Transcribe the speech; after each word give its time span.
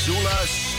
Missoula 0.00 0.69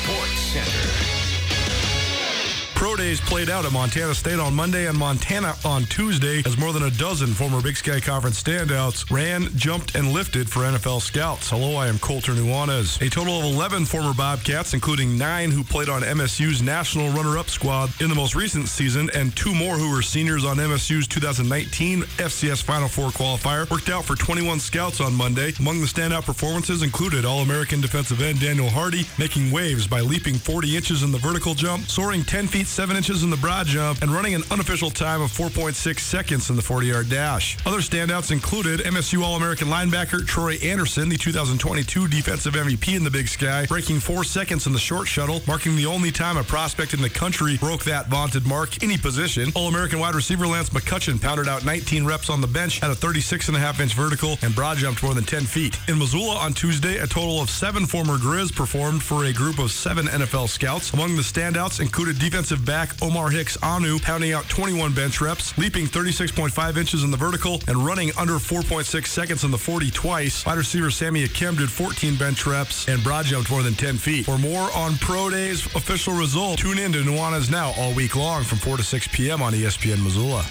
days 3.01 3.19
played 3.21 3.49
out 3.49 3.65
at 3.65 3.71
Montana 3.71 4.13
State 4.13 4.37
on 4.37 4.53
Monday 4.53 4.85
and 4.85 4.95
Montana 4.95 5.55
on 5.65 5.85
Tuesday 5.85 6.43
as 6.45 6.55
more 6.59 6.71
than 6.71 6.83
a 6.83 6.91
dozen 6.91 7.29
former 7.29 7.59
Big 7.59 7.75
Sky 7.75 7.99
Conference 7.99 8.41
standouts 8.43 9.09
ran, 9.09 9.45
jumped, 9.55 9.95
and 9.95 10.11
lifted 10.11 10.47
for 10.47 10.59
NFL 10.59 11.01
scouts. 11.01 11.49
Hello, 11.49 11.77
I 11.77 11.87
am 11.87 11.97
Colter 11.97 12.33
Nuanez. 12.33 13.01
A 13.01 13.09
total 13.09 13.39
of 13.39 13.45
11 13.45 13.85
former 13.85 14.13
Bobcats, 14.13 14.75
including 14.75 15.17
nine 15.17 15.49
who 15.49 15.63
played 15.63 15.89
on 15.89 16.03
MSU's 16.03 16.61
national 16.61 17.09
runner-up 17.09 17.49
squad 17.49 17.89
in 18.01 18.07
the 18.07 18.13
most 18.13 18.35
recent 18.35 18.67
season, 18.67 19.09
and 19.15 19.35
two 19.35 19.55
more 19.55 19.77
who 19.77 19.89
were 19.89 20.03
seniors 20.03 20.45
on 20.45 20.57
MSU's 20.57 21.07
2019 21.07 22.03
FCS 22.03 22.61
Final 22.61 22.87
Four 22.87 23.09
qualifier, 23.09 23.67
worked 23.71 23.89
out 23.89 24.05
for 24.05 24.15
21 24.15 24.59
scouts 24.59 25.01
on 25.01 25.11
Monday. 25.15 25.53
Among 25.59 25.81
the 25.81 25.87
standout 25.87 26.25
performances 26.25 26.83
included 26.83 27.25
All-American 27.25 27.81
defensive 27.81 28.21
end 28.21 28.39
Daniel 28.39 28.69
Hardy 28.69 29.07
making 29.17 29.49
waves 29.49 29.87
by 29.87 30.01
leaping 30.01 30.35
40 30.35 30.77
inches 30.77 31.01
in 31.01 31.11
the 31.11 31.17
vertical 31.17 31.55
jump, 31.55 31.87
soaring 31.87 32.23
10 32.23 32.45
feet 32.45 32.67
7 32.67 32.90
inches 32.95 33.23
in 33.23 33.29
the 33.29 33.37
broad 33.37 33.67
jump, 33.67 34.01
and 34.01 34.11
running 34.11 34.35
an 34.35 34.43
unofficial 34.51 34.89
time 34.89 35.21
of 35.21 35.31
4.6 35.31 35.99
seconds 35.99 36.49
in 36.49 36.55
the 36.55 36.61
40-yard 36.61 37.09
dash. 37.09 37.57
Other 37.65 37.79
standouts 37.79 38.31
included 38.31 38.81
MSU 38.81 39.23
All-American 39.23 39.67
linebacker 39.67 40.25
Troy 40.25 40.55
Anderson, 40.55 41.09
the 41.09 41.17
2022 41.17 42.07
defensive 42.07 42.53
MVP 42.53 42.95
in 42.95 43.03
the 43.03 43.11
Big 43.11 43.27
Sky, 43.27 43.65
breaking 43.65 43.99
4 43.99 44.23
seconds 44.23 44.67
in 44.67 44.73
the 44.73 44.79
short 44.79 45.07
shuttle, 45.07 45.41
marking 45.47 45.75
the 45.75 45.85
only 45.85 46.11
time 46.11 46.37
a 46.37 46.43
prospect 46.43 46.93
in 46.93 47.01
the 47.01 47.09
country 47.09 47.57
broke 47.57 47.83
that 47.83 48.07
vaunted 48.07 48.45
mark 48.45 48.83
any 48.83 48.97
position. 48.97 49.51
All-American 49.55 49.99
wide 49.99 50.15
receiver 50.15 50.47
Lance 50.47 50.69
McCutcheon 50.69 51.21
pounded 51.21 51.47
out 51.47 51.65
19 51.65 52.05
reps 52.05 52.29
on 52.29 52.41
the 52.41 52.47
bench 52.47 52.81
at 52.83 52.89
a 52.89 52.95
36.5-inch 52.95 53.93
vertical 53.93 54.37
and 54.41 54.55
broad 54.55 54.77
jumped 54.77 55.03
more 55.03 55.13
than 55.13 55.23
10 55.23 55.43
feet. 55.43 55.77
In 55.87 55.99
Missoula 55.99 56.37
on 56.37 56.53
Tuesday, 56.53 56.97
a 56.97 57.07
total 57.07 57.41
of 57.41 57.49
seven 57.49 57.85
former 57.85 58.17
Grizz 58.17 58.55
performed 58.55 59.03
for 59.03 59.25
a 59.25 59.33
group 59.33 59.59
of 59.59 59.71
seven 59.71 60.05
NFL 60.07 60.49
scouts. 60.49 60.93
Among 60.93 61.15
the 61.15 61.21
standouts 61.21 61.79
included 61.79 62.19
defensive 62.19 62.65
back 62.65 62.80
Omar 63.01 63.29
Hicks-Onu 63.29 64.01
pounding 64.01 64.33
out 64.33 64.47
21 64.49 64.93
bench 64.93 65.21
reps, 65.21 65.57
leaping 65.57 65.85
36.5 65.85 66.77
inches 66.77 67.03
in 67.03 67.11
the 67.11 67.17
vertical, 67.17 67.61
and 67.67 67.77
running 67.85 68.11
under 68.17 68.33
4.6 68.33 69.05
seconds 69.07 69.43
in 69.43 69.51
the 69.51 69.57
40 69.57 69.91
twice. 69.91 70.45
Wide 70.45 70.57
receiver 70.57 70.91
Sammy 70.91 71.25
Akem 71.25 71.57
did 71.57 71.69
14 71.69 72.15
bench 72.15 72.45
reps 72.45 72.87
and 72.87 73.03
broad 73.03 73.25
jumped 73.25 73.51
more 73.51 73.63
than 73.63 73.73
10 73.73 73.97
feet. 73.97 74.25
For 74.25 74.37
more 74.37 74.69
on 74.75 74.97
Pro 74.97 75.29
Day's 75.29 75.65
official 75.75 76.13
result, 76.13 76.59
tune 76.59 76.79
in 76.79 76.91
to 76.93 77.03
Nuanez 77.03 77.51
Now 77.51 77.73
all 77.77 77.93
week 77.93 78.15
long 78.15 78.43
from 78.43 78.57
4 78.59 78.77
to 78.77 78.83
6 78.83 79.07
p.m. 79.09 79.41
on 79.41 79.53
ESPN 79.53 80.03
Missoula. 80.03 80.45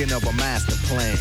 Thinking 0.00 0.16
of 0.16 0.24
a 0.24 0.36
master 0.36 0.76
plan. 0.88 1.12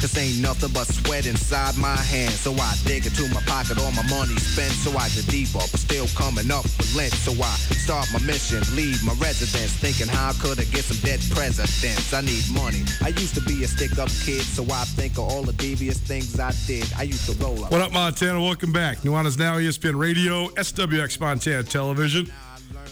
This 0.00 0.16
ain't 0.16 0.40
nothing 0.40 0.70
but 0.72 0.86
sweat 0.86 1.26
inside 1.26 1.76
my 1.76 1.96
hands. 1.96 2.40
So 2.40 2.52
I 2.54 2.74
dig 2.84 3.04
into 3.04 3.28
my 3.34 3.40
pocket, 3.42 3.78
all 3.78 3.92
my 3.92 4.06
money 4.08 4.36
spent. 4.36 4.72
So 4.72 4.96
I 4.96 5.08
get 5.10 5.26
deeper, 5.28 5.58
but 5.58 5.80
still 5.80 6.06
coming 6.16 6.50
up 6.50 6.64
with 6.64 6.94
lint. 6.96 7.12
So 7.12 7.32
I 7.32 7.52
start 7.84 8.08
my 8.12 8.20
mission, 8.20 8.62
leave 8.76 9.04
my 9.04 9.12
residence. 9.14 9.72
Thinking 9.76 10.08
how 10.08 10.32
could 10.40 10.58
I 10.58 10.64
get 10.64 10.84
some 10.84 10.96
dead 11.04 11.20
presidents? 11.30 12.14
I 12.14 12.22
need 12.22 12.44
money. 12.52 12.82
I 13.02 13.08
used 13.08 13.34
to 13.34 13.42
be 13.42 13.62
a 13.64 13.68
stick 13.68 13.98
up 13.98 14.08
kid, 14.24 14.42
so 14.42 14.64
I 14.72 14.84
think 14.96 15.14
of 15.14 15.24
all 15.24 15.42
the 15.42 15.54
devious 15.54 15.98
things 15.98 16.38
I 16.40 16.52
did. 16.66 16.90
I 16.96 17.02
used 17.02 17.28
to 17.28 17.36
roll 17.44 17.64
up. 17.64 17.70
What 17.70 17.82
up, 17.82 17.92
Montana? 17.92 18.40
Welcome 18.40 18.72
back. 18.72 18.98
Nuanez 19.00 19.38
Now, 19.38 19.56
ESPN 19.56 19.98
Radio, 19.98 20.48
SWX 20.48 21.20
Montana 21.20 21.62
Television. 21.62 22.30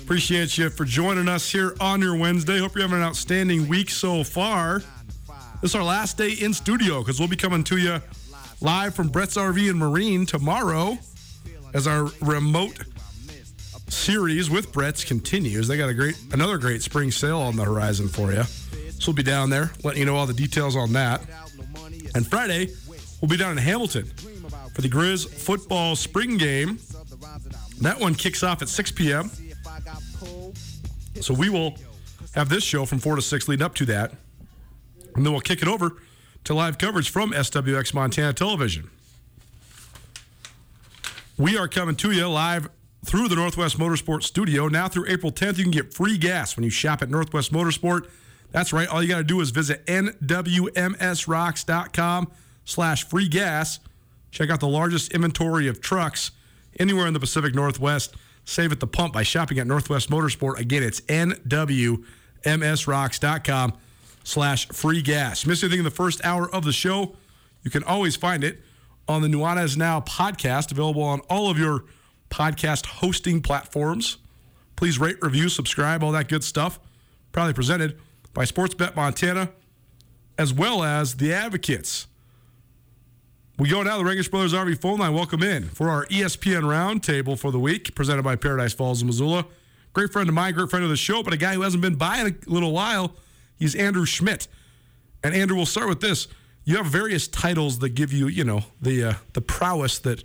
Appreciate 0.02 0.58
you 0.58 0.68
for 0.68 0.84
joining 0.84 1.28
us 1.28 1.50
here 1.50 1.74
on 1.80 2.02
your 2.02 2.16
Wednesday. 2.16 2.58
Hope 2.58 2.74
you're 2.74 2.82
having 2.82 2.98
an 2.98 3.04
outstanding 3.04 3.68
week 3.68 3.88
so 3.88 4.24
far. 4.24 4.82
This 5.62 5.70
is 5.70 5.74
our 5.76 5.84
last 5.84 6.18
day 6.18 6.32
in 6.32 6.52
studio 6.52 7.02
because 7.02 7.20
we'll 7.20 7.28
be 7.28 7.36
coming 7.36 7.62
to 7.62 7.76
you 7.76 8.02
live 8.60 8.96
from 8.96 9.06
Brett's 9.06 9.36
RV 9.36 9.70
and 9.70 9.78
Marine 9.78 10.26
tomorrow 10.26 10.98
as 11.72 11.86
our 11.86 12.10
remote 12.20 12.80
series 13.86 14.50
with 14.50 14.72
Brett's 14.72 15.04
continues. 15.04 15.68
They 15.68 15.76
got 15.76 15.88
a 15.88 15.94
great, 15.94 16.20
another 16.32 16.58
great 16.58 16.82
spring 16.82 17.12
sale 17.12 17.38
on 17.38 17.54
the 17.54 17.62
horizon 17.62 18.08
for 18.08 18.32
you. 18.32 18.42
So 18.42 19.12
we'll 19.12 19.14
be 19.14 19.22
down 19.22 19.50
there 19.50 19.70
letting 19.84 20.00
you 20.00 20.04
know 20.04 20.16
all 20.16 20.26
the 20.26 20.34
details 20.34 20.74
on 20.74 20.92
that. 20.94 21.22
And 22.16 22.26
Friday, 22.26 22.70
we'll 23.20 23.28
be 23.28 23.36
down 23.36 23.52
in 23.52 23.58
Hamilton 23.58 24.06
for 24.74 24.82
the 24.82 24.88
Grizz 24.88 25.28
football 25.28 25.94
spring 25.94 26.38
game. 26.38 26.80
That 27.82 28.00
one 28.00 28.16
kicks 28.16 28.42
off 28.42 28.62
at 28.62 28.68
6 28.68 28.90
p.m. 28.90 29.30
So 31.20 31.32
we 31.32 31.50
will 31.50 31.76
have 32.34 32.48
this 32.48 32.64
show 32.64 32.84
from 32.84 32.98
4 32.98 33.14
to 33.14 33.22
6 33.22 33.46
leading 33.46 33.64
up 33.64 33.76
to 33.76 33.84
that. 33.84 34.14
And 35.14 35.24
then 35.24 35.32
we'll 35.32 35.40
kick 35.40 35.62
it 35.62 35.68
over 35.68 35.96
to 36.44 36.54
live 36.54 36.78
coverage 36.78 37.10
from 37.10 37.32
SWX 37.32 37.94
Montana 37.94 38.32
Television. 38.32 38.90
We 41.38 41.56
are 41.56 41.68
coming 41.68 41.96
to 41.96 42.12
you 42.12 42.28
live 42.28 42.68
through 43.04 43.26
the 43.28 43.34
Northwest 43.34 43.78
Motorsport 43.78 44.22
Studio. 44.22 44.68
Now 44.68 44.88
through 44.88 45.06
April 45.08 45.32
10th, 45.32 45.58
you 45.58 45.64
can 45.64 45.72
get 45.72 45.92
free 45.92 46.16
gas 46.18 46.56
when 46.56 46.64
you 46.64 46.70
shop 46.70 47.02
at 47.02 47.10
Northwest 47.10 47.52
Motorsport. 47.52 48.08
That's 48.50 48.72
right. 48.72 48.88
All 48.88 49.02
you 49.02 49.08
got 49.08 49.18
to 49.18 49.24
do 49.24 49.40
is 49.40 49.50
visit 49.50 49.84
nwmsrocks.com 49.86 52.30
slash 52.64 53.08
free 53.08 53.28
gas. 53.28 53.80
Check 54.30 54.50
out 54.50 54.60
the 54.60 54.68
largest 54.68 55.12
inventory 55.12 55.66
of 55.68 55.80
trucks 55.80 56.32
anywhere 56.78 57.06
in 57.06 57.14
the 57.14 57.20
Pacific 57.20 57.54
Northwest. 57.54 58.14
Save 58.44 58.72
at 58.72 58.80
the 58.80 58.86
pump 58.86 59.14
by 59.14 59.22
shopping 59.22 59.58
at 59.58 59.66
Northwest 59.66 60.10
Motorsport. 60.10 60.58
Again, 60.58 60.82
it's 60.82 61.00
nwmsrocks.com 61.02 63.72
slash 64.24 64.68
free 64.68 65.02
gas. 65.02 65.46
Miss 65.46 65.62
anything 65.62 65.80
in 65.80 65.84
the 65.84 65.90
first 65.90 66.24
hour 66.24 66.52
of 66.54 66.64
the 66.64 66.72
show? 66.72 67.16
You 67.62 67.70
can 67.70 67.84
always 67.84 68.16
find 68.16 68.44
it 68.44 68.62
on 69.08 69.22
the 69.22 69.28
Nuanez 69.28 69.76
Now 69.76 70.00
podcast, 70.00 70.72
available 70.72 71.02
on 71.02 71.20
all 71.30 71.50
of 71.50 71.58
your 71.58 71.84
podcast 72.30 72.86
hosting 72.86 73.42
platforms. 73.42 74.18
Please 74.76 74.98
rate, 74.98 75.16
review, 75.22 75.48
subscribe, 75.48 76.02
all 76.02 76.12
that 76.12 76.28
good 76.28 76.42
stuff. 76.42 76.80
Proudly 77.30 77.54
presented 77.54 77.98
by 78.34 78.44
Sportsbet 78.44 78.96
Montana, 78.96 79.50
as 80.38 80.52
well 80.52 80.82
as 80.82 81.16
the 81.16 81.32
Advocates. 81.32 82.06
We 83.58 83.68
go 83.68 83.82
now 83.82 83.92
to 83.92 83.98
the 83.98 84.04
Rankish 84.04 84.28
Brothers 84.28 84.54
RV 84.54 84.80
phone 84.80 84.98
line. 84.98 85.14
Welcome 85.14 85.42
in 85.42 85.68
for 85.68 85.88
our 85.88 86.06
ESPN 86.06 86.62
roundtable 86.62 87.38
for 87.38 87.50
the 87.50 87.60
week, 87.60 87.94
presented 87.94 88.22
by 88.22 88.34
Paradise 88.34 88.72
Falls 88.72 89.02
in 89.02 89.06
Missoula. 89.06 89.46
Great 89.92 90.10
friend 90.10 90.28
of 90.28 90.34
mine, 90.34 90.54
great 90.54 90.70
friend 90.70 90.82
of 90.82 90.90
the 90.90 90.96
show, 90.96 91.22
but 91.22 91.34
a 91.34 91.36
guy 91.36 91.54
who 91.54 91.60
hasn't 91.60 91.82
been 91.82 91.96
by 91.96 92.18
in 92.18 92.26
a 92.28 92.50
little 92.50 92.72
while. 92.72 93.14
He's 93.62 93.76
Andrew 93.76 94.04
Schmidt. 94.04 94.48
And 95.22 95.36
Andrew, 95.36 95.56
we'll 95.56 95.66
start 95.66 95.88
with 95.88 96.00
this. 96.00 96.26
You 96.64 96.78
have 96.78 96.86
various 96.86 97.28
titles 97.28 97.78
that 97.78 97.90
give 97.90 98.12
you, 98.12 98.26
you 98.26 98.42
know, 98.42 98.62
the 98.80 99.04
uh, 99.04 99.14
the 99.34 99.40
prowess 99.40 100.00
that 100.00 100.24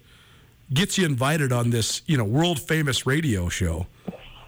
gets 0.73 0.97
you 0.97 1.05
invited 1.05 1.51
on 1.51 1.69
this, 1.69 2.01
you 2.07 2.17
know, 2.17 2.23
world 2.23 2.59
famous 2.59 3.05
radio 3.05 3.47
show. 3.47 3.85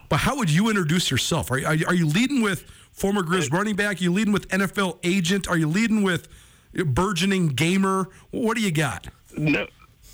But 0.09 0.17
how 0.17 0.37
would 0.37 0.49
you 0.49 0.69
introduce 0.69 1.11
yourself? 1.11 1.51
Are, 1.51 1.63
are, 1.67 1.75
you- 1.75 1.85
are 1.85 1.93
you 1.93 2.07
leading 2.07 2.41
with 2.41 2.63
former 2.91 3.21
Grizz 3.21 3.51
running 3.53 3.75
back? 3.75 3.99
Are 4.01 4.03
you 4.03 4.11
leading 4.11 4.33
with 4.33 4.47
NFL 4.49 4.97
agent? 5.03 5.47
Are 5.47 5.57
you 5.57 5.67
leading 5.67 6.01
with 6.01 6.27
burgeoning 6.73 7.49
gamer? 7.49 8.09
What 8.31 8.57
do 8.57 8.63
you 8.63 8.71
got? 8.71 9.07
No, 9.37 9.67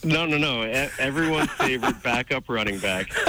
no, 0.04 0.26
no, 0.26 0.38
no. 0.38 0.64
Everyone's 1.00 1.50
favorite 1.52 2.04
backup 2.04 2.50
running 2.50 2.78
back, 2.80 3.08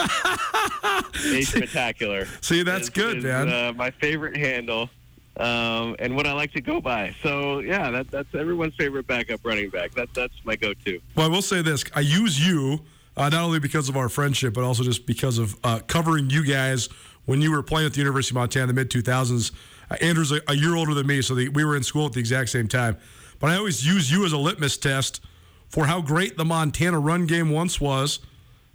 a 1.24 1.42
spectacular. 1.42 2.26
See, 2.40 2.64
that's 2.64 2.84
is- 2.84 2.90
good, 2.90 3.18
is, 3.18 3.24
man. 3.24 3.48
Uh, 3.48 3.72
my 3.76 3.92
favorite 3.92 4.36
handle, 4.36 4.90
um, 5.38 5.96
and 5.98 6.16
what 6.16 6.26
I 6.26 6.32
like 6.32 6.52
to 6.52 6.60
go 6.60 6.80
by. 6.80 7.14
So 7.22 7.60
yeah, 7.60 7.90
that, 7.90 8.10
that's 8.10 8.34
everyone's 8.34 8.74
favorite 8.74 9.06
backup 9.06 9.40
running 9.44 9.70
back. 9.70 9.92
That 9.92 10.12
that's 10.14 10.34
my 10.44 10.56
go-to. 10.56 11.00
Well, 11.14 11.26
I 11.26 11.28
will 11.28 11.42
say 11.42 11.62
this: 11.62 11.84
I 11.94 12.00
use 12.00 12.44
you 12.46 12.80
uh, 13.16 13.28
not 13.28 13.42
only 13.42 13.58
because 13.58 13.88
of 13.88 13.96
our 13.96 14.08
friendship, 14.08 14.54
but 14.54 14.64
also 14.64 14.82
just 14.82 15.06
because 15.06 15.38
of 15.38 15.56
uh, 15.64 15.80
covering 15.86 16.30
you 16.30 16.44
guys 16.44 16.88
when 17.24 17.42
you 17.42 17.50
were 17.50 17.62
playing 17.62 17.86
at 17.86 17.92
the 17.92 17.98
University 17.98 18.32
of 18.32 18.36
Montana 18.36 18.64
in 18.64 18.68
the 18.68 18.74
mid 18.74 18.90
2000s. 18.90 19.52
Uh, 19.90 19.96
Andrew's 20.00 20.32
a, 20.32 20.40
a 20.48 20.54
year 20.54 20.74
older 20.74 20.94
than 20.94 21.06
me, 21.06 21.22
so 21.22 21.34
the, 21.34 21.48
we 21.48 21.64
were 21.64 21.76
in 21.76 21.82
school 21.82 22.06
at 22.06 22.12
the 22.12 22.20
exact 22.20 22.50
same 22.50 22.68
time. 22.68 22.96
But 23.38 23.50
I 23.50 23.56
always 23.56 23.86
use 23.86 24.10
you 24.10 24.24
as 24.24 24.32
a 24.32 24.38
litmus 24.38 24.76
test 24.76 25.20
for 25.68 25.86
how 25.86 26.00
great 26.00 26.36
the 26.36 26.44
Montana 26.44 26.98
run 26.98 27.26
game 27.26 27.50
once 27.50 27.80
was, 27.80 28.20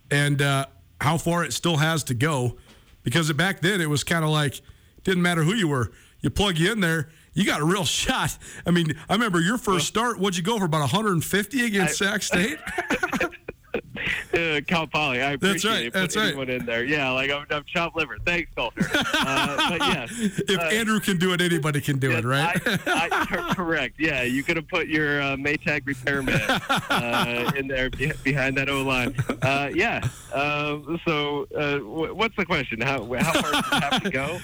and 0.10 0.42
uh, 0.42 0.66
how 1.00 1.18
far 1.18 1.44
it 1.44 1.54
still 1.54 1.78
has 1.78 2.04
to 2.06 2.13
go. 2.13 2.58
Because 3.04 3.31
back 3.34 3.62
then 3.62 3.81
it 3.81 3.90
was 3.90 4.04
kind 4.04 4.24
of 4.24 4.30
like 4.30 4.62
didn't 5.04 5.24
matter 5.24 5.44
who 5.44 5.54
you 5.54 5.68
were, 5.68 5.92
you 6.21 6.29
plug 6.29 6.57
you 6.57 6.71
in 6.71 6.79
there. 6.79 7.09
You 7.33 7.45
got 7.45 7.62
a 7.62 7.65
real 7.65 7.85
shot. 7.85 8.38
I 8.65 8.71
mean, 8.71 8.94
I 9.09 9.13
remember 9.13 9.39
your 9.39 9.57
first 9.57 9.88
start. 9.88 10.19
What'd 10.19 10.38
you 10.38 10.44
go 10.44 10.57
for? 10.59 10.65
About 10.65 10.81
150 10.81 11.65
against 11.65 11.97
Sac 11.97 12.23
State. 12.23 12.57
Uh, 14.31 14.62
Cal 14.65 14.88
Poly, 14.88 15.21
I 15.21 15.36
That's 15.36 15.44
appreciate 15.44 15.71
right, 15.71 15.86
it. 15.88 15.94
that's 15.94 16.15
Put 16.15 16.21
right. 16.21 16.27
anyone 16.30 16.50
in 16.50 16.65
there. 16.65 16.86
Yeah, 16.86 17.09
like 17.12 17.30
I'm, 17.31 17.45
I'm 17.51 17.65
chopped 17.65 17.98
liver. 17.98 18.18
Thanks, 18.25 18.50
Colter. 18.56 18.89
Uh, 18.94 19.69
but 19.69 19.80
yes, 19.88 20.09
if 20.48 20.57
uh, 20.57 20.63
Andrew 20.63 21.01
can 21.01 21.18
do 21.18 21.33
it, 21.33 21.42
anybody 21.42 21.81
can 21.81 22.00
do 22.00 22.12
it, 22.12 22.24
right? 22.24 22.59
I, 22.65 23.09
I, 23.12 23.53
correct. 23.56 23.95
Yeah, 24.00 24.24
you 24.24 24.42
could 24.44 24.56
have 24.56 24.69
put 24.69 24.88
your 24.88 25.21
uh, 25.21 25.36
Maytag 25.36 25.81
repairman 25.86 26.39
uh, 26.89 27.51
in 27.57 27.68
there 27.68 27.89
be- 27.89 28.13
behind 28.24 28.56
that 28.57 28.69
O 28.69 28.83
line. 28.83 29.13
Uh, 29.42 29.69
yeah. 29.74 30.00
Um, 30.33 31.00
so, 31.06 31.45
uh, 31.56 31.74
w- 31.80 32.13
what's 32.15 32.36
the 32.38 32.45
question? 32.45 32.80
How 32.80 33.03
how 33.15 33.33
far 33.33 33.51
does 33.51 33.65
it 33.71 33.83
have 33.83 34.03
to 34.03 34.09
go? 34.09 34.39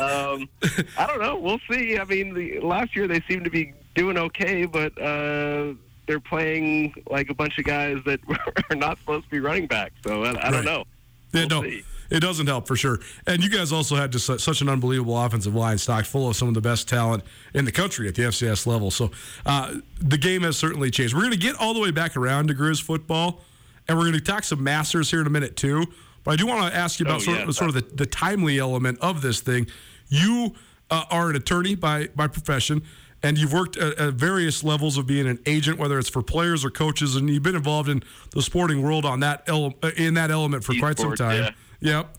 Um, 0.00 0.48
I 0.96 1.06
don't 1.08 1.20
know. 1.20 1.36
We'll 1.36 1.60
see. 1.70 1.98
I 1.98 2.04
mean, 2.04 2.32
the, 2.34 2.60
last 2.60 2.94
year 2.94 3.08
they 3.08 3.20
seemed 3.28 3.44
to 3.44 3.50
be 3.50 3.74
doing 3.96 4.16
okay, 4.16 4.66
but 4.66 4.96
uh, 5.02 5.74
they're 6.06 6.20
playing 6.20 6.94
like 7.08 7.30
a 7.30 7.34
bunch 7.34 7.58
of 7.58 7.64
guys 7.64 7.98
that 8.06 8.20
are 8.70 8.76
not 8.76 8.98
supposed 8.98 9.24
to 9.24 9.30
be 9.30 9.40
running 9.40 9.66
back. 9.66 9.92
So 10.04 10.24
I, 10.24 10.28
I 10.28 10.32
Right. 10.32 10.50
don't 10.52 10.64
know. 10.64 10.84
Yeah, 11.32 11.46
We'll 11.48 11.62
no, 11.62 11.62
see. 11.68 11.82
it 12.10 12.20
doesn't 12.20 12.46
help 12.46 12.66
for 12.66 12.76
sure. 12.76 12.98
And 13.26 13.42
you 13.42 13.48
guys 13.48 13.72
also 13.72 13.96
had 13.96 14.12
just 14.12 14.26
such 14.40 14.60
an 14.60 14.68
unbelievable 14.68 15.18
offensive 15.18 15.54
line, 15.54 15.78
stocked 15.78 16.06
full 16.08 16.28
of 16.28 16.36
some 16.36 16.48
of 16.48 16.54
the 16.54 16.60
best 16.60 16.88
talent 16.88 17.24
in 17.54 17.64
the 17.64 17.72
country 17.72 18.06
at 18.08 18.14
the 18.14 18.22
FCS 18.24 18.66
level. 18.66 18.90
So 18.90 19.10
uh, 19.46 19.76
the 19.98 20.18
game 20.18 20.42
has 20.42 20.56
certainly 20.58 20.90
changed. 20.90 21.14
We're 21.14 21.20
going 21.22 21.32
to 21.32 21.38
get 21.38 21.56
all 21.56 21.72
the 21.72 21.80
way 21.80 21.90
back 21.90 22.16
around 22.16 22.48
to 22.48 22.54
Grizz 22.54 22.82
football, 22.82 23.40
and 23.88 23.96
we're 23.96 24.04
going 24.04 24.14
to 24.14 24.20
talk 24.20 24.44
some 24.44 24.62
Masters 24.62 25.10
here 25.10 25.20
in 25.22 25.26
a 25.26 25.30
minute 25.30 25.56
too. 25.56 25.86
But 26.24 26.32
I 26.32 26.36
do 26.36 26.46
want 26.46 26.70
to 26.70 26.76
ask 26.78 27.00
you 27.00 27.06
about 27.06 27.16
Oh, 27.16 27.24
sort, 27.24 27.38
yeah. 27.38 27.48
of, 27.48 27.54
sort 27.54 27.68
of 27.70 27.74
the, 27.74 27.96
the 27.96 28.06
timely 28.06 28.58
element 28.58 28.98
of 29.00 29.22
this 29.22 29.40
thing. 29.40 29.66
You 30.08 30.54
uh, 30.90 31.04
are 31.10 31.30
an 31.30 31.36
attorney 31.36 31.74
by 31.74 32.08
by 32.14 32.26
profession. 32.26 32.82
And 33.22 33.38
you've 33.38 33.52
worked 33.52 33.76
at, 33.76 33.98
at 33.98 34.14
various 34.14 34.64
levels 34.64 34.98
of 34.98 35.06
being 35.06 35.28
an 35.28 35.38
agent, 35.46 35.78
whether 35.78 35.98
it's 35.98 36.08
for 36.08 36.22
players 36.22 36.64
or 36.64 36.70
coaches, 36.70 37.14
and 37.14 37.30
you've 37.30 37.42
been 37.42 37.54
involved 37.54 37.88
in 37.88 38.02
the 38.30 38.42
sporting 38.42 38.82
world 38.82 39.04
on 39.04 39.20
that 39.20 39.44
ele- 39.46 39.74
uh, 39.82 39.90
in 39.96 40.14
that 40.14 40.30
element 40.30 40.64
for 40.64 40.74
quite 40.74 40.98
some 40.98 41.14
time. 41.14 41.54
yeah. 41.80 41.98
Yep. 41.98 42.16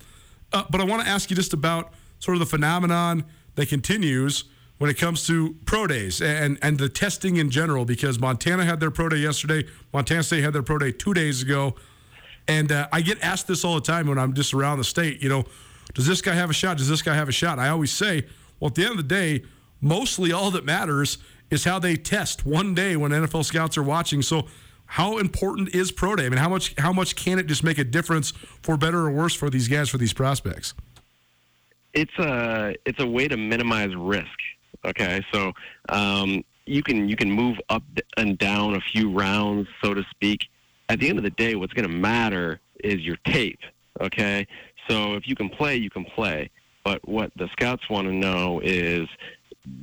Uh, 0.53 0.63
but 0.69 0.81
I 0.81 0.85
want 0.85 1.03
to 1.03 1.07
ask 1.07 1.29
you 1.29 1.35
just 1.35 1.53
about 1.53 1.93
sort 2.19 2.35
of 2.35 2.39
the 2.39 2.45
phenomenon 2.45 3.25
that 3.55 3.67
continues 3.67 4.45
when 4.77 4.89
it 4.89 4.97
comes 4.97 5.25
to 5.27 5.55
pro 5.65 5.87
days 5.87 6.21
and, 6.21 6.57
and 6.61 6.77
the 6.77 6.89
testing 6.89 7.37
in 7.37 7.49
general, 7.49 7.85
because 7.85 8.19
Montana 8.19 8.65
had 8.65 8.79
their 8.79 8.91
pro 8.91 9.09
day 9.09 9.17
yesterday, 9.17 9.67
Montana 9.93 10.23
State 10.23 10.43
had 10.43 10.53
their 10.53 10.63
pro 10.63 10.77
day 10.77 10.91
two 10.91 11.13
days 11.13 11.41
ago. 11.41 11.75
And 12.47 12.71
uh, 12.71 12.87
I 12.91 13.01
get 13.01 13.21
asked 13.21 13.47
this 13.47 13.63
all 13.63 13.75
the 13.75 13.81
time 13.81 14.07
when 14.07 14.17
I'm 14.17 14.33
just 14.33 14.53
around 14.53 14.79
the 14.79 14.83
state, 14.83 15.21
you 15.21 15.29
know, 15.29 15.45
does 15.93 16.05
this 16.05 16.21
guy 16.21 16.33
have 16.33 16.49
a 16.49 16.53
shot? 16.53 16.77
Does 16.77 16.89
this 16.89 17.01
guy 17.01 17.13
have 17.13 17.29
a 17.29 17.33
shot? 17.33 17.59
I 17.59 17.69
always 17.69 17.91
say, 17.91 18.25
well, 18.59 18.69
at 18.69 18.75
the 18.75 18.83
end 18.83 18.91
of 18.91 18.97
the 18.97 19.03
day, 19.03 19.43
mostly 19.83 20.31
all 20.31 20.49
that 20.51 20.65
matters 20.65 21.19
is 21.51 21.65
how 21.65 21.77
they 21.77 21.95
test 21.95 22.45
one 22.45 22.73
day 22.73 22.95
when 22.95 23.11
NFL 23.11 23.45
scouts 23.45 23.77
are 23.77 23.83
watching. 23.83 24.21
So, 24.23 24.47
how 24.85 25.17
important 25.17 25.75
is 25.75 25.91
pro 25.91 26.15
day? 26.15 26.25
I 26.25 26.29
mean, 26.29 26.39
how 26.39 26.49
much 26.49 26.73
how 26.77 26.93
much 26.93 27.15
can 27.15 27.37
it 27.39 27.47
just 27.47 27.63
make 27.63 27.77
a 27.77 27.83
difference 27.83 28.31
for 28.61 28.77
better 28.77 28.99
or 28.99 29.11
worse 29.11 29.33
for 29.33 29.49
these 29.49 29.67
guys 29.67 29.89
for 29.89 29.97
these 29.97 30.13
prospects? 30.13 30.73
it's 31.93 32.17
a 32.17 32.75
it's 32.85 33.01
a 33.01 33.07
way 33.07 33.27
to 33.27 33.37
minimize 33.37 33.95
risk. 33.95 34.27
Okay, 34.85 35.21
so 35.31 35.53
um, 35.89 36.43
you 36.65 36.83
can 36.83 37.07
you 37.07 37.15
can 37.15 37.31
move 37.31 37.57
up 37.69 37.83
and 38.17 38.37
down 38.37 38.75
a 38.75 38.81
few 38.81 39.11
rounds, 39.11 39.67
so 39.83 39.93
to 39.93 40.03
speak. 40.09 40.47
At 40.89 40.99
the 40.99 41.09
end 41.09 41.17
of 41.17 41.23
the 41.23 41.29
day, 41.31 41.55
what's 41.55 41.73
going 41.73 41.87
to 41.87 41.95
matter 41.95 42.59
is 42.83 42.99
your 42.99 43.15
tape. 43.25 43.59
Okay, 44.01 44.45
so 44.89 45.13
if 45.13 45.27
you 45.27 45.35
can 45.35 45.49
play, 45.49 45.75
you 45.77 45.89
can 45.89 46.03
play. 46.03 46.49
But 46.83 47.07
what 47.07 47.31
the 47.37 47.47
scouts 47.53 47.89
want 47.89 48.07
to 48.07 48.13
know 48.13 48.59
is 48.61 49.07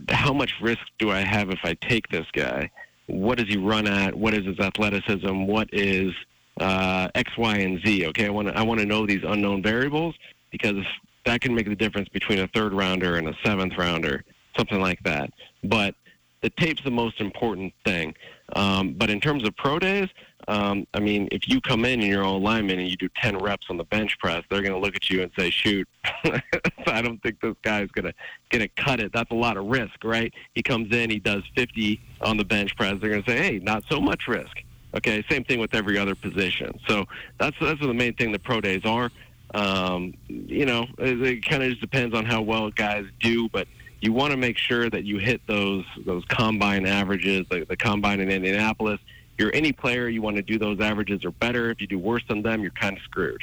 how 0.08 0.32
much 0.32 0.54
risk 0.60 0.80
do 0.98 1.10
I 1.10 1.20
have 1.20 1.50
if 1.50 1.60
I 1.64 1.74
take 1.74 2.08
this 2.08 2.26
guy? 2.32 2.70
What 3.06 3.38
does 3.38 3.48
he 3.48 3.56
run 3.56 3.86
at? 3.86 4.14
What 4.14 4.34
is 4.34 4.44
his 4.46 4.58
athleticism? 4.58 5.46
What 5.46 5.68
is 5.72 6.12
uh, 6.60 7.08
X, 7.14 7.36
Y, 7.36 7.56
and 7.56 7.80
Z? 7.84 8.06
Okay, 8.08 8.26
I 8.26 8.30
want 8.30 8.48
to 8.48 8.56
I 8.56 8.62
want 8.62 8.80
to 8.80 8.86
know 8.86 9.06
these 9.06 9.22
unknown 9.26 9.62
variables 9.62 10.14
because 10.50 10.84
that 11.26 11.40
can 11.40 11.54
make 11.54 11.66
the 11.66 11.76
difference 11.76 12.08
between 12.08 12.40
a 12.40 12.46
third 12.48 12.72
rounder 12.72 13.16
and 13.16 13.28
a 13.28 13.34
seventh 13.44 13.76
rounder, 13.76 14.24
something 14.56 14.80
like 14.80 15.02
that. 15.04 15.30
But 15.64 15.94
the 16.42 16.50
tape's 16.50 16.82
the 16.82 16.90
most 16.90 17.20
important 17.20 17.72
thing. 17.84 18.14
Um, 18.54 18.94
but 18.94 19.10
in 19.10 19.20
terms 19.20 19.46
of 19.46 19.56
pro 19.56 19.78
days, 19.78 20.08
um, 20.48 20.86
I 20.94 21.00
mean, 21.00 21.28
if 21.30 21.48
you 21.48 21.60
come 21.60 21.84
in 21.84 22.00
and 22.00 22.08
you're 22.08 22.24
all 22.24 22.40
lineman 22.40 22.78
and 22.78 22.88
you 22.88 22.96
do 22.96 23.08
10 23.22 23.38
reps 23.38 23.66
on 23.70 23.76
the 23.76 23.84
bench 23.84 24.18
press, 24.18 24.42
they're 24.50 24.62
going 24.62 24.72
to 24.72 24.78
look 24.78 24.96
at 24.96 25.08
you 25.10 25.22
and 25.22 25.30
say, 25.38 25.50
shoot, 25.50 25.86
I 26.24 27.02
don't 27.02 27.22
think 27.22 27.40
this 27.40 27.54
guy's 27.62 27.88
going 27.88 28.06
to 28.06 28.14
going 28.50 28.62
to 28.62 28.82
cut 28.82 29.00
it. 29.00 29.12
That's 29.12 29.30
a 29.30 29.34
lot 29.34 29.56
of 29.56 29.66
risk, 29.66 30.02
right? 30.02 30.32
He 30.54 30.62
comes 30.62 30.94
in, 30.94 31.10
he 31.10 31.20
does 31.20 31.42
50 31.54 32.00
on 32.22 32.36
the 32.36 32.44
bench 32.44 32.74
press. 32.76 32.96
They're 33.00 33.10
going 33.10 33.22
to 33.22 33.30
say, 33.30 33.38
hey, 33.38 33.58
not 33.58 33.84
so 33.88 34.00
much 34.00 34.26
risk. 34.26 34.56
Okay, 34.96 35.24
same 35.30 35.44
thing 35.44 35.60
with 35.60 35.74
every 35.74 35.98
other 35.98 36.16
position. 36.16 36.78
So 36.88 37.04
that's 37.38 37.56
that's 37.60 37.80
the 37.80 37.94
main 37.94 38.14
thing 38.14 38.32
the 38.32 38.40
pro 38.40 38.60
days 38.60 38.84
are. 38.84 39.10
Um, 39.54 40.14
you 40.28 40.66
know, 40.66 40.86
it, 40.98 41.20
it 41.22 41.48
kind 41.48 41.62
of 41.62 41.70
just 41.70 41.80
depends 41.80 42.14
on 42.14 42.24
how 42.24 42.42
well 42.42 42.70
guys 42.70 43.04
do, 43.20 43.48
but 43.50 43.68
you 44.00 44.12
want 44.12 44.30
to 44.30 44.36
make 44.36 44.56
sure 44.56 44.88
that 44.88 45.04
you 45.04 45.18
hit 45.18 45.46
those 45.46 45.84
those 46.04 46.24
combine 46.26 46.86
averages, 46.86 47.46
the, 47.50 47.64
the 47.64 47.76
combine 47.76 48.20
in 48.20 48.30
Indianapolis. 48.30 48.98
If 49.34 49.38
You're 49.38 49.54
any 49.54 49.72
player, 49.72 50.08
you 50.08 50.22
want 50.22 50.36
to 50.36 50.42
do 50.42 50.58
those 50.58 50.80
averages 50.80 51.24
or 51.24 51.30
better. 51.32 51.70
If 51.70 51.80
you 51.80 51.86
do 51.86 51.98
worse 51.98 52.22
than 52.28 52.42
them, 52.42 52.62
you're 52.62 52.70
kind 52.72 52.96
of 52.96 53.02
screwed. 53.02 53.42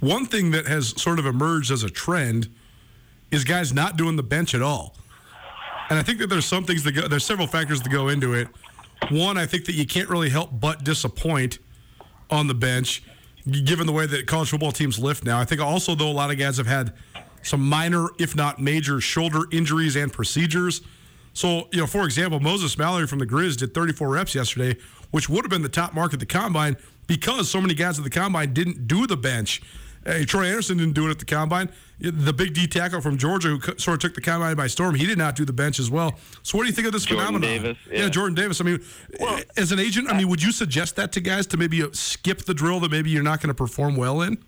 One 0.00 0.26
thing 0.26 0.52
that 0.52 0.66
has 0.66 1.00
sort 1.00 1.18
of 1.18 1.26
emerged 1.26 1.70
as 1.70 1.82
a 1.82 1.90
trend 1.90 2.48
is 3.30 3.44
guys 3.44 3.72
not 3.72 3.96
doing 3.96 4.16
the 4.16 4.22
bench 4.22 4.54
at 4.54 4.62
all. 4.62 4.94
And 5.90 5.98
I 5.98 6.02
think 6.02 6.18
that 6.18 6.28
there's 6.28 6.44
some 6.44 6.64
things 6.64 6.84
that 6.84 6.92
go, 6.92 7.08
there's 7.08 7.24
several 7.24 7.46
factors 7.48 7.80
that 7.82 7.90
go 7.90 8.08
into 8.08 8.34
it. 8.34 8.48
One, 9.10 9.36
I 9.38 9.46
think 9.46 9.64
that 9.66 9.74
you 9.74 9.86
can't 9.86 10.08
really 10.08 10.28
help 10.28 10.50
but 10.60 10.84
disappoint 10.84 11.58
on 12.30 12.46
the 12.46 12.54
bench, 12.54 13.02
given 13.64 13.86
the 13.86 13.92
way 13.92 14.06
that 14.06 14.26
college 14.26 14.50
football 14.50 14.72
teams 14.72 14.98
lift 14.98 15.24
now. 15.24 15.38
I 15.40 15.44
think 15.44 15.60
also, 15.60 15.94
though, 15.94 16.10
a 16.10 16.12
lot 16.12 16.30
of 16.30 16.38
guys 16.38 16.58
have 16.58 16.66
had 16.66 16.92
some 17.48 17.68
minor, 17.68 18.08
if 18.18 18.36
not 18.36 18.60
major, 18.60 19.00
shoulder 19.00 19.44
injuries 19.50 19.96
and 19.96 20.12
procedures. 20.12 20.82
So, 21.32 21.68
you 21.72 21.80
know, 21.80 21.86
for 21.86 22.04
example, 22.04 22.40
Moses 22.40 22.76
Mallory 22.76 23.06
from 23.06 23.18
the 23.18 23.26
Grizz 23.26 23.58
did 23.58 23.74
34 23.74 24.08
reps 24.08 24.34
yesterday, 24.34 24.78
which 25.10 25.28
would 25.28 25.44
have 25.44 25.50
been 25.50 25.62
the 25.62 25.68
top 25.68 25.94
mark 25.94 26.12
at 26.12 26.20
the 26.20 26.26
combine 26.26 26.76
because 27.06 27.50
so 27.50 27.60
many 27.60 27.74
guys 27.74 27.98
at 27.98 28.04
the 28.04 28.10
combine 28.10 28.52
didn't 28.52 28.86
do 28.86 29.06
the 29.06 29.16
bench. 29.16 29.62
Hey, 30.04 30.24
Troy 30.24 30.46
Anderson 30.46 30.78
didn't 30.78 30.94
do 30.94 31.06
it 31.06 31.10
at 31.10 31.18
the 31.18 31.24
combine. 31.24 31.70
The 32.00 32.32
big 32.32 32.54
D 32.54 32.66
tackle 32.66 33.00
from 33.00 33.18
Georgia, 33.18 33.48
who 33.48 33.60
sort 33.78 33.96
of 33.96 33.98
took 34.00 34.14
the 34.14 34.20
combine 34.20 34.56
by 34.56 34.68
storm, 34.68 34.94
he 34.94 35.06
did 35.06 35.18
not 35.18 35.34
do 35.34 35.44
the 35.44 35.52
bench 35.52 35.80
as 35.80 35.90
well. 35.90 36.14
So, 36.42 36.56
what 36.56 36.64
do 36.64 36.68
you 36.68 36.74
think 36.74 36.86
of 36.86 36.92
this 36.92 37.04
Jordan 37.04 37.26
phenomenon? 37.26 37.62
Davis, 37.62 37.78
yeah. 37.90 38.02
yeah. 38.02 38.08
Jordan 38.08 38.34
Davis. 38.34 38.60
I 38.60 38.64
mean, 38.64 38.80
Well, 39.18 39.40
as 39.56 39.72
an 39.72 39.80
agent, 39.80 40.08
I 40.10 40.16
mean, 40.16 40.28
would 40.28 40.42
you 40.42 40.52
suggest 40.52 40.96
that 40.96 41.12
to 41.12 41.20
guys 41.20 41.46
to 41.48 41.56
maybe 41.56 41.82
uh, 41.82 41.88
skip 41.92 42.42
the 42.42 42.54
drill 42.54 42.78
that 42.80 42.90
maybe 42.90 43.10
you're 43.10 43.24
not 43.24 43.40
going 43.40 43.48
to 43.48 43.54
perform 43.54 43.96
well 43.96 44.22
in? 44.22 44.38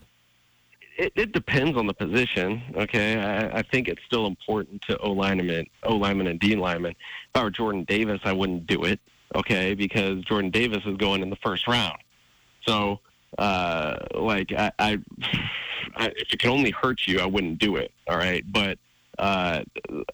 It, 1.00 1.14
it 1.16 1.32
depends 1.32 1.78
on 1.78 1.86
the 1.86 1.94
position. 1.94 2.62
Okay, 2.76 3.18
I, 3.18 3.60
I 3.60 3.62
think 3.62 3.88
it's 3.88 4.02
still 4.04 4.26
important 4.26 4.82
to 4.82 4.98
O 4.98 5.12
lineman, 5.12 5.64
O 5.84 5.96
lineman, 5.96 6.26
and 6.26 6.38
D 6.38 6.54
lineman. 6.56 6.90
If 6.92 7.40
I 7.40 7.42
were 7.42 7.50
Jordan 7.50 7.84
Davis, 7.84 8.20
I 8.24 8.34
wouldn't 8.34 8.66
do 8.66 8.84
it. 8.84 9.00
Okay, 9.34 9.74
because 9.74 10.22
Jordan 10.24 10.50
Davis 10.50 10.84
is 10.84 10.98
going 10.98 11.22
in 11.22 11.30
the 11.30 11.36
first 11.36 11.66
round. 11.66 11.96
So, 12.66 13.00
uh, 13.38 13.96
like, 14.14 14.52
I, 14.52 14.72
I, 14.78 14.98
I, 15.96 16.06
if 16.16 16.34
it 16.34 16.38
can 16.38 16.50
only 16.50 16.70
hurt 16.70 17.06
you, 17.06 17.20
I 17.20 17.26
wouldn't 17.26 17.58
do 17.58 17.76
it. 17.76 17.92
All 18.06 18.18
right, 18.18 18.44
but 18.52 18.78
uh, 19.18 19.62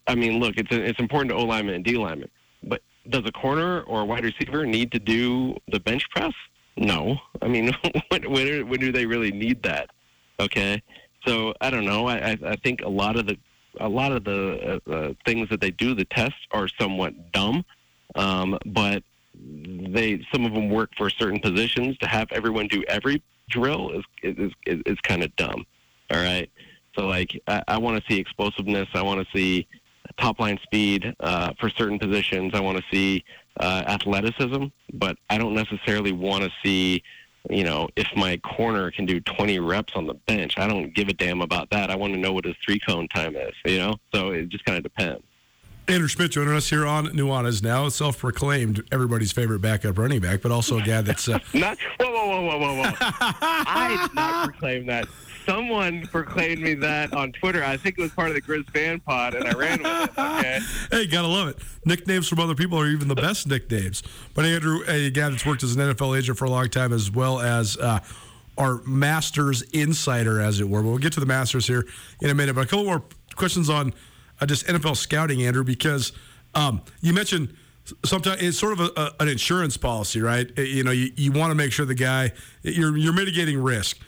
I 0.06 0.14
mean, 0.14 0.38
look, 0.38 0.56
it's 0.56 0.70
it's 0.70 1.00
important 1.00 1.30
to 1.30 1.36
O 1.36 1.44
lineman 1.44 1.74
and 1.74 1.84
D 1.84 1.98
lineman, 1.98 2.30
but 2.62 2.80
does 3.10 3.24
a 3.26 3.32
corner 3.32 3.80
or 3.82 4.02
a 4.02 4.04
wide 4.04 4.22
receiver 4.22 4.64
need 4.64 4.92
to 4.92 5.00
do 5.00 5.56
the 5.66 5.80
bench 5.80 6.08
press? 6.10 6.32
No. 6.76 7.18
I 7.42 7.48
mean, 7.48 7.74
when, 8.08 8.30
when, 8.30 8.68
when 8.68 8.78
do 8.78 8.92
they 8.92 9.06
really 9.06 9.32
need 9.32 9.64
that? 9.64 9.90
Okay, 10.38 10.82
so 11.26 11.54
I 11.60 11.70
don't 11.70 11.84
know. 11.84 12.06
I, 12.06 12.36
I, 12.44 12.56
think 12.56 12.82
a 12.82 12.88
lot 12.88 13.16
of 13.16 13.26
the 13.26 13.36
a 13.80 13.88
lot 13.88 14.12
of 14.12 14.24
the 14.24 14.80
uh, 14.86 14.90
uh, 14.90 15.12
things 15.24 15.48
that 15.48 15.60
they 15.60 15.70
do 15.70 15.94
the 15.94 16.04
tests 16.06 16.38
are 16.52 16.68
somewhat 16.78 17.32
dumb, 17.32 17.64
um, 18.14 18.58
but 18.66 19.02
they 19.34 20.22
some 20.32 20.44
of 20.44 20.52
them 20.52 20.68
work 20.68 20.90
for 20.96 21.08
certain 21.10 21.40
positions. 21.40 21.96
To 21.98 22.06
have 22.06 22.28
everyone 22.32 22.68
do 22.68 22.82
every 22.88 23.22
drill 23.48 23.90
is 23.92 24.04
is 24.22 24.52
is, 24.66 24.82
is 24.86 25.00
kind 25.02 25.22
of 25.22 25.34
dumb. 25.36 25.64
All 26.10 26.22
right, 26.22 26.50
so 26.94 27.06
like 27.06 27.40
I, 27.46 27.62
I 27.68 27.78
want 27.78 28.02
to 28.02 28.12
see 28.12 28.20
explosiveness. 28.20 28.88
I 28.94 29.02
want 29.02 29.26
to 29.26 29.36
see 29.36 29.66
top 30.18 30.40
line 30.40 30.58
speed 30.62 31.14
uh, 31.20 31.52
for 31.58 31.68
certain 31.70 31.98
positions. 31.98 32.52
I 32.54 32.60
want 32.60 32.78
to 32.78 32.84
see 32.90 33.24
uh, 33.58 33.84
athleticism, 33.86 34.66
but 34.94 35.16
I 35.30 35.38
don't 35.38 35.54
necessarily 35.54 36.12
want 36.12 36.44
to 36.44 36.50
see, 36.64 37.02
you 37.50 37.64
know, 37.64 37.88
if 37.96 38.08
my 38.16 38.36
corner 38.38 38.90
can 38.90 39.06
do 39.06 39.20
20 39.20 39.58
reps 39.60 39.92
on 39.94 40.06
the 40.06 40.14
bench. 40.14 40.54
I 40.58 40.66
don't 40.66 40.94
give 40.94 41.08
a 41.08 41.12
damn 41.12 41.40
about 41.40 41.70
that. 41.70 41.90
I 41.90 41.96
want 41.96 42.12
to 42.14 42.18
know 42.18 42.32
what 42.32 42.44
his 42.44 42.54
three 42.64 42.80
cone 42.80 43.08
time 43.08 43.36
is, 43.36 43.54
you 43.64 43.78
know? 43.78 43.94
So 44.14 44.30
it 44.30 44.48
just 44.48 44.64
kind 44.64 44.76
of 44.78 44.82
depends. 44.82 45.22
Andrew 45.88 46.08
Schmidt 46.08 46.32
joining 46.32 46.54
us 46.54 46.68
here 46.68 46.84
on 46.84 47.06
Nuanez 47.08 47.62
now, 47.62 47.88
self-proclaimed 47.88 48.82
everybody's 48.90 49.30
favorite 49.30 49.60
backup 49.60 49.96
running 49.96 50.20
back, 50.20 50.42
but 50.42 50.50
also 50.50 50.78
a 50.78 50.82
guy 50.82 51.00
that's 51.00 51.28
uh, 51.28 51.38
Not, 51.54 51.78
whoa, 52.00 52.10
whoa, 52.10 52.26
whoa, 52.26 52.58
whoa, 52.58 52.58
whoa, 52.58 52.82
whoa. 52.82 52.92
I 53.00 54.06
did 54.06 54.14
not 54.14 54.48
proclaim 54.48 54.86
that. 54.86 55.06
Someone 55.46 56.06
proclaimed 56.08 56.60
me 56.60 56.74
that 56.74 57.12
on 57.12 57.32
Twitter. 57.32 57.62
I 57.62 57.76
think 57.76 57.98
it 57.98 58.02
was 58.02 58.10
part 58.10 58.28
of 58.28 58.34
the 58.34 58.42
Grizz 58.42 58.68
fan 58.70 59.00
pod, 59.00 59.34
and 59.34 59.46
I 59.46 59.52
ran 59.52 59.82
with 59.82 59.86
it. 59.86 60.18
Okay. 60.18 60.60
hey, 60.90 61.06
gotta 61.06 61.28
love 61.28 61.48
it. 61.48 61.58
Nicknames 61.84 62.28
from 62.28 62.40
other 62.40 62.54
people 62.54 62.78
are 62.78 62.88
even 62.88 63.08
the 63.08 63.14
best 63.14 63.46
nicknames. 63.46 64.02
But 64.34 64.44
Andrew, 64.44 64.80
a 64.88 65.10
guy 65.10 65.28
that's 65.28 65.46
worked 65.46 65.62
as 65.62 65.76
an 65.76 65.82
NFL 65.82 66.18
agent 66.18 66.36
for 66.36 66.46
a 66.46 66.50
long 66.50 66.68
time, 66.68 66.92
as 66.92 67.10
well 67.10 67.40
as 67.40 67.76
uh, 67.78 68.00
our 68.58 68.82
Masters 68.84 69.62
insider, 69.62 70.40
as 70.40 70.60
it 70.60 70.68
were. 70.68 70.82
But 70.82 70.88
we'll 70.88 70.98
get 70.98 71.12
to 71.12 71.20
the 71.20 71.26
Masters 71.26 71.66
here 71.66 71.86
in 72.20 72.30
a 72.30 72.34
minute. 72.34 72.54
But 72.54 72.64
a 72.64 72.66
couple 72.66 72.84
more 72.84 73.04
questions 73.36 73.70
on 73.70 73.94
uh, 74.40 74.46
just 74.46 74.66
NFL 74.66 74.96
scouting, 74.96 75.44
Andrew, 75.44 75.64
because 75.64 76.12
um, 76.54 76.82
you 77.00 77.12
mentioned 77.12 77.54
sometimes 78.04 78.42
it's 78.42 78.58
sort 78.58 78.72
of 78.72 78.80
a, 78.80 79.00
a, 79.00 79.14
an 79.20 79.28
insurance 79.28 79.76
policy, 79.76 80.20
right? 80.20 80.50
You 80.58 80.82
know, 80.82 80.90
you, 80.90 81.12
you 81.16 81.32
want 81.32 81.50
to 81.50 81.54
make 81.54 81.72
sure 81.72 81.86
the 81.86 81.94
guy 81.94 82.32
you're 82.62 82.96
you're 82.96 83.12
mitigating 83.12 83.62
risk. 83.62 83.98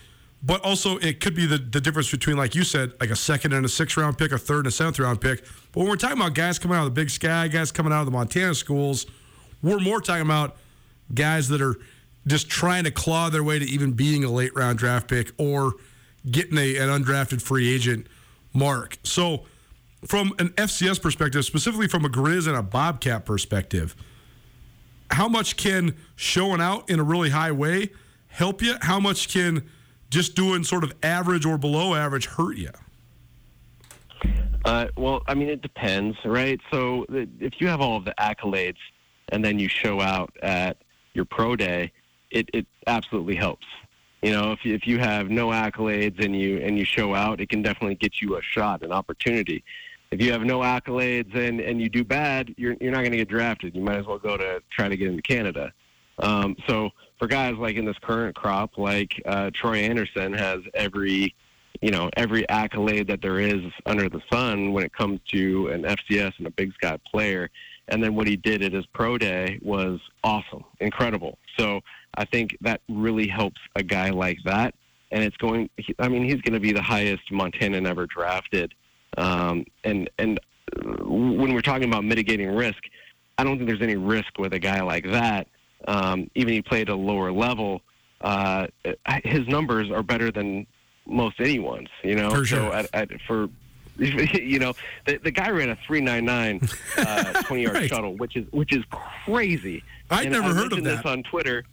But 0.43 0.65
also, 0.65 0.99
it 0.99 1.21
could 1.21 1.35
be 1.35 1.47
the, 1.47 1.59
the 1.59 1.81
difference 1.81 2.11
between, 2.11 2.37
like 2.37 2.55
you 2.55 2.63
said, 2.63 2.93
like 3.01 3.11
a 3.11 3.17
second 3.17 3.53
and 3.53 3.67
a 3.67 3.69
sixth 3.69 3.97
round 3.97 4.19
pick, 4.19 4.31
a 4.31 4.39
third 4.39 4.59
and 4.59 4.67
a 4.69 4.71
seventh 4.71 4.99
round 4.99 5.21
pick. 5.21 5.45
But 5.73 5.81
when 5.81 5.89
we're 5.89 5.97
talking 5.97 6.17
about 6.17 6.35
guys 6.35 6.59
coming 6.59 6.77
out 6.77 6.87
of 6.87 6.95
the 6.95 7.01
Big 7.01 7.11
Sky, 7.11 7.49
guys 7.49 7.73
coming 7.73 7.93
out 7.93 8.01
of 8.01 8.07
the 8.07 8.13
Montana 8.13 8.55
schools, 8.55 9.07
we're 9.63 9.81
more 9.81 10.01
talking 10.01 10.25
about 10.25 10.57
guys 11.13 11.49
that 11.49 11.61
are 11.61 11.77
just 12.27 12.49
trying 12.49 12.85
to 12.85 12.91
claw 12.91 13.31
their 13.31 13.43
way 13.43 13.59
to 13.59 13.65
even 13.65 13.93
being 13.93 14.23
a 14.23 14.31
late 14.31 14.55
round 14.55 14.79
draft 14.79 15.09
pick 15.09 15.33
or 15.39 15.73
getting 16.31 16.57
a, 16.57 16.77
an 16.77 16.89
undrafted 16.89 17.43
free 17.43 17.75
agent 17.75 18.07
mark. 18.53 18.99
So, 19.03 19.45
from 20.07 20.33
an 20.39 20.51
FCS 20.51 21.03
perspective, 21.03 21.45
specifically 21.45 21.89
from 21.89 22.05
a 22.05 22.09
Grizz 22.09 22.47
and 22.47 22.57
a 22.57 22.63
Bobcat 22.63 23.25
perspective, 23.25 23.97
how 25.11 25.29
much 25.29 25.57
can 25.57 25.97
showing 26.15 26.61
out 26.61 26.89
in 26.89 27.01
a 27.01 27.03
really 27.03 27.31
high 27.31 27.51
way 27.51 27.91
help 28.29 28.63
you? 28.63 28.77
How 28.83 29.01
much 29.01 29.29
can 29.29 29.69
just 30.11 30.35
doing 30.35 30.65
sort 30.65 30.85
of 30.85 30.93
average 31.03 31.45
or 31.45 31.59
below 31.59 31.95
average 31.95 32.27
hurt 32.27 32.57
you? 32.57 32.71
Uh, 34.65 34.87
well, 34.97 35.23
I 35.27 35.35
mean, 35.35 35.49
it 35.49 35.63
depends, 35.63 36.17
right? 36.25 36.61
So 36.71 37.07
if 37.09 37.61
you 37.61 37.69
have 37.69 37.81
all 37.81 37.97
of 37.97 38.05
the 38.05 38.15
accolades 38.19 38.77
and 39.31 39.45
then 39.45 39.59
you 39.59 39.69
show 39.69 40.01
out 40.01 40.37
at 40.43 40.79
your 41.15 41.25
pro 41.25 41.57
day, 41.57 41.93
it, 42.31 42.51
it 42.53 42.67
absolutely 42.87 43.37
helps. 43.37 43.67
You 44.23 44.33
know, 44.33 44.53
if 44.53 44.65
you, 44.65 44.75
if 44.75 44.87
you 44.87 44.99
have 44.99 45.31
no 45.31 45.49
accolades 45.49 46.23
and 46.23 46.35
you 46.35 46.59
and 46.59 46.77
you 46.77 46.85
show 46.85 47.15
out, 47.15 47.41
it 47.41 47.49
can 47.49 47.63
definitely 47.63 47.95
get 47.95 48.21
you 48.21 48.37
a 48.37 48.43
shot, 48.43 48.83
an 48.83 48.91
opportunity. 48.91 49.63
If 50.11 50.21
you 50.21 50.33
have 50.33 50.43
no 50.43 50.61
accolades 50.61 51.35
and, 51.37 51.61
and 51.61 51.81
you 51.81 51.89
do 51.89 52.03
bad, 52.03 52.53
you're 52.57 52.75
you're 52.81 52.91
not 52.91 52.99
going 52.99 53.13
to 53.13 53.19
get 53.19 53.29
drafted. 53.29 53.77
You 53.77 53.83
might 53.83 53.97
as 53.97 54.07
well 54.07 54.19
go 54.19 54.37
to 54.37 54.61
try 54.71 54.89
to 54.89 54.97
get 54.97 55.09
into 55.09 55.23
Canada. 55.23 55.73
Um, 56.19 56.57
so 56.67 56.91
for 57.19 57.27
guys 57.27 57.57
like 57.57 57.77
in 57.77 57.85
this 57.85 57.99
current 58.01 58.35
crop, 58.35 58.79
like 58.79 59.21
uh, 59.27 59.51
Troy 59.53 59.79
Anderson 59.79 60.33
has 60.33 60.61
every 60.75 61.35
you 61.81 61.91
know 61.91 62.11
every 62.17 62.49
accolade 62.49 63.07
that 63.09 63.23
there 63.23 63.39
is 63.39 63.61
under 63.87 64.09
the 64.09 64.23
sun 64.33 64.73
when 64.73 64.85
it 64.85 64.93
comes 64.93 65.21
to 65.29 65.69
an 65.69 65.83
FCS 65.83 66.39
and 66.39 66.47
a 66.47 66.51
Big 66.51 66.73
Sky 66.75 66.99
player. 67.11 67.51
And 67.89 68.03
then 68.03 68.15
what 68.15 68.27
he 68.27 68.37
did 68.37 68.63
at 68.63 68.73
his 68.73 68.85
pro 68.87 69.17
day 69.17 69.59
was 69.63 69.99
awesome, 70.23 70.65
incredible. 70.81 71.39
So 71.57 71.81
I 72.17 72.27
think 72.27 72.57
that 72.61 72.83
really 72.89 73.27
helps 73.27 73.61
a 73.77 73.83
guy 73.83 74.11
like 74.11 74.39
that. 74.45 74.75
And 75.11 75.25
it's 75.25 75.37
going. 75.39 75.71
I 75.99 76.09
mean, 76.09 76.25
he's 76.25 76.43
going 76.43 76.53
to 76.53 76.61
be 76.61 76.73
the 76.73 76.83
highest 76.83 77.31
Montanan 77.33 77.87
ever 77.87 78.07
drafted. 78.07 78.75
Um, 79.17 79.65
and 79.85 80.11
and 80.19 80.39
uh, 80.77 81.05
when 81.05 81.55
we're 81.55 81.63
talking 81.63 81.89
about 81.89 82.05
mitigating 82.05 82.55
risk, 82.55 82.83
I 83.39 83.45
don't 83.45 83.57
think 83.57 83.69
there's 83.69 83.83
any 83.83 83.97
risk 83.97 84.39
with 84.39 84.53
a 84.53 84.59
guy 84.59 84.83
like 84.83 85.05
that. 85.11 85.49
Um, 85.87 86.31
even 86.35 86.55
he 86.55 86.63
played 86.63 86.89
at 86.89 86.95
a 86.95 86.97
lower 86.97 87.31
level. 87.33 87.83
Uh, 88.21 88.67
his 89.25 89.47
numbers 89.47 89.91
are 89.91 90.03
better 90.03 90.31
than 90.33 90.67
most 91.07 91.41
anyone's. 91.41 91.89
You 92.03 92.17
know, 92.17 92.31
For 92.31 92.45
sure. 92.45 92.85
so 92.93 93.07
for 93.27 93.49
you 93.99 94.59
know, 94.61 94.75
the, 95.07 95.17
the 95.19 95.31
guy 95.31 95.51
ran 95.51 95.71
a 95.71 95.77
three 95.87 96.01
nine 96.01 96.25
nine 96.25 96.61
uh, 96.97 97.43
twenty 97.45 97.63
yard 97.65 97.77
Right. 97.77 97.89
shuttle, 97.89 98.17
which 98.17 98.37
is 98.37 98.45
which 98.53 98.73
is 98.73 98.85
crazy. 99.25 99.83
I'd 100.11 100.25
And 100.27 100.33
never 100.33 100.51
I 100.51 100.53
heard 100.53 100.73
of 100.73 100.85
that. 100.85 100.97
This 101.03 101.07
on 101.07 101.23
Twitter. 101.25 101.65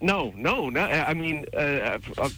No, 0.00 0.32
no, 0.36 0.68
no. 0.68 0.80
I 0.82 1.14
mean, 1.14 1.46
uh, 1.54 1.98
uh, 2.18 2.28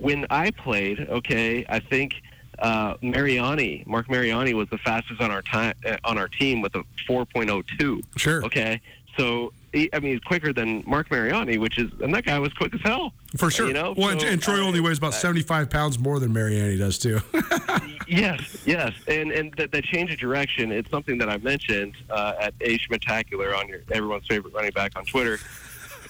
when 0.00 0.26
I 0.28 0.50
played, 0.50 1.00
okay, 1.08 1.64
I 1.68 1.78
think 1.80 2.14
uh, 2.58 2.94
Mariani, 3.00 3.84
Marc 3.86 4.10
Mariani, 4.10 4.54
was 4.54 4.68
the 4.70 4.78
fastest 4.78 5.20
on 5.20 5.30
our 5.30 5.42
time 5.42 5.74
uh, 5.86 5.96
on 6.04 6.18
our 6.18 6.28
team 6.28 6.60
with 6.62 6.74
a 6.74 6.82
4.02. 7.08 8.02
Sure. 8.16 8.44
Okay, 8.44 8.80
so 9.16 9.52
he, 9.76 9.90
I 9.92 10.00
mean, 10.00 10.12
he's 10.12 10.20
quicker 10.20 10.52
than 10.52 10.82
Marc 10.86 11.10
Mariani, 11.10 11.58
which 11.58 11.78
is, 11.78 11.90
and 12.00 12.14
that 12.14 12.24
guy 12.24 12.38
was 12.38 12.52
quick 12.54 12.74
as 12.74 12.80
hell. 12.82 13.12
For 13.36 13.50
sure. 13.50 13.68
You 13.68 13.74
know, 13.74 13.94
well, 13.96 14.10
and, 14.10 14.20
So, 14.20 14.26
and 14.26 14.42
Troy 14.42 14.62
uh, 14.62 14.66
only 14.66 14.80
weighs 14.80 14.98
about 14.98 15.14
75 15.14 15.70
pounds 15.70 15.98
more 15.98 16.18
than 16.18 16.32
Mariani 16.32 16.76
does, 16.76 16.98
too. 16.98 17.20
Yes, 18.08 18.58
yes, 18.64 18.92
and 19.08 19.32
and 19.32 19.52
the, 19.56 19.66
the 19.66 19.82
change 19.82 20.12
of 20.12 20.18
direction. 20.18 20.70
It's 20.70 20.88
something 20.90 21.18
that 21.18 21.28
I 21.28 21.38
mentioned 21.38 21.96
uh, 22.08 22.34
at 22.38 22.54
A 22.60 22.78
Schmentacular 22.78 23.58
on 23.58 23.68
your 23.68 23.80
everyone's 23.90 24.26
favorite 24.26 24.54
running 24.54 24.70
back 24.70 24.92
on 24.96 25.04
Twitter. 25.06 25.38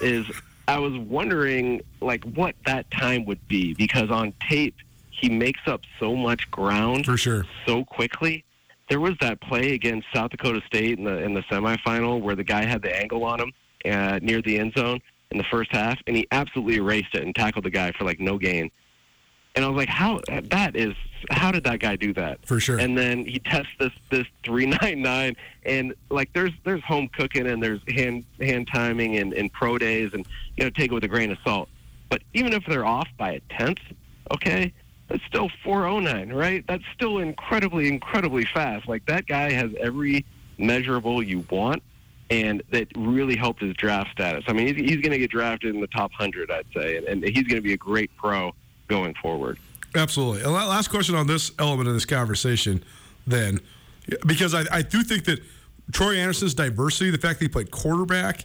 Is 0.01 0.27
I 0.69 0.79
was 0.79 0.97
wondering 0.99 1.81
like 2.03 2.23
what 2.25 2.55
that 2.67 2.91
time 2.91 3.25
would 3.25 3.47
be 3.49 3.73
because 3.73 4.11
on 4.11 4.35
tape 4.47 4.75
he 5.11 5.31
makes 5.31 5.61
up 5.67 5.81
so 5.99 6.15
much 6.15 6.51
ground 6.51 7.07
For 7.07 7.17
sure. 7.17 7.47
so 7.65 7.85
quickly. 7.85 8.45
There 8.89 9.01
was 9.01 9.15
that 9.21 9.41
play 9.41 9.75
against 9.75 10.07
South 10.15 10.31
Dakota 10.31 10.61
State 10.67 10.99
in 10.99 11.05
the 11.05 11.19
in 11.19 11.35
the 11.35 11.43
semifinal 11.43 12.21
where 12.21 12.37
the 12.37 12.45
guy 12.45 12.65
had 12.65 12.83
the 12.83 12.95
angle 12.95 13.25
on 13.25 13.41
him 13.41 13.53
uh, 13.85 14.19
near 14.23 14.41
the 14.43 14.59
end 14.59 14.75
zone 14.77 15.01
in 15.31 15.39
the 15.39 15.45
first 15.45 15.73
half, 15.73 15.99
and 16.07 16.17
he 16.17 16.27
absolutely 16.31 16.77
erased 16.77 17.15
it 17.15 17.23
and 17.23 17.35
tackled 17.35 17.65
the 17.65 17.71
guy 17.71 17.93
for 17.93 18.05
like 18.05 18.21
no 18.21 18.39
gain. 18.39 18.71
And 19.57 19.65
I 19.65 19.69
was 19.69 19.77
like, 19.77 19.89
how 19.89 20.21
that 20.29 20.77
is 20.77 20.95
how 21.31 21.51
did 21.51 21.65
that 21.65 21.81
guy 21.81 21.97
do 21.97 22.13
that? 22.15 22.45
For 22.47 22.61
sure. 22.61 22.79
And 22.79 22.97
then 22.97 23.25
he 23.25 23.39
tests 23.39 23.73
this 23.79 23.93
this 24.11 24.27
three 24.45 24.67
nine 24.67 25.03
nine, 25.03 25.37
and 25.65 25.95
like 26.11 26.33
there's 26.33 26.53
there's 26.65 26.83
home 26.85 27.09
cooking 27.09 27.47
and 27.47 27.63
there's 27.63 27.81
hand 27.89 28.25
hand 28.41 28.69
timing 28.73 29.17
and, 29.17 29.33
and 29.33 29.53
pro 29.53 29.79
days, 29.79 30.11
and 30.13 30.27
you 30.57 30.65
know 30.65 30.71
take 30.71 30.91
it 30.91 30.95
with 30.95 31.05
a 31.05 31.09
grain 31.09 31.31
of 31.33 31.39
salt. 31.45 31.69
But 32.09 32.23
even 32.35 32.53
if 32.53 32.65
they're 32.67 32.87
off 32.87 33.09
by 33.19 33.33
a 33.33 33.41
tenth, 33.59 33.81
okay, 34.31 34.73
that's 35.09 35.25
still 35.25 35.51
409, 35.63 36.33
right? 36.33 36.65
That's 36.67 36.85
still 36.95 37.19
incredibly 37.19 37.89
incredibly 37.89 38.45
fast. 38.45 38.89
Like 38.89 39.07
that 39.07 39.27
guy 39.27 39.53
has 39.53 39.71
every 39.81 40.25
measurable 40.59 41.23
you 41.23 41.45
want. 41.51 41.83
And 42.29 42.61
that 42.73 42.89
really 42.97 43.37
helped 43.37 43.61
his 43.61 43.73
draft 43.75 44.11
status. 44.11 44.43
I 44.49 44.53
mean, 44.53 44.75
he's, 44.75 44.77
he's 44.77 44.97
going 44.97 45.13
to 45.13 45.19
get 45.19 45.31
drafted 45.31 45.73
in 45.73 45.81
the 45.81 45.87
top 45.87 46.11
100, 46.19 46.51
I'd 46.51 46.67
say, 46.75 46.97
and, 46.97 47.07
and 47.07 47.23
he's 47.23 47.45
going 47.45 47.55
to 47.55 47.61
be 47.61 47.73
a 47.73 47.77
great 47.77 48.11
pro 48.17 48.53
going 48.89 49.15
forward. 49.15 49.59
Absolutely. 49.95 50.43
Last 50.43 50.89
question 50.89 51.15
on 51.15 51.29
this 51.29 51.53
element 51.61 51.87
of 51.87 51.95
this 51.95 52.05
conversation, 52.05 52.83
then, 53.29 53.61
because 54.27 54.55
I, 54.55 54.65
I 54.73 54.83
do 54.83 55.05
think 55.05 55.25
that 55.27 55.39
Troy 55.93 56.17
Anderson's 56.17 56.53
diversity, 56.53 57.11
the 57.11 57.19
fact 57.19 57.39
that 57.39 57.45
he 57.45 57.49
played 57.49 57.71
quarterback 57.71 58.45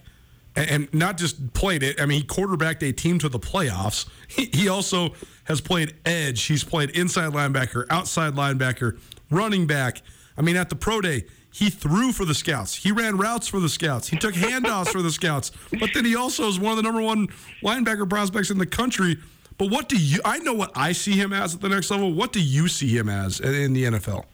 and, 0.54 0.92
not 0.92 1.16
just 1.16 1.52
played 1.54 1.82
it, 1.82 2.00
I 2.00 2.06
mean, 2.06 2.20
he 2.20 2.26
quarterbacked 2.26 2.82
a 2.82 2.92
team 2.92 3.18
to 3.20 3.28
the 3.28 3.38
playoffs. 3.38 4.08
He, 4.28 4.46
he 4.52 4.68
also 4.68 5.14
has 5.44 5.60
played 5.60 5.94
edge, 6.06 6.44
he's 6.44 6.64
played 6.64 6.90
inside 6.90 7.32
linebacker, 7.32 7.84
outside 7.90 8.34
linebacker, 8.34 8.98
running 9.30 9.66
back. 9.66 10.02
I 10.36 10.42
mean, 10.42 10.56
at 10.56 10.68
the 10.68 10.76
pro 10.76 11.00
day, 11.00 11.24
he 11.52 11.68
threw 11.68 12.12
for 12.12 12.24
the 12.24 12.34
scouts. 12.34 12.74
He 12.74 12.92
ran 12.92 13.18
routes 13.18 13.46
for 13.46 13.60
the 13.60 13.68
scouts. 13.68 14.08
He 14.08 14.16
took 14.16 14.34
handoffs 14.34 14.88
for 14.88 15.02
the 15.02 15.10
scouts. 15.10 15.52
But 15.78 15.90
then 15.92 16.04
he 16.04 16.16
also 16.16 16.48
is 16.48 16.58
one 16.58 16.72
of 16.72 16.76
the 16.78 16.82
number 16.82 17.02
one 17.02 17.28
linebacker 17.62 18.08
prospects 18.08 18.50
in 18.50 18.56
the 18.56 18.66
country. 18.66 19.18
But 19.58 19.70
what 19.70 19.88
do 19.88 19.98
you? 19.98 20.20
I 20.24 20.38
know 20.38 20.54
what 20.54 20.72
I 20.74 20.92
see 20.92 21.12
him 21.12 21.32
as 21.32 21.54
at 21.54 21.60
the 21.60 21.68
next 21.68 21.90
level. 21.90 22.12
What 22.12 22.32
do 22.32 22.40
you 22.40 22.68
see 22.68 22.96
him 22.96 23.10
as 23.10 23.38
in 23.40 23.74
the 23.74 23.84
NFL? 23.84 24.24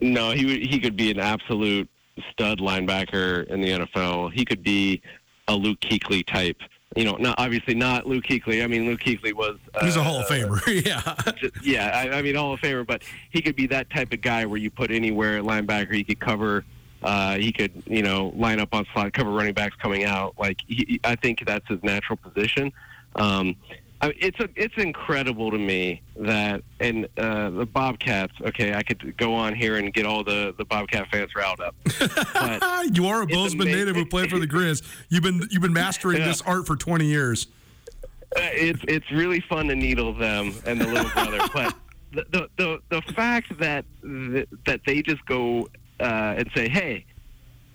No, 0.00 0.32
he 0.32 0.66
he 0.66 0.80
could 0.80 0.96
be 0.96 1.10
an 1.10 1.20
absolute 1.20 1.88
stud 2.32 2.60
linebacker 2.60 3.46
in 3.48 3.60
the 3.60 3.68
NFL. 3.68 4.32
He 4.32 4.44
could 4.44 4.62
be 4.62 5.00
a 5.48 5.54
Luke 5.54 5.80
Kuechly 5.80 6.26
type. 6.26 6.60
You 6.96 7.04
know, 7.04 7.16
not 7.16 7.38
obviously 7.38 7.74
not 7.74 8.06
Luke 8.06 8.24
Kuechly. 8.24 8.64
I 8.64 8.66
mean, 8.66 8.86
Luke 8.86 9.00
Kuechly 9.00 9.32
was 9.32 9.58
uh, 9.74 9.84
He's 9.84 9.96
a 9.96 10.02
Hall 10.02 10.20
of 10.20 10.26
Famer. 10.26 10.58
yeah. 10.86 11.32
just- 11.32 11.64
yeah, 11.64 11.88
I, 11.94 12.18
I 12.18 12.22
mean 12.22 12.34
Hall 12.34 12.54
of 12.54 12.60
Famer, 12.60 12.86
but 12.86 13.02
he 13.30 13.42
could 13.42 13.56
be 13.56 13.66
that 13.68 13.90
type 13.90 14.12
of 14.12 14.20
guy 14.20 14.46
where 14.46 14.58
you 14.58 14.70
put 14.70 14.90
anywhere 14.90 15.38
at 15.38 15.44
linebacker, 15.44 15.92
he 15.94 16.04
could 16.04 16.18
cover. 16.20 16.64
Uh, 17.02 17.36
he 17.36 17.52
could, 17.52 17.70
you 17.86 18.02
know, 18.02 18.32
line 18.34 18.58
up 18.58 18.74
on 18.74 18.84
slot, 18.92 19.12
cover 19.12 19.30
running 19.30 19.54
backs 19.54 19.76
coming 19.76 20.04
out. 20.04 20.34
Like 20.38 20.60
he- 20.66 20.98
I 21.04 21.14
think 21.14 21.44
that's 21.46 21.66
his 21.68 21.82
natural 21.82 22.16
position. 22.16 22.72
Um, 23.14 23.54
I, 24.00 24.12
it's 24.18 24.38
a, 24.38 24.48
it's 24.54 24.76
incredible 24.76 25.50
to 25.50 25.58
me 25.58 26.02
that 26.16 26.62
and 26.78 27.08
uh, 27.16 27.50
the 27.50 27.66
Bobcats. 27.66 28.32
Okay, 28.40 28.72
I 28.72 28.82
could 28.82 29.16
go 29.16 29.34
on 29.34 29.54
here 29.54 29.76
and 29.76 29.92
get 29.92 30.06
all 30.06 30.22
the 30.22 30.54
the 30.56 30.64
Bobcat 30.64 31.08
fans 31.10 31.34
riled 31.34 31.60
up. 31.60 31.74
But 32.32 32.96
you 32.96 33.06
are 33.08 33.22
a 33.22 33.26
Bozeman 33.26 33.66
native 33.66 33.96
who 33.96 34.06
played 34.06 34.30
for 34.30 34.38
the 34.38 34.46
Grizz. 34.46 34.84
You've 35.08 35.24
been 35.24 35.42
you've 35.50 35.62
been 35.62 35.72
mastering 35.72 36.18
Yeah. 36.18 36.26
this 36.28 36.42
art 36.42 36.66
for 36.66 36.76
20 36.76 37.06
years. 37.06 37.48
Uh, 38.36 38.40
it's 38.52 38.80
it's 38.86 39.10
really 39.10 39.40
fun 39.40 39.66
to 39.68 39.74
needle 39.74 40.12
them 40.12 40.54
and 40.64 40.80
the 40.80 40.86
little 40.86 41.10
brother, 41.10 41.38
but 41.52 41.74
the 42.12 42.24
the 42.30 42.48
the, 42.56 42.78
the 42.90 43.12
fact 43.14 43.58
that 43.58 43.84
that 44.64 44.80
they 44.86 45.02
just 45.02 45.24
go 45.26 45.68
uh, 45.98 46.34
and 46.38 46.48
say, 46.54 46.68
"Hey, 46.68 47.04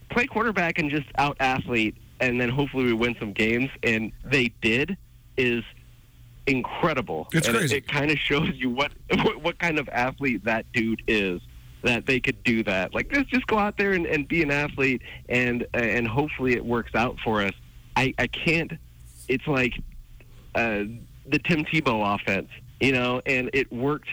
play 0.10 0.26
quarterback 0.28 0.80
and 0.80 0.90
just 0.90 1.08
out 1.18 1.36
athlete, 1.42 1.98
and 2.22 2.40
then 2.40 2.48
hopefully 2.50 2.86
we 2.86 2.94
win 2.94 3.16
some 3.20 3.34
games," 3.34 3.70
and 3.84 4.12
they 4.24 4.54
did, 4.62 4.96
is 5.38 5.64
incredible. 6.48 7.28
It's 7.34 7.48
and 7.48 7.58
crazy. 7.58 7.78
It, 7.78 7.84
it 7.84 7.88
kind 7.88 8.12
of 8.12 8.18
shows 8.18 8.52
you 8.54 8.70
what, 8.70 8.92
what 9.10 9.42
what 9.42 9.60
kind 9.60 9.80
of 9.80 9.90
athlete 9.90 10.44
that 10.46 10.72
dude 10.72 11.04
is. 11.08 11.42
That 11.84 12.06
they 12.06 12.22
could 12.22 12.42
do 12.46 12.64
that. 12.64 12.94
Like, 12.94 13.14
let's 13.14 13.30
just 13.30 13.46
go 13.46 13.60
out 13.60 13.78
there 13.78 13.92
and, 13.92 14.06
and 14.06 14.26
be 14.26 14.42
an 14.42 14.52
athlete, 14.52 15.02
and 15.28 15.68
and 15.74 16.08
hopefully 16.08 16.54
it 16.54 16.66
works 16.66 16.96
out 16.96 17.20
for 17.20 17.42
us. 17.42 17.52
I 17.98 18.14
I 18.18 18.28
can't. 18.28 18.72
It's 19.28 19.46
like 19.48 19.74
uh, 20.56 20.84
the 21.26 21.40
Tim 21.44 21.66
Tebow 21.66 22.16
offense, 22.16 22.48
you 22.80 22.94
know, 22.94 23.22
and 23.26 23.50
it 23.52 23.70
worked 23.70 24.08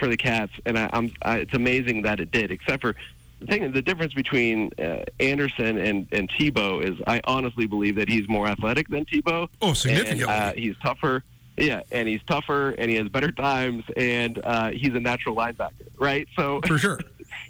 for 0.00 0.08
the 0.08 0.16
Cats, 0.16 0.50
and 0.66 0.76
I, 0.76 0.90
I'm 0.92 1.12
I, 1.22 1.36
it's 1.38 1.54
amazing 1.54 2.02
that 2.02 2.18
it 2.18 2.32
did. 2.32 2.50
Except 2.50 2.82
for 2.82 2.96
the 3.38 3.46
thing, 3.46 3.70
the 3.70 3.82
difference 3.82 4.14
between 4.14 4.72
uh, 4.80 5.04
Anderson 5.20 5.78
and 5.78 6.08
and 6.10 6.28
Tebow 6.28 6.82
is, 6.82 7.00
I 7.06 7.20
honestly 7.22 7.68
believe 7.68 7.94
that 7.94 8.08
he's 8.08 8.28
more 8.28 8.48
athletic 8.48 8.88
than 8.88 9.04
Tebow. 9.04 9.48
Oh, 9.60 9.74
significantly. 9.74 10.24
And, 10.24 10.30
uh, 10.30 10.52
he's 10.54 10.74
tougher. 10.82 11.22
Yeah, 11.56 11.82
and 11.90 12.08
he's 12.08 12.22
tougher, 12.26 12.70
and 12.70 12.90
he 12.90 12.96
has 12.96 13.08
better 13.08 13.30
times, 13.30 13.84
and 13.96 14.40
uh, 14.42 14.70
he's 14.70 14.94
a 14.94 15.00
natural 15.00 15.36
linebacker, 15.36 15.70
right? 15.98 16.26
So 16.34 16.60
For 16.66 16.78
sure. 16.78 16.98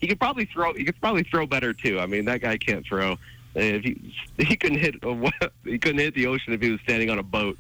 he 0.01 0.09
could 0.09 0.19
probably 0.19 0.45
throw. 0.47 0.75
He 0.75 0.85
could 0.85 1.01
probably 1.01 1.23
throw 1.23 1.47
better 1.47 1.73
too. 1.73 2.01
I 2.01 2.07
mean, 2.07 2.25
that 2.25 2.41
guy 2.41 2.57
can't 2.59 2.85
throw. 2.85 3.17
If 3.55 3.85
he 3.85 4.15
he 4.39 4.57
couldn't 4.57 4.79
hit 4.79 4.97
a, 5.03 5.31
he 5.65 5.79
couldn't 5.79 5.99
hit 6.01 6.15
the 6.15 6.27
ocean 6.27 6.53
if 6.53 6.61
he 6.61 6.71
was 6.71 6.81
standing 6.81 7.11
on 7.11 7.19
a 7.19 7.23
boat. 7.23 7.59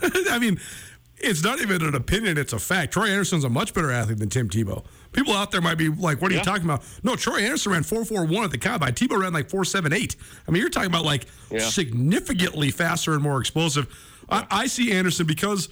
I 0.30 0.38
mean, 0.38 0.58
it's 1.18 1.42
not 1.42 1.60
even 1.60 1.82
an 1.82 1.94
opinion; 1.94 2.38
it's 2.38 2.52
a 2.52 2.58
fact. 2.58 2.92
Troy 2.92 3.08
Anderson's 3.08 3.44
a 3.44 3.48
much 3.50 3.74
better 3.74 3.90
athlete 3.90 4.18
than 4.18 4.28
Tim 4.30 4.48
Tebow. 4.48 4.84
People 5.12 5.32
out 5.34 5.50
there 5.50 5.60
might 5.60 5.76
be 5.76 5.88
like, 5.88 6.22
"What 6.22 6.30
are 6.30 6.36
you 6.36 6.42
talking 6.42 6.64
about?" 6.64 6.84
No, 7.02 7.16
Troy 7.16 7.40
Anderson 7.40 7.72
ran 7.72 7.82
four 7.82 8.04
four 8.04 8.24
one 8.24 8.44
at 8.44 8.50
the 8.50 8.58
combine. 8.58 8.92
Tebow 8.94 9.20
ran 9.20 9.32
like 9.32 9.50
four 9.50 9.64
seven 9.64 9.92
eight. 9.92 10.16
I 10.46 10.52
mean, 10.52 10.60
you're 10.60 10.70
talking 10.70 10.88
about 10.90 11.04
like 11.04 11.26
Yeah. 11.50 11.58
significantly 11.68 12.70
faster 12.70 13.12
and 13.14 13.22
more 13.22 13.40
explosive. 13.40 13.88
I, 14.28 14.46
I 14.50 14.66
see 14.66 14.92
Anderson 14.92 15.26
because 15.26 15.68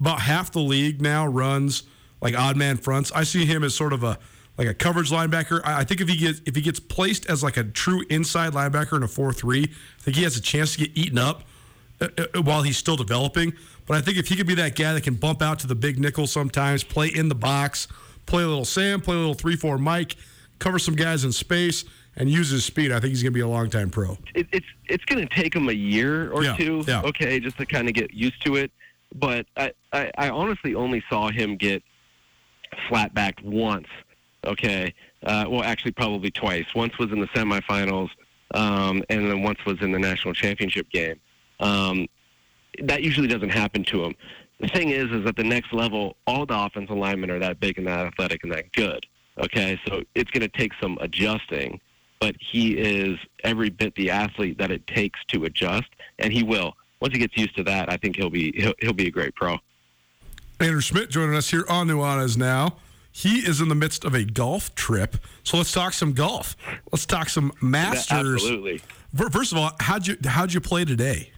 about 0.00 0.20
half 0.20 0.52
the 0.52 0.60
league 0.60 1.00
now 1.00 1.26
runs 1.26 1.84
like 2.20 2.36
odd 2.36 2.56
man 2.56 2.76
fronts. 2.76 3.12
I 3.12 3.24
see 3.24 3.44
him 3.44 3.62
as 3.64 3.74
sort 3.74 3.92
of 3.92 4.04
a 4.04 4.18
like 4.56 4.66
a 4.66 4.74
coverage 4.74 5.10
linebacker. 5.10 5.60
I, 5.64 5.84
think 5.84 6.00
if 6.00 6.08
he 6.08 6.16
gets 6.16 6.40
if 6.44 6.56
he 6.56 6.60
gets 6.60 6.80
placed 6.80 7.30
as 7.30 7.42
like 7.42 7.56
a 7.56 7.64
true 7.64 8.04
inside 8.10 8.52
linebacker 8.52 8.96
in 8.96 9.02
a 9.02 9.08
four 9.08 9.32
three, 9.32 9.62
I 9.62 10.02
think 10.02 10.16
he 10.16 10.24
has 10.24 10.36
a 10.36 10.40
chance 10.40 10.72
to 10.74 10.78
get 10.86 10.96
eaten 10.96 11.18
up 11.18 11.44
uh, 12.00 12.08
uh, 12.18 12.42
while 12.42 12.62
he's 12.62 12.76
still 12.76 12.96
developing. 12.96 13.52
But 13.86 13.96
I 13.96 14.00
think 14.00 14.18
if 14.18 14.28
he 14.28 14.36
could 14.36 14.46
be 14.46 14.56
that 14.56 14.76
guy 14.76 14.92
that 14.92 15.02
can 15.02 15.14
bump 15.14 15.42
out 15.42 15.60
to 15.60 15.66
the 15.66 15.74
big 15.74 15.98
nickel 15.98 16.26
sometimes, 16.26 16.84
play 16.84 17.08
in 17.08 17.28
the 17.28 17.34
box, 17.34 17.88
play 18.26 18.42
a 18.42 18.48
little 18.48 18.64
Sam, 18.64 19.00
play 19.00 19.14
a 19.14 19.18
little 19.18 19.34
three 19.34 19.56
four 19.56 19.78
Mike, 19.78 20.16
cover 20.58 20.78
some 20.78 20.96
guys 20.96 21.24
in 21.24 21.32
space, 21.32 21.84
and 22.18 22.28
uses 22.28 22.64
speed, 22.64 22.92
I 22.92 23.00
think 23.00 23.10
he's 23.10 23.22
going 23.22 23.32
to 23.32 23.36
be 23.36 23.40
a 23.40 23.48
long 23.48 23.70
time 23.70 23.88
pro. 23.90 24.18
it, 24.34 24.46
it's 24.52 24.66
it's 24.86 25.04
going 25.06 25.26
to 25.26 25.34
take 25.34 25.54
him 25.54 25.68
a 25.68 25.72
year 25.72 26.30
or 26.32 26.44
Yeah, 26.44 26.56
two, 26.56 26.84
yeah. 26.86 27.02
okay, 27.02 27.40
just 27.40 27.56
to 27.58 27.64
kind 27.66 27.88
of 27.88 27.94
get 27.94 28.12
used 28.12 28.44
to 28.44 28.56
it. 28.56 28.70
But 29.14 29.46
I, 29.56 29.72
I, 29.92 30.10
I 30.18 30.28
honestly 30.28 30.74
only 30.74 31.02
saw 31.08 31.30
him 31.30 31.56
get 31.56 31.82
flat 32.88 33.14
backed 33.14 33.42
once, 33.42 33.86
okay. 34.44 34.92
Uh, 35.24 35.46
well, 35.48 35.62
actually, 35.62 35.92
probably 35.92 36.30
twice. 36.30 36.66
Once 36.74 36.96
was 36.98 37.10
in 37.10 37.20
the 37.20 37.26
semifinals, 37.28 38.10
um, 38.54 39.02
and 39.08 39.30
then 39.30 39.42
once 39.42 39.58
was 39.64 39.80
in 39.80 39.90
the 39.92 39.98
national 39.98 40.34
championship 40.34 40.88
game. 40.90 41.18
Um, 41.60 42.06
that 42.82 43.02
usually 43.02 43.26
doesn't 43.28 43.48
happen 43.50 43.82
to 43.84 44.04
him. 44.04 44.14
The 44.60 44.68
thing 44.68 44.90
is, 44.90 45.10
is 45.10 45.26
at 45.26 45.36
the 45.36 45.44
next 45.44 45.72
level, 45.72 46.16
all 46.26 46.46
the 46.46 46.56
offensive 46.56 46.96
linemen 46.96 47.30
are 47.30 47.38
that 47.38 47.58
big 47.60 47.78
and 47.78 47.86
that 47.86 48.06
athletic 48.06 48.44
and 48.44 48.52
that 48.52 48.70
good. 48.72 49.06
Okay, 49.38 49.80
so 49.86 50.02
it's 50.14 50.30
going 50.30 50.42
to 50.48 50.58
take 50.58 50.72
some 50.80 50.98
adjusting, 51.00 51.80
but 52.20 52.34
he 52.38 52.76
is 52.76 53.18
every 53.44 53.70
bit 53.70 53.94
the 53.94 54.10
athlete 54.10 54.58
that 54.58 54.70
it 54.70 54.86
takes 54.86 55.20
to 55.28 55.44
adjust, 55.44 55.88
and 56.18 56.32
he 56.32 56.42
will. 56.42 56.74
Once 57.00 57.14
he 57.14 57.20
gets 57.20 57.36
used 57.36 57.56
to 57.56 57.62
that, 57.64 57.90
I 57.90 57.96
think 57.96 58.16
he'll 58.16 58.30
be 58.30 58.52
he'll, 58.56 58.74
he'll 58.80 58.92
be 58.92 59.06
a 59.06 59.10
great 59.10 59.34
pro. 59.34 59.58
Andrew 60.60 60.80
Schmidt 60.80 61.10
joining 61.10 61.36
us 61.36 61.50
here 61.50 61.64
on 61.68 61.86
Nuanez 61.86 62.36
now. 62.36 62.76
He 63.12 63.38
is 63.38 63.60
in 63.60 63.68
the 63.68 63.74
midst 63.74 64.04
of 64.04 64.14
a 64.14 64.24
golf 64.24 64.74
trip, 64.74 65.16
so 65.42 65.56
let's 65.56 65.72
talk 65.72 65.92
some 65.92 66.12
golf. 66.12 66.56
Let's 66.92 67.06
talk 67.06 67.28
some 67.28 67.52
Masters. 67.60 68.34
Absolutely. 68.34 68.80
First 69.30 69.52
of 69.52 69.58
all, 69.58 69.72
how'd 69.80 70.06
you 70.06 70.16
how'd 70.24 70.52
you 70.52 70.60
play 70.60 70.84
today? 70.84 71.32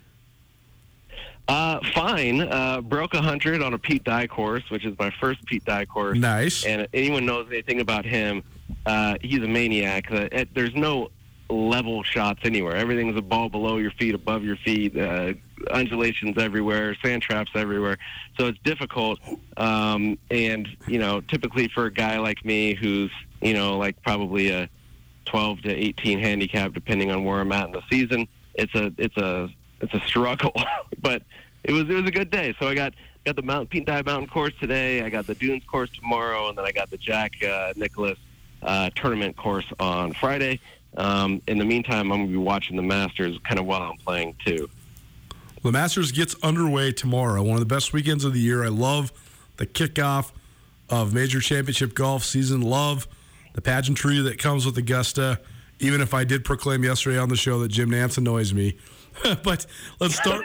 Uh, 1.51 1.81
fine. 1.95 2.43
Uh, 2.43 2.81
broke 2.81 3.13
a 3.13 3.21
hundred 3.21 3.61
on 3.61 3.75
a 3.75 3.79
Pete 3.79 4.05
Dye 4.05 4.29
course, 4.29 4.63
which 4.71 4.85
is 4.85 4.97
my 5.01 5.11
first 5.21 5.45
Pete 5.47 5.65
Dye 5.65 5.85
course. 5.85 6.17
Nice. 6.17 6.65
And 6.65 6.83
if 6.83 6.91
anyone 6.95 7.27
knows 7.27 7.49
anything 7.51 7.81
about 7.81 8.05
him, 8.05 8.45
uh, 8.87 9.17
he's 9.21 9.41
a 9.41 9.49
maniac. 9.49 10.13
Uh, 10.13 10.45
there's 10.55 10.77
no 10.77 11.11
level 11.49 12.05
shots 12.05 12.39
anywhere. 12.45 12.77
Everything's 12.77 13.17
a 13.17 13.23
ball 13.23 13.49
below 13.49 13.79
your 13.79 13.91
feet, 13.91 14.15
above 14.15 14.45
your 14.45 14.59
feet, 14.59 14.97
uh, 14.97 15.33
undulations 15.73 16.39
everywhere, 16.39 16.95
sand 17.03 17.21
traps 17.21 17.51
everywhere. 17.57 17.99
So 18.39 18.47
it's 18.47 18.59
difficult. 18.63 19.19
Um, 19.57 20.19
and 20.31 20.69
you 20.87 21.01
know, 21.01 21.21
typically 21.21 21.67
for 21.67 21.87
a 21.87 21.93
guy 21.93 22.21
like 22.21 22.45
me, 22.45 22.75
who's 22.75 23.11
you 23.41 23.55
know 23.55 23.77
like 23.77 24.01
probably 24.03 24.51
a 24.51 24.71
12 25.25 25.63
to 25.63 25.71
18 25.71 26.21
handicap, 26.21 26.75
depending 26.75 27.11
on 27.11 27.25
where 27.25 27.41
I'm 27.41 27.51
at 27.51 27.67
in 27.67 27.73
the 27.73 27.83
season, 27.91 28.29
it's 28.55 28.75
a 28.77 28.93
it's 28.99 29.17
a 29.17 29.49
it's 29.81 29.95
a 29.95 30.01
struggle. 30.07 30.53
but 31.03 31.23
it 31.65 31.73
was 31.73 31.83
it 31.83 31.95
was 31.95 32.07
a 32.07 32.11
good 32.11 32.31
day. 32.31 32.55
So 32.59 32.69
I 32.69 32.75
got 32.75 32.95
got 33.25 33.37
the 33.37 33.43
Mount 33.43 33.71
Pete 33.71 33.87
Mountain 33.87 34.29
course 34.29 34.55
today. 34.61 35.03
I 35.03 35.11
got 35.11 35.27
the 35.27 35.35
Dunes 35.35 35.65
course 35.65 35.91
tomorrow, 35.91 36.49
and 36.49 36.57
then 36.57 36.65
I 36.65 36.73
got 36.73 36.91
the 36.91 36.97
Jack 36.97 37.33
uh, 37.43 37.73
Nicklaus 37.77 38.19
uh, 38.63 38.91
tournament 38.95 39.37
course 39.37 39.67
on 39.79 40.13
Friday. 40.15 40.61
Um, 40.97 41.41
in 41.47 41.59
the 41.59 41.65
meantime, 41.65 42.11
I'm 42.13 42.21
going 42.21 42.27
to 42.27 42.33
be 42.33 42.37
watching 42.37 42.77
the 42.77 42.83
Masters 42.83 43.39
kind 43.45 43.61
of 43.61 43.67
while 43.67 43.83
I'm 43.83 43.97
playing 43.99 44.37
too. 44.45 44.69
The 45.63 45.71
Masters 45.71 46.11
gets 46.11 46.35
underway 46.43 46.93
tomorrow. 46.93 47.43
One 47.43 47.55
of 47.55 47.61
the 47.61 47.67
best 47.67 47.93
weekends 47.93 48.25
of 48.25 48.33
the 48.33 48.41
year. 48.41 48.65
I 48.65 48.69
love 48.69 49.13
the 49.59 49.67
kickoff 49.67 50.33
of 50.89 51.15
major 51.15 51.41
championship 51.41 51.95
golf 51.95 52.25
season. 52.25 52.63
Love 52.63 53.07
the 53.53 53.61
pageantry 53.61 54.21
that 54.21 54.39
comes 54.39 54.65
with 54.65 54.77
Augusta. 54.79 55.39
Even 55.79 56.01
if 56.01 56.13
I 56.13 56.25
did 56.25 56.45
proclaim 56.45 56.83
yesterday 56.83 57.19
on 57.19 57.29
the 57.29 57.37
show 57.37 57.61
that 57.61 57.69
Jim 57.69 57.91
Nantz 57.91 58.19
annoys 58.19 58.53
me, 58.53 58.77
but 59.43 59.67
let's 59.99 60.17
start. 60.17 60.45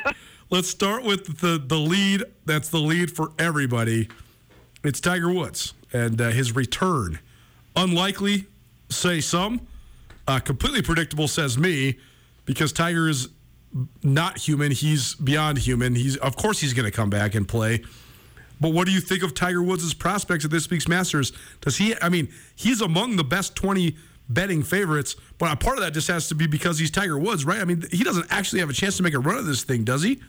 Let's 0.50 0.70
start 0.70 1.04
with 1.04 1.40
the 1.40 1.62
the 1.64 1.78
lead. 1.78 2.24
That's 2.46 2.70
the 2.70 2.80
lead 2.80 3.12
for 3.12 3.32
everybody. 3.40 4.10
It's 4.84 5.00
Tiger 5.00 5.32
Woods 5.32 5.74
and 5.94 6.20
uh, 6.22 6.30
his 6.30 6.56
return. 6.56 7.20
Unlikely, 7.76 8.46
say 8.90 9.22
some. 9.22 9.68
Uh, 10.28 10.40
completely 10.40 10.82
predictable, 10.82 11.28
says 11.28 11.58
me, 11.58 12.00
because 12.46 12.74
Tiger 12.74 13.08
is 13.08 13.30
not 14.04 14.38
human. 14.38 14.72
He's 14.72 15.16
beyond 15.16 15.58
human. 15.60 15.96
He's 15.96 16.18
of 16.18 16.36
course 16.36 16.60
he's 16.60 16.74
going 16.74 16.86
to 16.86 16.96
come 16.96 17.10
back 17.10 17.36
and 17.36 17.48
play. 17.48 17.84
But 18.62 18.70
what 18.70 18.86
do 18.88 18.94
you 18.94 19.02
think 19.02 19.22
of 19.22 19.34
Tiger 19.34 19.62
Woods' 19.62 19.94
prospects 19.94 20.46
at 20.46 20.52
this 20.52 20.70
week's 20.70 20.88
Masters? 20.88 21.34
Does 21.62 21.78
he? 21.78 21.94
I 22.02 22.10
mean, 22.10 22.30
he's 22.56 22.82
among 22.82 23.18
the 23.18 23.24
best 23.24 23.56
twenty 23.56 23.98
betting 24.30 24.64
favorites, 24.64 25.16
but 25.38 25.52
a 25.52 25.56
part 25.56 25.78
of 25.78 25.84
that 25.84 25.94
just 25.94 26.08
has 26.08 26.28
to 26.30 26.36
be 26.36 26.48
because 26.48 26.80
he's 26.80 26.90
Tiger 26.90 27.20
Woods, 27.20 27.46
right? 27.46 27.60
I 27.60 27.66
mean, 27.66 27.84
he 27.92 28.04
doesn't 28.04 28.26
actually 28.32 28.60
have 28.60 28.70
a 28.70 28.74
chance 28.74 28.98
to 28.98 29.04
make 29.04 29.14
a 29.14 29.20
run 29.20 29.38
of 29.38 29.46
this 29.46 29.64
thing, 29.64 29.84
does 29.84 30.02
he? 30.02 30.20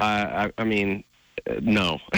Uh, 0.00 0.48
I, 0.56 0.62
I 0.62 0.64
mean, 0.64 1.04
uh, 1.48 1.54
no. 1.60 1.98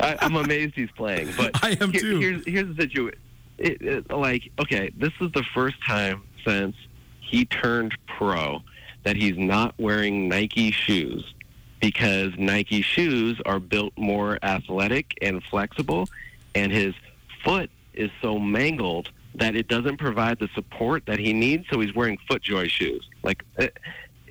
I, 0.00 0.16
I'm 0.20 0.36
amazed 0.36 0.74
he's 0.74 0.90
playing, 0.90 1.30
but 1.36 1.52
I 1.64 1.76
am 1.80 1.90
here- 1.90 2.00
too. 2.00 2.20
Here's 2.20 2.44
here's 2.46 2.76
the 2.76 2.82
situation. 2.82 3.18
It, 3.58 3.80
it, 3.80 4.10
like, 4.10 4.50
okay, 4.60 4.90
this 4.98 5.12
is 5.20 5.32
the 5.32 5.42
first 5.54 5.76
time 5.86 6.22
since 6.46 6.76
he 7.20 7.46
turned 7.46 7.96
pro 8.06 8.60
that 9.04 9.16
he's 9.16 9.38
not 9.38 9.74
wearing 9.78 10.28
Nike 10.28 10.70
shoes 10.72 11.32
because 11.80 12.32
Nike 12.36 12.82
shoes 12.82 13.40
are 13.46 13.58
built 13.58 13.94
more 13.96 14.38
athletic 14.42 15.14
and 15.22 15.42
flexible, 15.42 16.06
and 16.54 16.70
his 16.70 16.94
foot 17.42 17.70
is 17.94 18.10
so 18.20 18.38
mangled 18.38 19.10
that 19.36 19.56
it 19.56 19.68
doesn't 19.68 19.96
provide 19.98 20.38
the 20.38 20.48
support 20.54 21.04
that 21.06 21.18
he 21.18 21.32
needs. 21.32 21.64
So 21.70 21.80
he's 21.80 21.94
wearing 21.94 22.18
FootJoy 22.28 22.68
shoes. 22.68 23.08
Like, 23.22 23.42
uh, 23.58 23.68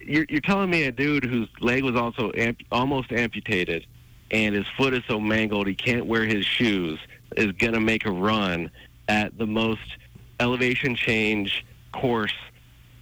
you're, 0.06 0.26
you're 0.30 0.42
telling 0.42 0.70
me 0.70 0.84
a 0.84 0.92
dude 0.92 1.26
whose 1.26 1.50
leg 1.60 1.84
was 1.84 1.96
also 1.96 2.32
amp- 2.36 2.62
almost 2.72 3.12
amputated, 3.12 3.86
and 4.32 4.56
his 4.56 4.66
foot 4.78 4.94
is 4.94 5.04
so 5.08 5.20
mangled 5.20 5.68
he 5.68 5.76
can't 5.76 6.06
wear 6.06 6.26
his 6.26 6.46
shoes, 6.46 7.00
is 7.36 7.52
gonna 7.54 7.80
make 7.80 8.06
a 8.06 8.12
run 8.12 8.70
at 9.08 9.38
the 9.38 9.46
most 9.46 9.98
elevation 10.40 10.96
change 10.96 11.66
course 11.92 12.34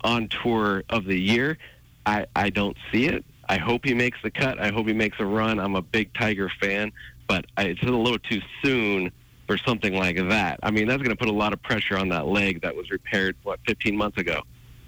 on 0.04 0.28
tour 0.28 0.84
of 0.90 1.06
the 1.06 1.20
year. 1.20 1.58
I, 2.06 2.26
I 2.36 2.50
don't 2.50 2.78
see 2.92 3.06
it. 3.06 3.24
I 3.48 3.58
hope 3.58 3.86
he 3.86 3.94
makes 3.94 4.22
the 4.22 4.32
cut. 4.32 4.60
I 4.60 4.72
hope 4.72 4.88
he 4.88 4.94
makes 4.94 5.20
a 5.20 5.26
run. 5.26 5.60
I'm 5.60 5.76
a 5.76 5.82
big 5.82 6.14
Tiger 6.14 6.50
fan, 6.62 6.92
but 7.28 7.46
I, 7.58 7.64
it's 7.64 7.82
a 7.82 7.86
little 7.86 8.20
too 8.20 8.42
soon 8.62 9.12
for 9.48 9.58
something 9.58 9.96
like 9.96 10.18
that. 10.30 10.60
I 10.64 10.72
mean, 10.72 10.88
that's 10.88 11.02
going 11.02 11.16
to 11.16 11.20
put 11.20 11.28
a 11.30 11.34
lot 11.34 11.54
of 11.54 11.62
pressure 11.62 11.98
on 11.98 12.10
that 12.10 12.28
leg 12.28 12.62
that 12.62 12.76
was 12.76 12.90
repaired 12.90 13.36
what 13.44 13.60
15 13.68 13.96
months 13.96 14.18
ago. 14.18 14.42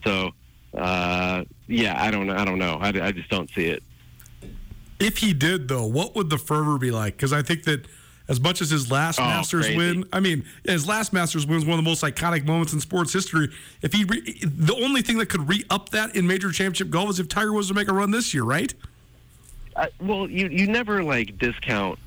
So, 0.06 0.32
uh, 0.78 1.44
yeah, 1.68 2.02
I 2.02 2.12
don't, 2.12 2.30
I 2.30 2.46
don't 2.46 2.60
know. 2.60 2.78
I, 2.80 2.90
I 2.90 3.12
just 3.12 3.30
don't 3.30 3.50
see 3.52 3.66
it. 3.68 3.84
If 5.00 5.18
he 5.18 5.34
did, 5.34 5.68
though, 5.68 5.86
what 5.86 6.16
would 6.16 6.30
the 6.30 6.38
fervor 6.38 6.78
be 6.78 6.92
like? 6.92 7.16
Because 7.18 7.34
I 7.34 7.42
think 7.42 7.64
that 7.66 7.86
as 8.28 8.40
much 8.40 8.62
as 8.62 8.70
his 8.70 8.90
last 8.90 9.20
Oh, 9.20 9.24
Masters 9.24 9.66
crazy. 9.66 9.78
win, 9.78 10.06
I 10.14 10.20
mean, 10.20 10.46
his 10.64 10.88
last 10.88 11.14
Masters 11.14 11.46
win 11.46 11.56
was 11.58 11.66
one 11.66 11.78
of 11.78 11.84
the 11.84 11.90
most 11.90 12.04
iconic 12.04 12.46
moments 12.46 12.74
in 12.74 12.80
sports 12.80 13.12
history. 13.14 13.50
If 13.82 13.94
he, 13.94 14.06
re- 14.06 14.40
the 14.44 14.76
only 14.76 15.02
thing 15.02 15.18
that 15.18 15.28
could 15.28 15.48
re 15.48 15.64
up 15.70 15.90
that 15.90 16.16
in 16.16 16.26
major 16.26 16.52
championship 16.52 16.90
golf 16.90 17.10
is 17.10 17.20
if 17.20 17.28
Tiger 17.28 17.52
was 17.54 17.68
to 17.68 17.74
make 17.74 17.88
a 17.90 17.94
run 17.94 18.12
this 18.12 18.34
year, 18.34 18.44
right? 18.44 18.74
Uh, 19.76 19.88
well, 20.00 20.30
you 20.30 20.48
you 20.48 20.68
never 20.68 21.04
like 21.04 21.38
discount 21.38 22.00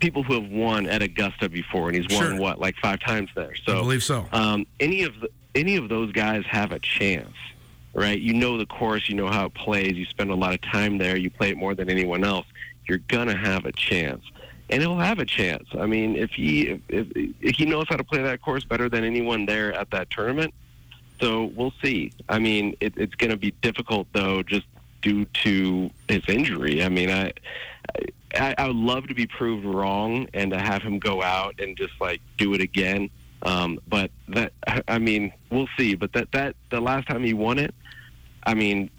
people 0.00 0.24
who 0.24 0.34
have 0.40 0.50
won 0.50 0.86
at 0.88 1.00
Augusta 1.00 1.48
before, 1.48 1.88
and 1.88 1.96
he's 1.96 2.08
won 2.14 2.30
Sure. 2.32 2.36
what 2.40 2.58
like 2.58 2.74
five 2.82 2.98
times 2.98 3.30
there. 3.36 3.54
So 3.64 3.78
I 3.78 3.80
believe 3.82 4.02
so. 4.02 4.26
Um, 4.32 4.66
any 4.80 5.04
of 5.04 5.18
the, 5.20 5.28
any 5.54 5.76
of 5.76 5.88
those 5.88 6.10
guys 6.10 6.44
have 6.46 6.72
a 6.72 6.80
chance, 6.80 7.34
right? 7.98 8.20
You 8.20 8.34
know 8.34 8.56
the 8.56 8.66
course, 8.66 9.08
you 9.08 9.14
know 9.14 9.28
how 9.28 9.46
it 9.46 9.54
plays. 9.54 9.94
You 9.94 10.04
spend 10.06 10.30
a 10.30 10.34
lot 10.34 10.54
of 10.54 10.60
time 10.62 10.98
there. 10.98 11.16
You 11.16 11.30
play 11.30 11.50
it 11.50 11.56
more 11.56 11.74
than 11.74 11.90
anyone 11.90 12.24
else. 12.24 12.46
You're 12.88 12.98
gonna 12.98 13.36
have 13.36 13.64
a 13.64 13.72
chance, 13.72 14.24
and 14.70 14.80
he'll 14.80 14.98
have 14.98 15.18
a 15.18 15.24
chance. 15.24 15.68
I 15.78 15.86
mean, 15.86 16.16
if 16.16 16.30
he 16.30 16.80
if, 16.88 17.08
if, 17.14 17.56
he 17.56 17.66
knows 17.66 17.86
how 17.88 17.96
to 17.96 18.04
play 18.04 18.22
that 18.22 18.40
course 18.40 18.64
better 18.64 18.88
than 18.88 19.04
anyone 19.04 19.46
there 19.46 19.74
at 19.74 19.90
that 19.90 20.10
tournament, 20.10 20.54
so 21.20 21.46
we'll 21.54 21.74
see. 21.82 22.12
I 22.28 22.38
mean, 22.38 22.76
it, 22.80 22.94
it's 22.96 23.14
going 23.14 23.30
to 23.30 23.36
be 23.36 23.50
difficult 23.62 24.06
though, 24.12 24.42
just 24.42 24.66
due 25.02 25.24
to 25.26 25.90
his 26.08 26.22
injury. 26.28 26.82
I 26.82 26.88
mean, 26.88 27.10
I, 27.10 27.32
I 28.34 28.54
I 28.56 28.66
would 28.66 28.76
love 28.76 29.08
to 29.08 29.14
be 29.14 29.26
proved 29.26 29.64
wrong 29.64 30.28
and 30.34 30.50
to 30.52 30.58
have 30.58 30.82
him 30.82 30.98
go 30.98 31.22
out 31.22 31.60
and 31.60 31.76
just 31.76 32.00
like 32.00 32.20
do 32.36 32.54
it 32.54 32.60
again. 32.60 33.10
Um, 33.42 33.78
but 33.88 34.10
that 34.28 34.52
I 34.88 34.98
mean, 34.98 35.32
we'll 35.50 35.68
see. 35.76 35.94
But 35.94 36.12
that 36.12 36.32
that 36.32 36.56
the 36.70 36.80
last 36.80 37.08
time 37.08 37.24
he 37.24 37.34
won 37.34 37.58
it, 37.58 37.74
I 38.44 38.54
mean. 38.54 38.90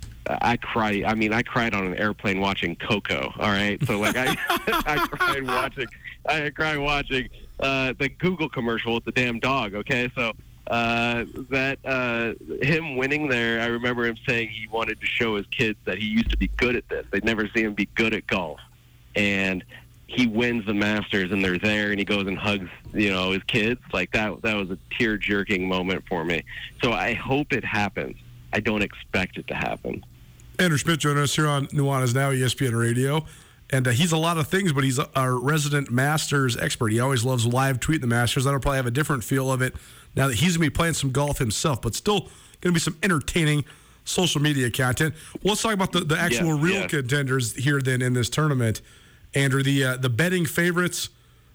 I 0.41 0.57
cried. 0.57 1.05
I 1.05 1.15
mean, 1.15 1.33
I 1.33 1.41
cried 1.41 1.73
on 1.73 1.87
an 1.87 1.95
airplane 1.95 2.39
watching 2.39 2.75
Coco. 2.75 3.33
All 3.39 3.49
right, 3.49 3.83
so 3.87 3.97
like 3.97 4.15
I, 4.15 4.37
I 4.85 5.07
cried 5.09 5.47
watching. 5.47 5.87
I 6.27 6.51
cried 6.51 6.77
watching 6.77 7.29
uh, 7.59 7.93
the 7.97 8.09
Google 8.09 8.47
commercial 8.47 8.93
with 8.93 9.05
the 9.05 9.11
damn 9.11 9.39
dog. 9.39 9.73
Okay, 9.73 10.11
so 10.15 10.33
uh, 10.67 11.25
that 11.49 11.79
uh, 11.83 12.33
him 12.61 12.95
winning 12.95 13.27
there, 13.27 13.61
I 13.61 13.67
remember 13.67 14.05
him 14.05 14.17
saying 14.27 14.49
he 14.49 14.67
wanted 14.67 14.99
to 15.01 15.07
show 15.07 15.35
his 15.35 15.47
kids 15.47 15.79
that 15.85 15.97
he 15.97 16.05
used 16.05 16.29
to 16.29 16.37
be 16.37 16.47
good 16.57 16.75
at 16.75 16.87
this. 16.89 17.05
They'd 17.11 17.25
never 17.25 17.49
see 17.55 17.63
him 17.63 17.73
be 17.73 17.89
good 17.95 18.13
at 18.13 18.27
golf, 18.27 18.59
and 19.15 19.63
he 20.09 20.25
wins 20.25 20.65
the 20.65 20.73
Masters, 20.73 21.31
and 21.31 21.45
they're 21.45 21.59
there, 21.59 21.91
and 21.91 21.99
he 21.99 22.05
goes 22.05 22.25
and 22.25 22.37
hugs, 22.37 22.67
you 22.93 23.11
know, 23.13 23.31
his 23.31 23.43
kids. 23.43 23.79
Like 23.93 24.11
that, 24.13 24.41
that 24.41 24.55
was 24.55 24.71
a 24.71 24.77
tear 24.97 25.17
jerking 25.17 25.67
moment 25.67 26.03
for 26.09 26.25
me. 26.25 26.43
So 26.83 26.91
I 26.91 27.13
hope 27.13 27.53
it 27.53 27.63
happens. 27.63 28.17
I 28.51 28.59
don't 28.59 28.81
expect 28.81 29.37
it 29.37 29.47
to 29.47 29.53
happen. 29.53 30.03
Andrew 30.57 30.77
Schmidt 30.79 30.99
joining 30.99 31.21
us 31.21 31.35
here 31.35 31.47
on 31.47 31.67
Nuanez 31.67 32.15
Now, 32.15 32.31
ESPN 32.31 32.77
Radio. 32.77 33.25
And 33.69 33.87
uh, 33.87 33.91
he's 33.91 34.11
a 34.11 34.17
lot 34.17 34.39
of 34.39 34.47
things, 34.47 34.73
but 34.73 34.83
he's 34.83 34.97
our 34.97 35.35
resident 35.35 35.91
Masters 35.91 36.57
expert. 36.57 36.87
He 36.91 36.99
always 36.99 37.23
loves 37.23 37.45
live 37.45 37.79
tweeting 37.79 38.01
the 38.01 38.07
Masters. 38.07 38.45
That'll 38.45 38.59
probably 38.59 38.77
have 38.77 38.87
a 38.87 38.91
different 38.91 39.23
feel 39.23 39.51
of 39.51 39.61
it 39.61 39.75
now 40.15 40.27
that 40.27 40.37
he's 40.37 40.57
going 40.57 40.65
to 40.65 40.71
be 40.71 40.75
playing 40.75 40.95
some 40.95 41.11
golf 41.11 41.37
himself, 41.37 41.83
but 41.83 41.93
still 41.93 42.21
going 42.61 42.71
to 42.71 42.71
be 42.71 42.79
some 42.79 42.97
entertaining 43.03 43.63
social 44.05 44.41
media 44.41 44.71
content. 44.71 45.13
Well, 45.43 45.51
let's 45.51 45.61
talk 45.61 45.73
about 45.73 45.91
the, 45.91 45.99
the 45.99 46.17
actual 46.17 46.55
Yes, 46.55 46.63
real 46.63 46.73
yes. 46.81 46.89
contenders 46.89 47.55
here 47.55 47.79
then 47.79 48.01
in 48.01 48.13
this 48.13 48.27
tournament. 48.27 48.81
Andrew, 49.35 49.63
the 49.63 49.83
uh, 49.83 49.97
the 49.97 50.09
betting 50.09 50.45
favorites 50.45 51.09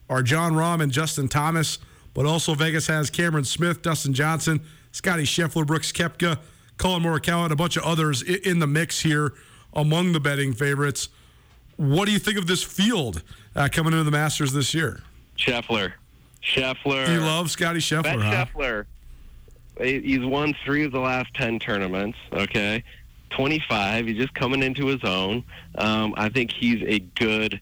are 0.08 0.22
Jon 0.22 0.52
Rahm 0.52 0.82
and 0.82 0.92
Justin 0.92 1.28
Thomas, 1.28 1.78
but 2.12 2.26
also 2.26 2.54
Vegas 2.54 2.86
has 2.86 3.10
Cameron 3.10 3.44
Smith, 3.44 3.82
Dustin 3.82 4.12
Johnson, 4.12 4.60
Scotty 4.92 5.24
Scheffler, 5.24 5.66
Brooks 5.66 5.90
Koepka, 5.90 6.38
Collin 6.76 7.02
Morikawa, 7.02 7.44
and 7.44 7.52
a 7.52 7.56
bunch 7.56 7.76
of 7.76 7.82
others 7.82 8.22
in 8.22 8.58
the 8.58 8.66
mix 8.66 9.00
here 9.00 9.32
among 9.72 10.12
the 10.12 10.20
betting 10.20 10.52
favorites. 10.52 11.08
What 11.76 12.06
do 12.06 12.12
you 12.12 12.20
think 12.20 12.38
of 12.38 12.46
this 12.46 12.62
field 12.62 13.22
uh, 13.56 13.68
coming 13.72 13.92
into 13.92 14.04
the 14.04 14.10
Masters 14.12 14.52
this 14.52 14.72
year? 14.74 15.02
Scheffler, 15.36 15.94
Scheffler. 16.42 17.06
Do 17.06 17.12
you 17.12 17.20
love 17.20 17.50
Scotty 17.50 17.80
Scheffler? 17.80 18.02
Bet 18.02 18.20
huh? 18.20 18.46
Scheffler. 18.46 18.86
He's 19.80 20.24
won 20.24 20.54
three 20.64 20.84
of 20.84 20.92
the 20.92 21.00
last 21.00 21.34
ten 21.34 21.58
tournaments. 21.58 22.16
Okay, 22.32 22.84
twenty-five. 23.36 24.06
He's 24.06 24.16
just 24.16 24.34
coming 24.34 24.62
into 24.62 24.86
his 24.86 25.02
own. 25.04 25.44
Um, 25.76 26.14
I 26.16 26.28
think 26.28 26.52
he's 26.52 26.82
a 26.86 26.98
good 27.00 27.60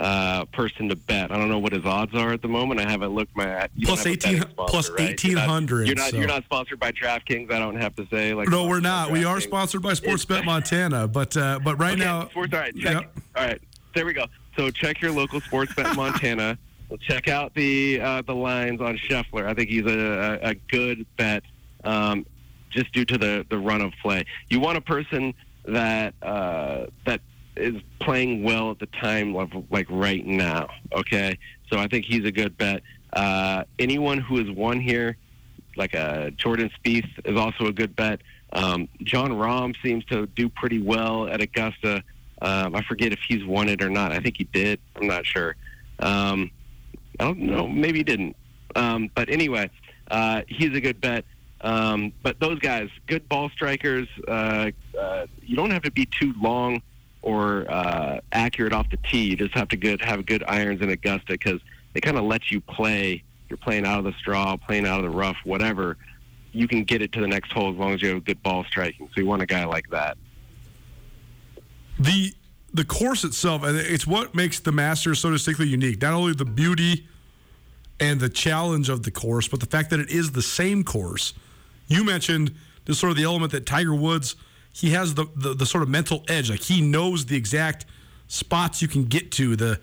uh, 0.00 0.44
person 0.46 0.88
to 0.88 0.96
bet. 0.96 1.30
I 1.30 1.36
don't 1.36 1.48
know 1.48 1.58
what 1.58 1.72
his 1.72 1.84
odds 1.84 2.14
are 2.14 2.32
at 2.32 2.42
the 2.42 2.48
moment. 2.48 2.80
I 2.80 2.90
haven't 2.90 3.14
looked 3.14 3.36
my 3.36 3.68
Plus 3.82 4.06
18 4.06 4.40
sponsor, 4.40 4.54
plus 4.66 4.90
right? 4.90 4.98
Not- 5.00 5.08
1800, 5.48 5.86
You're 5.86 5.96
not. 5.96 6.10
so- 6.10 6.16
You're 6.16 6.26
not 6.26 6.44
sponsored 6.44 6.80
by 6.80 6.92
DraftKings. 6.92 7.52
I 7.52 7.58
don't 7.58 7.76
have 7.76 7.94
to 7.96 8.06
say 8.10 8.34
like. 8.34 8.48
No, 8.48 8.66
we're 8.66 8.80
not. 8.80 9.10
We 9.10 9.24
are 9.24 9.40
sponsored 9.40 9.82
by 9.82 9.92
Sportsbet 9.92 10.44
Montana, 10.44 11.06
but 11.08 11.36
uh, 11.36 11.60
but 11.62 11.78
right 11.78 11.92
Okay, 11.94 12.04
now, 12.04 12.28
sports, 12.28 12.52
all 12.54 12.60
right, 12.60 12.74
check, 12.76 12.94
Yep. 12.94 13.16
all 13.36 13.44
right, 13.46 13.60
there 13.94 14.06
we 14.06 14.12
go. 14.12 14.26
So 14.56 14.70
check 14.70 15.00
your 15.00 15.12
local 15.12 15.40
sports 15.40 15.74
bet 15.74 15.94
Montana. 15.96 16.58
check 17.00 17.28
out 17.28 17.54
the 17.54 18.00
uh, 18.00 18.22
the 18.22 18.34
lines 18.34 18.80
on 18.80 18.96
Scheffler. 18.98 19.46
I 19.46 19.54
think 19.54 19.68
he's 19.70 19.86
a, 19.86 20.38
a, 20.42 20.48
a 20.50 20.54
good 20.54 21.06
bet, 21.16 21.42
um, 21.84 22.26
just 22.72 22.92
due 22.92 23.04
to 23.04 23.18
the, 23.18 23.46
the 23.48 23.58
run 23.58 23.80
of 23.80 23.92
play. 24.02 24.24
You 24.48 24.60
want 24.60 24.78
a 24.78 24.80
person 24.80 25.34
that 25.64 26.14
uh, 26.22 26.86
that 27.06 27.20
is 27.56 27.80
playing 28.00 28.42
well 28.42 28.70
at 28.70 28.78
the 28.78 28.86
time 28.86 29.36
of 29.36 29.50
like 29.70 29.86
right 29.90 30.24
now. 30.26 30.68
Okay, 30.92 31.38
so 31.70 31.78
I 31.78 31.86
think 31.86 32.04
he's 32.06 32.24
a 32.24 32.32
good 32.32 32.56
bet. 32.56 32.82
Uh, 33.12 33.64
anyone 33.78 34.18
who 34.18 34.38
has 34.38 34.50
won 34.50 34.80
here, 34.80 35.16
like 35.76 35.94
a 35.94 36.32
Jordan 36.36 36.70
Spieth, 36.78 37.08
is 37.24 37.38
also 37.38 37.66
a 37.66 37.72
good 37.72 37.94
bet. 37.94 38.20
Um, 38.54 38.88
Jon 39.02 39.30
Rahm 39.30 39.74
seems 39.82 40.04
to 40.06 40.26
do 40.26 40.48
pretty 40.48 40.80
well 40.80 41.28
at 41.28 41.40
Augusta. 41.40 42.02
Um, 42.40 42.74
I 42.74 42.82
forget 42.82 43.12
if 43.12 43.20
he's 43.26 43.44
won 43.44 43.68
it 43.68 43.82
or 43.82 43.90
not. 43.90 44.12
I 44.12 44.18
think 44.18 44.36
he 44.36 44.44
did. 44.44 44.80
I'm 44.96 45.06
not 45.06 45.24
sure. 45.24 45.56
Um, 45.98 46.50
I 47.20 47.24
don't 47.24 47.38
know. 47.38 47.68
Maybe 47.68 47.98
he 47.98 48.04
didn't. 48.04 48.36
Um, 48.74 49.10
but 49.14 49.28
anyway, 49.28 49.70
uh, 50.10 50.42
he's 50.48 50.74
a 50.74 50.80
good 50.80 51.00
bet. 51.00 51.24
Um, 51.62 52.12
but 52.22 52.40
those 52.40 52.58
guys, 52.58 52.88
good 53.06 53.28
ball 53.28 53.48
strikers. 53.50 54.08
Uh, 54.26 54.70
uh, 54.98 55.26
you 55.40 55.56
don't 55.56 55.70
have 55.70 55.82
to 55.82 55.92
be 55.92 56.06
too 56.06 56.34
long 56.40 56.82
or 57.22 57.70
uh, 57.70 58.20
accurate 58.32 58.72
off 58.72 58.90
the 58.90 58.96
tee. 58.96 59.30
You 59.30 59.36
just 59.36 59.54
have 59.54 59.68
to 59.68 59.76
good, 59.76 60.02
have 60.02 60.26
good 60.26 60.42
irons 60.46 60.82
in 60.82 60.90
Augusta 60.90 61.32
because 61.32 61.60
they 61.92 62.00
kind 62.00 62.18
of 62.18 62.24
let 62.24 62.50
you 62.50 62.60
play. 62.60 63.22
You're 63.48 63.58
playing 63.58 63.86
out 63.86 63.98
of 63.98 64.04
the 64.04 64.12
straw, 64.14 64.56
playing 64.56 64.86
out 64.86 65.04
of 65.04 65.10
the 65.10 65.16
rough, 65.16 65.36
whatever. 65.44 65.96
You 66.52 66.66
can 66.66 66.84
get 66.84 67.00
it 67.00 67.12
to 67.12 67.20
the 67.20 67.28
next 67.28 67.52
hole 67.52 67.70
as 67.70 67.76
long 67.76 67.92
as 67.92 68.02
you 68.02 68.08
have 68.08 68.24
good 68.24 68.42
ball 68.42 68.64
striking. 68.64 69.08
So 69.14 69.20
you 69.20 69.26
want 69.26 69.42
a 69.42 69.46
guy 69.46 69.64
like 69.64 69.88
that. 69.90 70.18
The 71.98 72.34
the 72.74 72.84
course 72.84 73.22
itself, 73.22 73.62
it's 73.64 74.06
what 74.06 74.34
makes 74.34 74.58
the 74.58 74.72
Masters 74.72 75.20
so 75.20 75.30
distinctly 75.30 75.68
unique. 75.68 76.00
Not 76.00 76.14
only 76.14 76.32
the 76.32 76.46
beauty 76.46 77.06
and 78.00 78.18
the 78.18 78.30
challenge 78.30 78.88
of 78.88 79.02
the 79.02 79.10
course, 79.10 79.46
but 79.46 79.60
the 79.60 79.66
fact 79.66 79.90
that 79.90 80.00
it 80.00 80.10
is 80.10 80.32
the 80.32 80.42
same 80.42 80.82
course. 80.82 81.34
You 81.92 82.04
mentioned 82.04 82.54
the 82.84 82.94
sort 82.94 83.10
of 83.10 83.16
the 83.16 83.24
element 83.24 83.52
that 83.52 83.66
Tiger 83.66 83.94
Woods 83.94 84.36
he 84.72 84.90
has 84.90 85.14
the, 85.14 85.26
the, 85.36 85.54
the 85.54 85.66
sort 85.66 85.82
of 85.82 85.88
mental 85.88 86.24
edge. 86.28 86.50
Like 86.50 86.62
he 86.62 86.80
knows 86.80 87.26
the 87.26 87.36
exact 87.36 87.84
spots 88.26 88.80
you 88.80 88.88
can 88.88 89.04
get 89.04 89.30
to, 89.32 89.54
the 89.56 89.80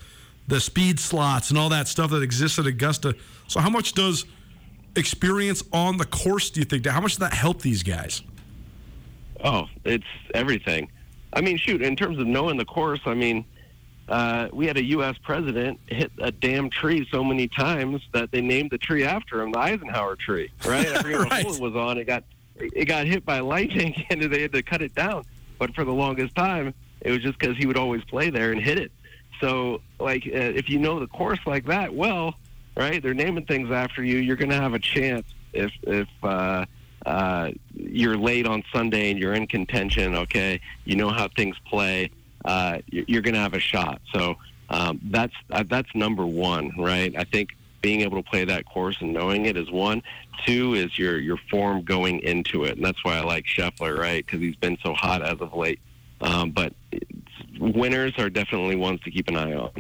the 0.47 0.59
speed 0.59 0.99
slots 0.99 1.51
and 1.51 1.59
all 1.59 1.69
that 1.69 1.87
stuff 1.87 2.09
that 2.09 2.23
exists 2.23 2.57
at 2.57 2.65
Augusta. 2.65 3.15
So 3.47 3.59
how 3.59 3.69
much 3.69 3.93
does 3.93 4.25
experience 4.95 5.63
on 5.71 5.97
the 5.97 6.05
course 6.05 6.49
do 6.49 6.59
you 6.59 6.65
think? 6.65 6.87
How 6.87 6.99
much 7.01 7.11
does 7.11 7.19
that 7.19 7.33
help 7.33 7.61
these 7.61 7.83
guys? 7.83 8.23
Oh, 9.43 9.67
it's 9.85 10.07
everything. 10.33 10.89
I 11.33 11.41
mean, 11.41 11.57
shoot, 11.57 11.83
in 11.83 11.95
terms 11.95 12.17
of 12.17 12.25
knowing 12.25 12.57
the 12.57 12.65
course, 12.65 12.99
I 13.05 13.13
mean, 13.13 13.45
uh, 14.09 14.49
we 14.51 14.65
had 14.67 14.75
a 14.77 14.83
U.S. 14.85 15.15
president 15.23 15.79
hit 15.87 16.11
a 16.19 16.31
damn 16.31 16.69
tree 16.69 17.07
so 17.11 17.23
many 17.23 17.47
times 17.47 18.01
that 18.11 18.31
they 18.31 18.41
named 18.41 18.71
the 18.71 18.77
tree 18.77 19.03
after 19.05 19.41
him, 19.41 19.51
the 19.51 19.59
Eisenhower 19.59 20.15
tree, 20.15 20.49
right? 20.65 20.87
I 20.95 21.01
forget 21.01 21.19
Right. 21.19 21.45
was 21.59 21.75
on. 21.75 21.97
It 21.97 22.05
got 22.05 22.23
it 22.57 22.85
got 22.85 23.05
hit 23.05 23.23
by 23.25 23.39
lightning, 23.39 23.93
and 24.09 24.21
they 24.21 24.41
had 24.41 24.51
to 24.53 24.63
cut 24.63 24.81
it 24.81 24.93
down. 24.95 25.23
But 25.59 25.75
for 25.75 25.85
the 25.85 25.93
longest 25.93 26.35
time, 26.35 26.73
it 27.01 27.11
was 27.11 27.21
just 27.21 27.37
because 27.39 27.55
he 27.57 27.65
would 27.65 27.77
always 27.77 28.03
play 28.05 28.29
there 28.29 28.51
and 28.51 28.61
hit 28.61 28.77
it. 28.79 28.91
So, 29.39 29.81
like, 29.99 30.25
uh, 30.27 30.31
if 30.35 30.69
you 30.69 30.79
know 30.79 30.99
the 30.99 31.07
course 31.07 31.39
like 31.45 31.65
that, 31.65 31.93
well, 31.93 32.35
right? 32.75 33.01
They're 33.01 33.13
naming 33.13 33.45
things 33.45 33.71
after 33.71 34.03
you. 34.03 34.17
You're 34.17 34.35
going 34.35 34.49
to 34.49 34.55
have 34.59 34.73
a 34.73 34.79
chance 34.79 35.25
if 35.53 35.71
if 35.83 36.07
uh, 36.23 36.65
uh, 37.05 37.51
you're 37.73 38.17
late 38.17 38.45
on 38.47 38.63
Sunday 38.73 39.11
and 39.11 39.19
you're 39.19 39.33
in 39.33 39.47
contention. 39.47 40.15
Okay, 40.15 40.59
you 40.85 40.95
know 40.95 41.09
how 41.09 41.27
things 41.27 41.55
play. 41.65 42.09
Uh, 42.45 42.79
you- 42.89 43.05
you're 43.07 43.21
going 43.21 43.33
to 43.35 43.39
have 43.39 43.53
a 43.53 43.59
shot. 43.59 44.01
So 44.13 44.35
um, 44.69 44.99
that's 45.05 45.33
uh, 45.51 45.63
that's 45.67 45.93
number 45.95 46.25
one, 46.25 46.71
right? 46.77 47.13
I 47.17 47.23
think 47.23 47.49
being 47.81 48.01
able 48.01 48.21
to 48.21 48.29
play 48.29 48.43
that 48.45 48.65
course 48.65 48.97
and 49.01 49.13
knowing 49.13 49.45
it 49.45 49.55
is 49.57 49.69
one. 49.71 50.01
Two 50.45 50.73
is 50.73 50.97
your 50.97 51.17
your 51.17 51.37
form 51.49 51.83
going 51.83 52.19
into 52.19 52.63
it, 52.65 52.75
and 52.77 52.85
that's 52.85 53.03
why 53.03 53.17
I 53.17 53.21
like 53.21 53.45
Scheffler, 53.45 53.97
right? 53.97 54.25
Because 54.25 54.39
he's 54.41 54.55
been 54.55 54.77
so 54.83 54.93
hot 54.93 55.21
as 55.21 55.39
of 55.41 55.53
late. 55.53 55.79
Um, 56.21 56.51
but 56.51 56.73
winners 57.59 58.13
are 58.17 58.29
definitely 58.29 58.75
ones 58.75 59.01
to 59.01 59.11
keep 59.11 59.27
an 59.27 59.37
eye 59.37 59.53
on. 59.53 59.71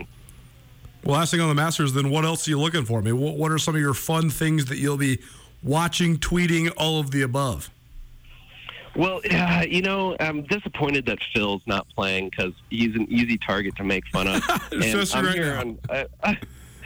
Well, 1.03 1.17
last 1.17 1.31
thing 1.31 1.39
on 1.41 1.49
the 1.49 1.55
Masters, 1.55 1.93
then 1.93 2.09
what 2.09 2.25
else 2.25 2.47
are 2.47 2.51
you 2.51 2.59
looking 2.59 2.83
for? 2.85 2.99
I 2.99 3.01
mean, 3.01 3.17
what, 3.19 3.37
what 3.37 3.51
are 3.51 3.57
some 3.57 3.75
of 3.75 3.81
your 3.81 3.93
fun 3.93 4.29
things 4.29 4.65
that 4.65 4.77
you'll 4.79 4.97
be 4.97 5.19
watching, 5.63 6.17
tweeting, 6.17 6.71
all 6.77 6.99
of 6.99 7.11
the 7.11 7.21
above? 7.21 7.69
Well, 8.95 9.21
uh, 9.31 9.65
you 9.67 9.81
know, 9.81 10.15
I'm 10.19 10.43
disappointed 10.43 11.05
that 11.07 11.19
Phil's 11.33 11.61
not 11.65 11.87
playing 11.89 12.29
because 12.29 12.53
he's 12.69 12.95
an 12.95 13.07
easy 13.09 13.37
target 13.37 13.75
to 13.77 13.83
make 13.83 14.05
fun 14.07 14.27
of. 14.27 14.43
and 14.71 14.83
I'm 15.13 15.25
right 15.25 15.35
here 15.35 15.53
now. 15.53 15.59
on. 15.61 15.79
I, 15.89 16.05
I, 16.23 16.37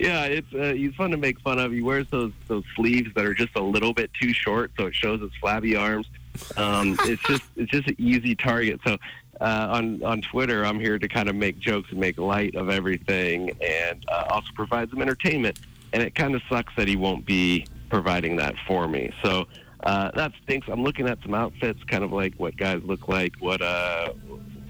yeah, 0.00 0.24
it's 0.24 0.52
uh, 0.52 0.72
he's 0.74 0.94
fun 0.94 1.10
to 1.12 1.16
make 1.16 1.40
fun 1.40 1.58
of. 1.58 1.72
He 1.72 1.80
wears 1.80 2.06
those 2.10 2.32
those 2.48 2.64
sleeves 2.74 3.14
that 3.14 3.24
are 3.24 3.34
just 3.34 3.54
a 3.56 3.62
little 3.62 3.92
bit 3.92 4.10
too 4.20 4.32
short, 4.32 4.72
so 4.76 4.86
it 4.86 4.94
shows 4.94 5.20
his 5.20 5.30
flabby 5.40 5.76
arms. 5.76 6.08
Um, 6.56 6.96
it's 7.02 7.22
just 7.22 7.44
it's 7.56 7.70
just 7.70 7.88
an 7.88 7.96
easy 7.98 8.34
target. 8.34 8.80
So 8.84 8.98
uh, 9.40 9.68
on 9.70 10.02
on 10.02 10.22
Twitter, 10.22 10.64
I'm 10.64 10.80
here 10.80 10.98
to 10.98 11.08
kind 11.08 11.28
of 11.28 11.36
make 11.36 11.58
jokes 11.58 11.90
and 11.90 12.00
make 12.00 12.18
light 12.18 12.56
of 12.56 12.68
everything, 12.68 13.50
and 13.60 14.04
uh, 14.08 14.24
also 14.30 14.48
provide 14.54 14.90
some 14.90 15.00
entertainment. 15.00 15.58
And 15.92 16.02
it 16.02 16.16
kind 16.16 16.34
of 16.34 16.42
sucks 16.48 16.74
that 16.76 16.88
he 16.88 16.96
won't 16.96 17.24
be 17.24 17.66
providing 17.88 18.34
that 18.36 18.56
for 18.66 18.88
me. 18.88 19.12
So 19.22 19.46
uh, 19.84 20.10
that 20.14 20.32
stinks. 20.42 20.66
I'm 20.70 20.82
looking 20.82 21.08
at 21.08 21.18
some 21.22 21.34
outfits, 21.34 21.82
kind 21.84 22.02
of 22.02 22.12
like 22.12 22.34
what 22.36 22.56
guys 22.56 22.80
look 22.84 23.08
like, 23.08 23.34
what 23.40 23.62
uh, 23.62 24.12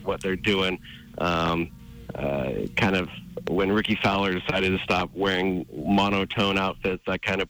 what 0.05 0.20
they're 0.20 0.37
doing. 0.37 0.79
Um, 1.18 1.70
uh, 2.14 2.66
kind 2.77 2.96
of 2.96 3.09
when 3.48 3.72
Rickie 3.72 3.98
Fowler 4.03 4.38
decided 4.38 4.70
to 4.70 4.79
stop 4.85 5.11
wearing 5.14 5.66
monotone 5.74 6.59
outfits, 6.59 7.03
that 7.07 7.22
kind 7.22 7.40
of 7.40 7.48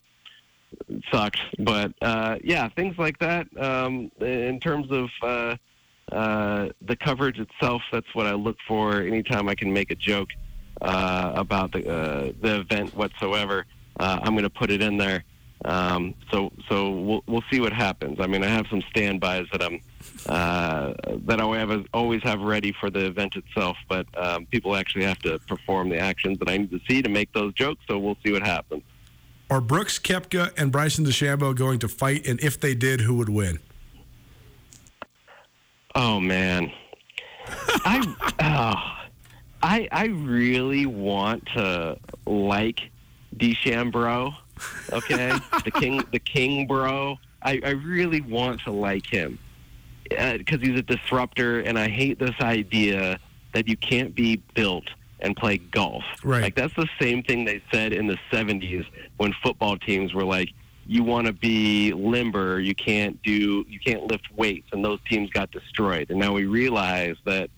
sucked. 1.11 1.41
But 1.59 1.93
uh, 2.03 2.37
yeah, 2.43 2.69
things 2.69 2.97
like 2.99 3.19
that. 3.19 3.47
Um, 3.59 4.11
in 4.21 4.61
terms 4.61 4.91
of 4.91 5.09
uh, 5.23 5.57
uh, 6.15 6.69
the 6.83 6.97
coverage 6.97 7.39
itself, 7.39 7.83
that's 7.91 8.15
what 8.15 8.27
I 8.27 8.35
look 8.35 8.57
for. 8.67 9.01
Anytime 9.01 9.49
I 9.49 9.55
can 9.55 9.73
make 9.73 9.91
a 9.91 9.97
joke 9.97 10.29
uh, 10.83 11.33
about 11.35 11.73
the 11.73 11.89
uh, 11.89 12.33
the 12.41 12.61
event 12.61 12.95
whatsoever, 12.95 13.67
uh, 13.99 14.21
I'm 14.23 14.33
going 14.33 14.45
to 14.45 14.51
put 14.51 14.71
it 14.71 14.83
in 14.83 14.97
there. 14.97 15.25
Um, 15.65 16.15
so 16.31 16.53
so 16.69 16.91
we'll 16.91 17.25
we'll 17.27 17.45
see 17.51 17.61
what 17.61 17.73
happens. 17.73 18.21
I 18.21 18.27
mean, 18.27 18.45
I 18.45 18.49
have 18.49 18.67
some 18.69 18.83
standbys 18.91 19.47
that 19.53 19.63
I'm 19.63 19.81
uh, 20.27 20.93
that 21.25 21.41
I 21.41 21.59
have 21.59 21.87
always 21.95 22.23
have 22.23 22.41
ready 22.41 22.73
for 22.73 22.91
the 22.91 23.07
event 23.07 23.37
itself, 23.37 23.77
but 23.89 24.07
um, 24.17 24.47
people 24.47 24.77
actually 24.77 25.05
have 25.05 25.19
to 25.21 25.39
perform 25.41 25.89
the 25.89 25.99
actions 25.99 26.39
that 26.41 26.49
I 26.49 26.59
need 26.59 26.71
to 26.71 26.81
see 26.87 27.01
to 27.01 27.09
make 27.09 27.33
those 27.33 27.55
jokes. 27.55 27.83
So 27.89 27.99
we'll 27.99 28.19
see 28.25 28.33
what 28.33 28.43
happens. 28.43 28.83
Are 29.51 29.61
Brooks 29.61 29.99
Koepka 29.99 30.53
and 30.59 30.71
Bryson 30.71 31.05
DeChambeau 31.05 31.55
going 31.55 31.79
to 31.81 31.89
fight? 31.89 32.27
And 32.27 32.41
if 32.41 32.61
they 32.61 32.75
did, 32.75 33.01
who 33.01 33.17
would 33.17 33.29
win? 33.29 33.59
Oh 35.95 36.21
man, 36.21 36.71
I 37.47 38.15
oh, 38.41 39.07
I 39.63 39.89
I 39.91 40.07
really 40.07 40.85
want 40.85 41.47
to 41.55 41.97
like 42.27 42.91
DeChambeau. 43.37 44.35
Okay, 44.93 45.33
the 45.65 45.71
king, 45.71 46.05
the 46.13 46.19
king, 46.19 46.67
bro. 46.67 47.19
I, 47.43 47.61
I 47.65 47.71
really 47.71 48.21
want 48.21 48.61
to 48.63 48.71
like 48.71 49.07
him 49.07 49.39
uh, 50.17 50.39
because 50.39 50.61
he's 50.61 50.79
a 50.79 50.83
disruptor, 50.83 51.61
and 51.61 51.79
I 51.79 51.89
hate 51.89 52.19
this 52.19 52.35
idea 52.41 53.19
that 53.53 53.69
you 53.69 53.77
can't 53.77 54.15
be 54.15 54.43
built 54.55 54.85
and 55.21 55.37
play 55.37 55.59
golf. 55.59 56.05
Right. 56.23 56.43
Like 56.43 56.55
that's 56.55 56.75
the 56.75 56.89
same 57.01 57.23
thing 57.23 57.45
they 57.45 57.63
said 57.73 57.93
in 57.93 58.07
the 58.07 58.19
'70s 58.31 58.87
when 59.17 59.35
football 59.43 59.77
teams 59.79 60.13
were 60.13 60.25
like, 60.25 60.51
you 60.87 61.03
want 61.03 61.27
to 61.27 61.33
be 61.33 61.93
limber, 61.93 62.61
you 62.61 62.75
can't 62.75 63.21
do, 63.23 63.65
you 63.69 63.81
can't 63.81 64.05
lift 64.05 64.31
weights, 64.37 64.69
and 64.73 64.85
those 64.85 64.99
teams 65.09 65.31
got 65.31 65.51
destroyed. 65.51 66.11
And 66.11 66.19
now 66.19 66.33
we 66.33 66.45
realize 66.45 67.17
that, 67.25 67.51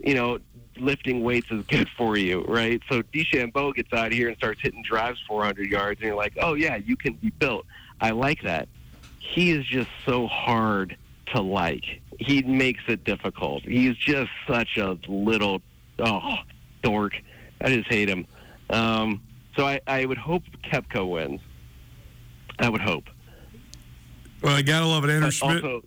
you 0.00 0.14
know, 0.14 0.38
lifting 0.78 1.22
weights 1.22 1.50
is 1.50 1.64
good 1.66 1.88
for 1.96 2.16
you, 2.16 2.44
right? 2.46 2.80
So 2.90 3.02
DeChambeau 3.02 3.74
gets 3.74 3.92
out 3.92 4.08
of 4.08 4.12
here 4.12 4.28
and 4.28 4.36
starts 4.36 4.60
hitting 4.60 4.82
drives 4.82 5.20
400 5.28 5.70
yards, 5.70 6.00
and 6.00 6.08
you're 6.08 6.16
like, 6.16 6.34
oh 6.40 6.54
yeah, 6.54 6.76
you 6.76 6.96
can 6.96 7.14
be 7.14 7.30
built. 7.30 7.66
I 8.00 8.10
like 8.10 8.42
that. 8.42 8.68
He 9.18 9.50
is 9.50 9.64
just 9.66 9.88
so 10.04 10.26
hard 10.26 10.96
to 11.34 11.40
like. 11.40 12.00
He 12.18 12.42
makes 12.42 12.82
it 12.88 13.04
difficult. 13.04 13.62
He's 13.64 13.96
just 13.96 14.30
such 14.46 14.76
a 14.76 14.98
little 15.08 15.60
oh 15.98 16.36
dork. 16.82 17.14
I 17.60 17.68
just 17.74 17.88
hate 17.88 18.08
him. 18.08 18.26
Um, 18.70 19.22
so 19.56 19.66
I, 19.66 19.80
I 19.86 20.04
would 20.04 20.18
hope 20.18 20.42
Koepka 20.70 21.08
wins. 21.08 21.40
I 22.58 22.68
would 22.68 22.80
hope. 22.80 23.04
Well, 24.42 24.54
I 24.54 24.62
gotta 24.62 24.86
love 24.86 25.04
it. 25.04 25.10
Andrew 25.10 25.26
But 25.28 25.34
Schmidt. 25.34 25.64
also, 25.64 25.84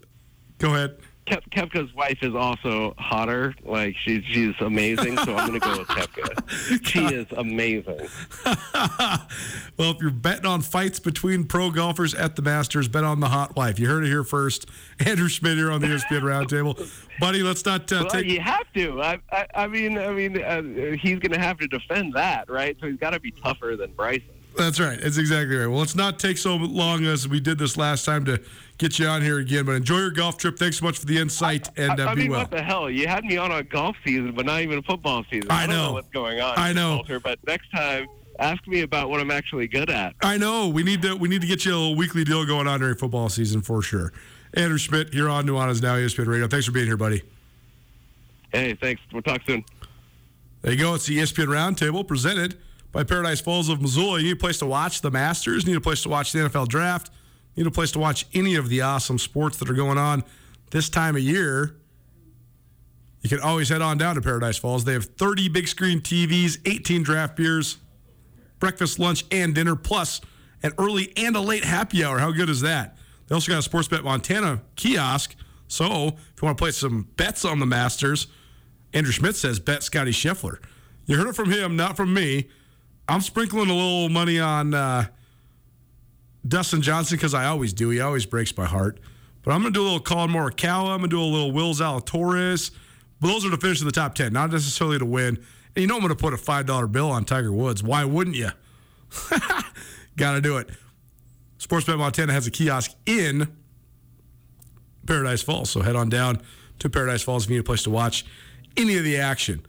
Go 0.57 0.73
ahead. 0.75 0.97
Kep- 1.29 1.49
Koepka's 1.51 1.93
wife 1.93 2.17
is 2.21 2.33
also 2.35 2.93
hotter. 2.97 3.53
Like 3.63 3.95
she's 4.03 4.23
she's 4.25 4.53
amazing. 4.59 5.17
So 5.17 5.35
I'm 5.35 5.47
going 5.47 5.59
to 5.59 5.65
go 5.67 5.77
with 5.79 5.87
Koepka. 5.87 6.85
She 6.89 7.03
is 7.05 7.27
amazing. 7.37 8.07
well, 9.77 9.91
if 9.91 9.97
you're 10.01 10.09
betting 10.11 10.45
on 10.45 10.61
fights 10.61 10.99
between 10.99 11.43
pro 11.45 11.69
golfers 11.71 12.13
at 12.13 12.35
the 12.35 12.41
Masters, 12.41 12.87
bet 12.87 13.03
on 13.03 13.19
the 13.19 13.29
hot 13.29 13.55
wife. 13.55 13.79
You 13.79 13.87
heard 13.87 14.03
it 14.03 14.07
here 14.07 14.23
first. 14.23 14.65
Andrew 15.05 15.27
Schmidt 15.29 15.57
here 15.57 15.71
on 15.71 15.81
the 15.81 15.87
ESPN 15.87 16.21
Roundtable, 16.21 16.89
buddy. 17.19 17.41
Let's 17.43 17.63
not 17.65 17.91
uh, 17.91 17.97
Well, 18.01 18.09
take. 18.09 18.25
you 18.27 18.39
have 18.41 18.71
to. 18.73 19.01
I 19.01 19.19
I, 19.31 19.45
I 19.55 19.67
mean 19.67 19.97
I 19.97 20.11
mean 20.11 20.41
uh, 20.41 20.61
he's 20.97 21.19
going 21.19 21.31
to 21.33 21.39
have 21.39 21.57
to 21.59 21.67
defend 21.67 22.13
that, 22.13 22.49
right? 22.49 22.75
So 22.81 22.87
he's 22.87 22.99
got 22.99 23.11
to 23.11 23.19
be 23.19 23.31
tougher 23.31 23.75
than 23.77 23.91
Bryson. 23.93 24.23
That's 24.57 24.79
right. 24.79 24.99
That's 24.99 25.17
exactly 25.17 25.55
right. 25.55 25.67
Well, 25.67 25.79
let's 25.79 25.95
not 25.95 26.19
take 26.19 26.37
so 26.37 26.55
long 26.55 27.05
as 27.05 27.27
we 27.27 27.39
did 27.39 27.57
this 27.57 27.77
last 27.77 28.05
time 28.05 28.25
to 28.25 28.41
get 28.77 28.99
you 28.99 29.07
on 29.07 29.21
here 29.21 29.39
again. 29.39 29.65
But 29.65 29.73
enjoy 29.73 29.99
your 29.99 30.11
golf 30.11 30.37
trip. 30.37 30.57
Thanks 30.57 30.79
so 30.79 30.85
much 30.85 30.97
for 30.97 31.05
the 31.05 31.17
insight, 31.17 31.69
and 31.77 31.99
uh, 31.99 32.03
I, 32.03 32.11
I 32.11 32.15
be 32.15 32.21
mean, 32.21 32.31
well. 32.31 32.41
what 32.41 32.51
the 32.51 32.61
hell? 32.61 32.89
You 32.89 33.07
had 33.07 33.23
me 33.23 33.37
on 33.37 33.51
a 33.51 33.63
golf 33.63 33.95
season, 34.03 34.33
but 34.33 34.45
not 34.45 34.61
even 34.61 34.79
a 34.79 34.81
football 34.81 35.23
season. 35.29 35.49
I 35.49 35.65
don't 35.65 35.75
know. 35.75 35.87
know 35.87 35.93
what's 35.93 36.09
going 36.09 36.41
on. 36.41 36.57
I 36.57 36.73
know. 36.73 36.95
Walter, 36.95 37.19
but 37.19 37.39
next 37.45 37.69
time, 37.71 38.07
ask 38.39 38.65
me 38.67 38.81
about 38.81 39.09
what 39.09 39.19
I'm 39.19 39.31
actually 39.31 39.67
good 39.67 39.89
at. 39.89 40.15
I 40.21 40.37
know 40.37 40.67
we 40.67 40.83
need 40.83 41.01
to 41.03 41.15
we 41.15 41.29
need 41.29 41.41
to 41.41 41.47
get 41.47 41.65
you 41.65 41.73
a 41.73 41.77
little 41.77 41.95
weekly 41.95 42.23
deal 42.23 42.45
going 42.45 42.67
on 42.67 42.79
during 42.79 42.95
football 42.95 43.29
season 43.29 43.61
for 43.61 43.81
sure. 43.81 44.11
Andrew 44.55 44.79
Schmidt, 44.79 45.13
you're 45.13 45.29
on 45.29 45.45
Nuanez 45.45 45.81
now, 45.81 45.95
ESPN 45.95 46.27
Radio. 46.27 46.47
Thanks 46.47 46.65
for 46.65 46.71
being 46.71 46.87
here, 46.87 46.97
buddy. 46.97 47.21
Hey, 48.51 48.73
thanks. 48.73 49.01
We'll 49.13 49.21
talk 49.21 49.41
soon. 49.45 49.63
There 50.63 50.73
you 50.73 50.79
go. 50.79 50.95
It's 50.95 51.05
the 51.05 51.19
ESPN 51.19 51.45
Roundtable 51.45 52.05
presented 52.05 52.57
by 52.91 53.03
Paradise 53.03 53.39
Falls 53.41 53.69
of 53.69 53.81
Missoula. 53.81 54.19
You 54.19 54.25
need 54.25 54.33
a 54.33 54.35
place 54.35 54.57
to 54.59 54.65
watch 54.65 55.01
the 55.01 55.11
Masters. 55.11 55.63
You 55.63 55.71
need 55.71 55.77
a 55.77 55.81
place 55.81 56.01
to 56.03 56.09
watch 56.09 56.31
the 56.31 56.39
NFL 56.39 56.67
Draft. 56.67 57.11
You 57.55 57.63
need 57.63 57.69
a 57.69 57.73
place 57.73 57.91
to 57.91 57.99
watch 57.99 58.25
any 58.33 58.55
of 58.55 58.69
the 58.69 58.81
awesome 58.81 59.17
sports 59.17 59.57
that 59.57 59.69
are 59.69 59.73
going 59.73 59.97
on 59.97 60.23
this 60.71 60.89
time 60.89 61.15
of 61.15 61.21
year. 61.21 61.75
you 63.21 63.29
can 63.29 63.39
always 63.39 63.69
head 63.69 63.81
on 63.81 63.97
down 63.97 64.15
to 64.15 64.21
Paradise 64.21 64.57
Falls. 64.57 64.85
They 64.85 64.93
have 64.93 65.05
30 65.05 65.49
big 65.49 65.67
screen 65.67 65.99
TVs, 65.99 66.57
18 66.65 67.03
draft 67.03 67.35
beers, 67.35 67.77
breakfast, 68.59 68.99
lunch, 68.99 69.25
and 69.31 69.53
dinner, 69.53 69.75
plus 69.75 70.21
an 70.63 70.71
early 70.77 71.11
and 71.17 71.35
a 71.35 71.41
late 71.41 71.63
happy 71.63 72.03
hour. 72.03 72.19
How 72.19 72.31
good 72.31 72.49
is 72.49 72.61
that? 72.61 72.97
They 73.27 73.35
also 73.35 73.51
got 73.51 73.65
a 73.65 73.69
Sportsbet 73.69 74.03
Montana 74.03 74.61
kiosk. 74.75 75.35
So 75.67 75.85
if 75.85 76.41
you 76.41 76.45
want 76.45 76.57
to 76.57 76.61
play 76.61 76.71
some 76.71 77.07
bets 77.15 77.45
on 77.45 77.59
the 77.59 77.65
Masters, 77.65 78.27
Andrew 78.93 79.11
Schmidt 79.11 79.35
says 79.35 79.59
bet 79.59 79.83
Scotty 79.83 80.11
Scheffler. 80.11 80.59
You 81.05 81.17
heard 81.17 81.27
it 81.27 81.35
from 81.35 81.51
him, 81.51 81.75
not 81.75 81.95
from 81.95 82.13
me. 82.13 82.49
I'm 83.09 83.21
sprinkling 83.21 83.69
a 83.69 83.73
little 83.73 84.09
money 84.09 84.39
on 84.39 84.75
uh, 84.75 85.07
Dustin 86.47 86.83
Johnson 86.83 87.17
because 87.17 87.33
I 87.33 87.45
always 87.45 87.73
do. 87.73 87.89
He 87.89 87.99
always 87.99 88.27
breaks 88.27 88.55
my 88.55 88.65
heart. 88.65 88.99
But 89.41 89.51
I'm 89.51 89.61
going 89.61 89.73
to 89.73 89.77
do 89.79 89.81
a 89.81 89.85
little 89.85 89.99
Collin 89.99 90.29
Morikawa. 90.29 90.91
I'm 90.91 90.99
going 90.99 91.01
to 91.03 91.07
do 91.07 91.21
a 91.21 91.23
little 91.23 91.51
Will 91.51 91.73
Zalatoris. 91.73 92.69
But 93.19 93.27
those 93.27 93.45
are 93.45 93.49
to 93.49 93.57
finish 93.57 93.81
in 93.81 93.87
the 93.87 93.91
top 93.91 94.13
10, 94.13 94.31
not 94.31 94.51
necessarily 94.51 94.99
to 94.99 95.05
win. 95.05 95.37
And 95.75 95.81
you 95.81 95.87
know 95.87 95.95
I'm 95.95 96.01
going 96.01 96.09
to 96.09 96.15
put 96.15 96.33
a 96.33 96.37
$5 96.37 96.91
bill 96.91 97.09
on 97.09 97.25
Tiger 97.25 97.51
Woods. 97.51 97.81
Why 97.81 98.05
wouldn't 98.05 98.35
you? 98.35 98.49
Got 100.15 100.33
to 100.33 100.41
do 100.41 100.57
it. 100.57 100.69
Sportsbet 101.57 101.97
Montana 101.97 102.31
has 102.31 102.45
a 102.45 102.51
kiosk 102.51 102.91
in 103.07 103.47
Paradise 105.07 105.41
Falls. 105.41 105.71
So 105.71 105.81
head 105.81 105.95
on 105.95 106.09
down 106.09 106.41
to 106.77 106.89
Paradise 106.89 107.23
Falls 107.23 107.45
if 107.45 107.49
you 107.49 107.55
need 107.55 107.61
a 107.61 107.63
place 107.63 107.83
to 107.83 107.89
watch 107.89 108.25
any 108.77 108.97
of 108.97 109.03
the 109.03 109.17
action. 109.17 109.65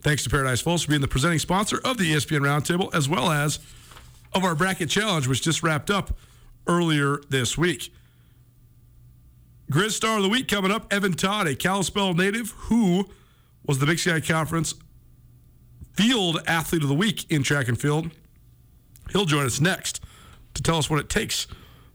Thanks 0.00 0.22
to 0.24 0.30
Paradise 0.30 0.60
Falls 0.60 0.84
for 0.84 0.90
being 0.90 1.00
the 1.00 1.08
presenting 1.08 1.38
sponsor 1.38 1.80
of 1.84 1.98
the 1.98 2.12
ESPN 2.12 2.40
Roundtable, 2.40 2.94
as 2.94 3.08
well 3.08 3.30
as 3.30 3.58
of 4.32 4.44
our 4.44 4.54
bracket 4.54 4.88
challenge, 4.88 5.26
which 5.26 5.42
just 5.42 5.62
wrapped 5.62 5.90
up 5.90 6.16
earlier 6.66 7.20
this 7.28 7.58
week. 7.58 7.92
Grizz 9.70 9.92
Star 9.92 10.16
of 10.16 10.22
the 10.22 10.28
Week 10.28 10.48
coming 10.48 10.70
up. 10.70 10.92
Evan 10.92 11.12
Todd, 11.12 11.46
a 11.46 11.54
Kalispell 11.54 12.14
native 12.14 12.50
who 12.52 13.08
was 13.66 13.78
the 13.78 13.86
Big 13.86 13.98
Sky 13.98 14.20
Conference 14.20 14.74
Field 15.92 16.40
Athlete 16.46 16.82
of 16.82 16.88
the 16.88 16.94
Week 16.94 17.30
in 17.30 17.42
track 17.42 17.68
and 17.68 17.78
field. 17.78 18.10
He'll 19.10 19.24
join 19.24 19.44
us 19.44 19.60
next 19.60 20.00
to 20.54 20.62
tell 20.62 20.78
us 20.78 20.88
what 20.88 21.00
it 21.00 21.08
takes 21.08 21.46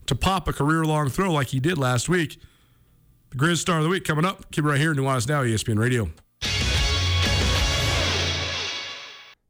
to 0.07 0.15
pop 0.15 0.47
a 0.47 0.53
career 0.53 0.83
long 0.83 1.09
throw 1.09 1.31
like 1.31 1.47
he 1.47 1.59
did 1.59 1.77
last 1.77 2.09
week. 2.09 2.39
The 3.31 3.37
Grizz 3.37 3.57
Star 3.57 3.77
of 3.77 3.83
the 3.83 3.89
Week 3.89 4.03
coming 4.03 4.25
up. 4.25 4.51
Keep 4.51 4.65
it 4.65 4.67
right 4.67 4.79
here, 4.79 4.93
Nuanez 4.93 5.27
Now, 5.27 5.43
ESPN 5.43 5.79
Radio. 5.79 6.11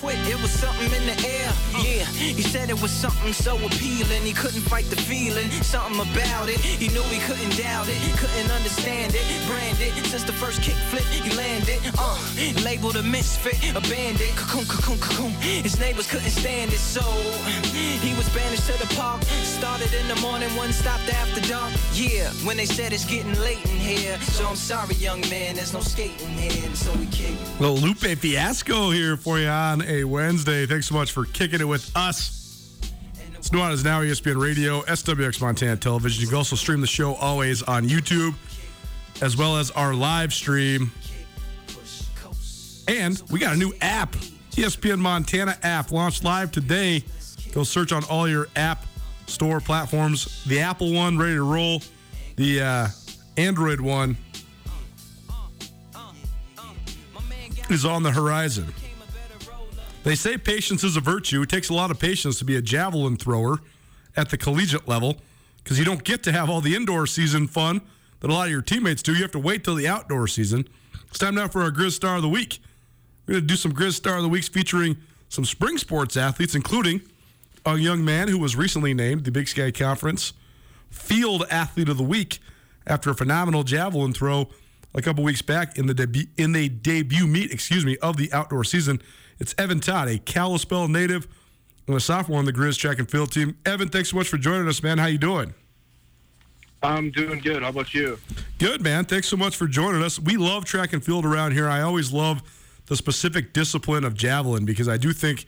Quit, 0.00 0.18
it 0.28 0.40
was 0.42 0.50
something 0.50 0.92
in 0.92 1.06
the 1.06 1.26
air, 1.26 1.52
yeah. 1.82 2.04
He 2.14 2.42
said 2.42 2.70
it 2.70 2.80
was 2.80 2.90
something 2.90 3.32
so 3.32 3.56
appealing. 3.56 4.22
He 4.22 4.32
couldn't 4.32 4.62
fight 4.62 4.86
the 4.86 4.96
feeling, 4.96 5.50
something 5.62 6.00
about 6.00 6.48
it. 6.48 6.60
He 6.60 6.88
knew 6.88 7.02
he 7.04 7.20
couldn't 7.20 7.56
doubt 7.56 7.88
it, 7.88 7.98
couldn't 8.18 8.50
understand 8.50 9.14
it. 9.14 9.24
Branded 9.46 9.92
since 10.06 10.24
the 10.24 10.32
first 10.32 10.62
kick 10.62 10.74
flip, 10.90 11.02
he 11.04 11.34
landed. 11.36 11.80
Uh, 11.98 12.18
labeled 12.64 12.96
a 12.96 13.02
misfit, 13.02 13.58
a 13.74 13.80
bandit. 13.88 14.30
Cocoon, 14.36 14.64
cocoon, 14.66 14.98
cocoon. 14.98 15.30
His 15.40 15.78
neighbors 15.78 16.08
couldn't 16.08 16.30
stand 16.30 16.72
it, 16.72 16.78
so 16.78 17.02
he 17.72 18.14
was 18.14 18.28
banished 18.30 18.66
to 18.66 18.78
the 18.78 18.94
park. 18.94 19.22
Started 19.42 19.92
in 19.94 20.06
the 20.08 20.16
morning, 20.20 20.48
one 20.56 20.72
stopped 20.72 21.12
after 21.12 21.40
dark. 21.48 21.72
Yeah, 21.92 22.30
when 22.44 22.56
they 22.56 22.66
said 22.66 22.92
it's 22.92 23.04
getting 23.04 23.34
late 23.40 23.64
in 23.64 23.76
here. 23.76 24.20
So 24.20 24.46
I'm 24.46 24.56
sorry, 24.56 24.94
young 24.94 25.20
man, 25.22 25.56
there's 25.56 25.72
no 25.72 25.80
skating 25.80 26.28
here, 26.28 26.74
so 26.74 26.92
we 26.94 27.06
kick. 27.06 27.34
Little 27.58 27.76
Lupe 27.76 28.18
Fiasco 28.18 28.90
here 28.90 29.16
for 29.16 29.38
you 29.38 29.48
on 29.48 29.82
a 29.82 30.04
Wednesday. 30.04 30.66
Thanks 30.66 30.86
so 30.86 30.94
much 30.94 31.12
for 31.12 31.24
kicking 31.24 31.60
it 31.60 31.63
with 31.66 31.90
us. 31.96 32.80
It's 33.34 33.52
is 33.52 33.84
Now, 33.84 34.00
ESPN 34.02 34.40
Radio, 34.40 34.82
SWX 34.82 35.40
Montana 35.40 35.76
Television. 35.76 36.22
You 36.22 36.28
can 36.28 36.36
also 36.36 36.56
stream 36.56 36.80
the 36.80 36.86
show 36.86 37.14
always 37.14 37.62
on 37.62 37.88
YouTube, 37.88 38.34
as 39.20 39.36
well 39.36 39.56
as 39.56 39.70
our 39.72 39.94
live 39.94 40.32
stream. 40.32 40.90
And 42.88 43.20
we 43.30 43.38
got 43.38 43.54
a 43.54 43.56
new 43.56 43.72
app, 43.80 44.12
ESPN 44.52 44.98
Montana 44.98 45.56
app, 45.62 45.90
launched 45.90 46.24
live 46.24 46.50
today. 46.50 47.04
Go 47.52 47.62
search 47.62 47.92
on 47.92 48.04
all 48.04 48.28
your 48.28 48.48
app 48.56 48.84
store 49.26 49.60
platforms. 49.60 50.44
The 50.44 50.60
Apple 50.60 50.92
one 50.92 51.18
ready 51.18 51.34
to 51.34 51.42
roll. 51.42 51.82
The 52.36 52.60
uh, 52.62 52.88
Android 53.36 53.80
one 53.80 54.16
is 57.70 57.84
on 57.84 58.02
the 58.02 58.10
horizon. 58.10 58.72
They 60.04 60.14
say 60.14 60.36
patience 60.36 60.84
is 60.84 60.96
a 60.96 61.00
virtue. 61.00 61.42
It 61.42 61.48
takes 61.48 61.70
a 61.70 61.74
lot 61.74 61.90
of 61.90 61.98
patience 61.98 62.38
to 62.38 62.44
be 62.44 62.56
a 62.56 62.62
javelin 62.62 63.16
thrower 63.16 63.58
at 64.16 64.28
the 64.28 64.36
collegiate 64.36 64.86
level 64.86 65.16
because 65.62 65.78
you 65.78 65.84
don't 65.84 66.04
get 66.04 66.22
to 66.24 66.32
have 66.32 66.50
all 66.50 66.60
the 66.60 66.76
indoor 66.76 67.06
season 67.06 67.48
fun 67.48 67.80
that 68.20 68.30
a 68.30 68.32
lot 68.32 68.46
of 68.46 68.52
your 68.52 68.62
teammates 68.62 69.02
do. 69.02 69.14
You 69.14 69.22
have 69.22 69.32
to 69.32 69.38
wait 69.38 69.64
till 69.64 69.74
the 69.74 69.88
outdoor 69.88 70.28
season. 70.28 70.68
It's 71.08 71.18
time 71.18 71.34
now 71.34 71.48
for 71.48 71.62
our 71.62 71.70
Grizz 71.70 71.92
Star 71.92 72.16
of 72.16 72.22
the 72.22 72.28
Week. 72.28 72.60
We're 73.26 73.32
going 73.32 73.44
to 73.44 73.46
do 73.48 73.56
some 73.56 73.72
Grizz 73.72 73.94
Star 73.94 74.18
of 74.18 74.22
the 74.22 74.28
Weeks 74.28 74.46
featuring 74.46 74.98
some 75.30 75.46
spring 75.46 75.78
sports 75.78 76.18
athletes, 76.18 76.54
including 76.54 77.00
a 77.64 77.78
young 77.78 78.04
man 78.04 78.28
who 78.28 78.38
was 78.38 78.56
recently 78.56 78.92
named 78.92 79.24
the 79.24 79.32
Big 79.32 79.48
Sky 79.48 79.70
Conference 79.70 80.34
Field 80.90 81.46
Athlete 81.50 81.88
of 81.88 81.96
the 81.96 82.04
Week 82.04 82.40
after 82.86 83.08
a 83.08 83.14
phenomenal 83.14 83.62
javelin 83.62 84.12
throw 84.12 84.50
a 84.94 85.00
couple 85.00 85.24
weeks 85.24 85.40
back 85.40 85.78
in 85.78 85.86
the 85.86 85.94
debut 85.94 86.26
in 86.36 86.52
the 86.52 86.68
debut 86.68 87.26
meet, 87.26 87.50
excuse 87.50 87.86
me, 87.86 87.96
of 87.98 88.18
the 88.18 88.30
outdoor 88.34 88.64
season. 88.64 89.00
It's 89.38 89.54
Evan 89.58 89.80
Todd, 89.80 90.08
a 90.08 90.18
Kalispell 90.18 90.88
native 90.88 91.26
and 91.86 91.96
a 91.96 92.00
sophomore 92.00 92.38
on 92.38 92.44
the 92.44 92.52
Grizz 92.52 92.78
track 92.78 92.98
and 92.98 93.10
field 93.10 93.32
team. 93.32 93.56
Evan, 93.66 93.88
thanks 93.88 94.10
so 94.10 94.16
much 94.16 94.28
for 94.28 94.38
joining 94.38 94.68
us, 94.68 94.82
man. 94.82 94.98
How 94.98 95.06
you 95.06 95.18
doing? 95.18 95.54
I'm 96.82 97.10
doing 97.10 97.40
good. 97.40 97.62
How 97.62 97.70
about 97.70 97.94
you? 97.94 98.18
Good, 98.58 98.82
man. 98.82 99.06
Thanks 99.06 99.28
so 99.28 99.36
much 99.36 99.56
for 99.56 99.66
joining 99.66 100.02
us. 100.02 100.18
We 100.18 100.36
love 100.36 100.64
track 100.64 100.92
and 100.92 101.02
field 101.02 101.24
around 101.24 101.52
here. 101.52 101.68
I 101.68 101.80
always 101.80 102.12
love 102.12 102.42
the 102.86 102.96
specific 102.96 103.52
discipline 103.52 104.04
of 104.04 104.14
javelin 104.14 104.66
because 104.66 104.88
I 104.88 104.98
do 104.98 105.12
think 105.12 105.46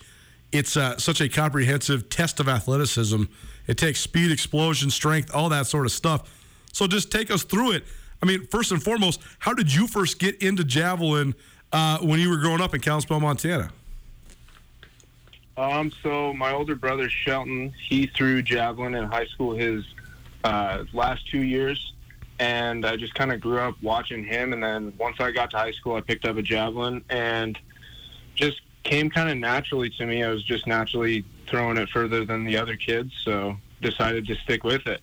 it's 0.52 0.76
uh, 0.76 0.96
such 0.96 1.20
a 1.20 1.28
comprehensive 1.28 2.08
test 2.08 2.40
of 2.40 2.48
athleticism. 2.48 3.24
It 3.66 3.76
takes 3.76 4.00
speed, 4.00 4.32
explosion, 4.32 4.90
strength, 4.90 5.34
all 5.34 5.50
that 5.50 5.66
sort 5.66 5.84
of 5.84 5.92
stuff. 5.92 6.32
So 6.72 6.86
just 6.86 7.12
take 7.12 7.30
us 7.30 7.42
through 7.42 7.72
it. 7.72 7.84
I 8.22 8.26
mean, 8.26 8.46
first 8.46 8.72
and 8.72 8.82
foremost, 8.82 9.20
how 9.38 9.52
did 9.52 9.72
you 9.72 9.86
first 9.86 10.18
get 10.18 10.40
into 10.42 10.64
javelin 10.64 11.34
uh, 11.72 11.98
when 11.98 12.20
you 12.20 12.30
were 12.30 12.38
growing 12.38 12.60
up 12.60 12.74
in 12.74 12.80
Kalispell, 12.80 13.20
Montana? 13.20 13.70
Um, 15.56 15.90
so 16.02 16.34
my 16.34 16.52
older 16.52 16.74
brother 16.74 17.08
Shelton, 17.08 17.72
he 17.88 18.06
threw 18.06 18.42
javelin 18.42 18.94
in 18.94 19.04
high 19.04 19.26
school 19.26 19.54
his 19.54 19.84
uh, 20.44 20.84
last 20.92 21.28
two 21.30 21.42
years, 21.42 21.94
and 22.38 22.84
I 22.84 22.96
just 22.96 23.14
kind 23.14 23.32
of 23.32 23.40
grew 23.40 23.58
up 23.58 23.74
watching 23.82 24.24
him. 24.24 24.52
And 24.52 24.62
then 24.62 24.92
once 24.98 25.16
I 25.18 25.30
got 25.30 25.50
to 25.52 25.56
high 25.56 25.72
school, 25.72 25.96
I 25.96 26.02
picked 26.02 26.26
up 26.26 26.36
a 26.36 26.42
javelin 26.42 27.02
and 27.08 27.58
just 28.34 28.60
came 28.82 29.08
kind 29.08 29.30
of 29.30 29.38
naturally 29.38 29.88
to 29.90 30.06
me. 30.06 30.22
I 30.22 30.28
was 30.28 30.44
just 30.44 30.66
naturally 30.66 31.24
throwing 31.46 31.78
it 31.78 31.88
further 31.88 32.24
than 32.24 32.44
the 32.44 32.56
other 32.58 32.76
kids, 32.76 33.12
so 33.24 33.56
decided 33.80 34.26
to 34.26 34.34
stick 34.36 34.62
with 34.62 34.86
it. 34.86 35.00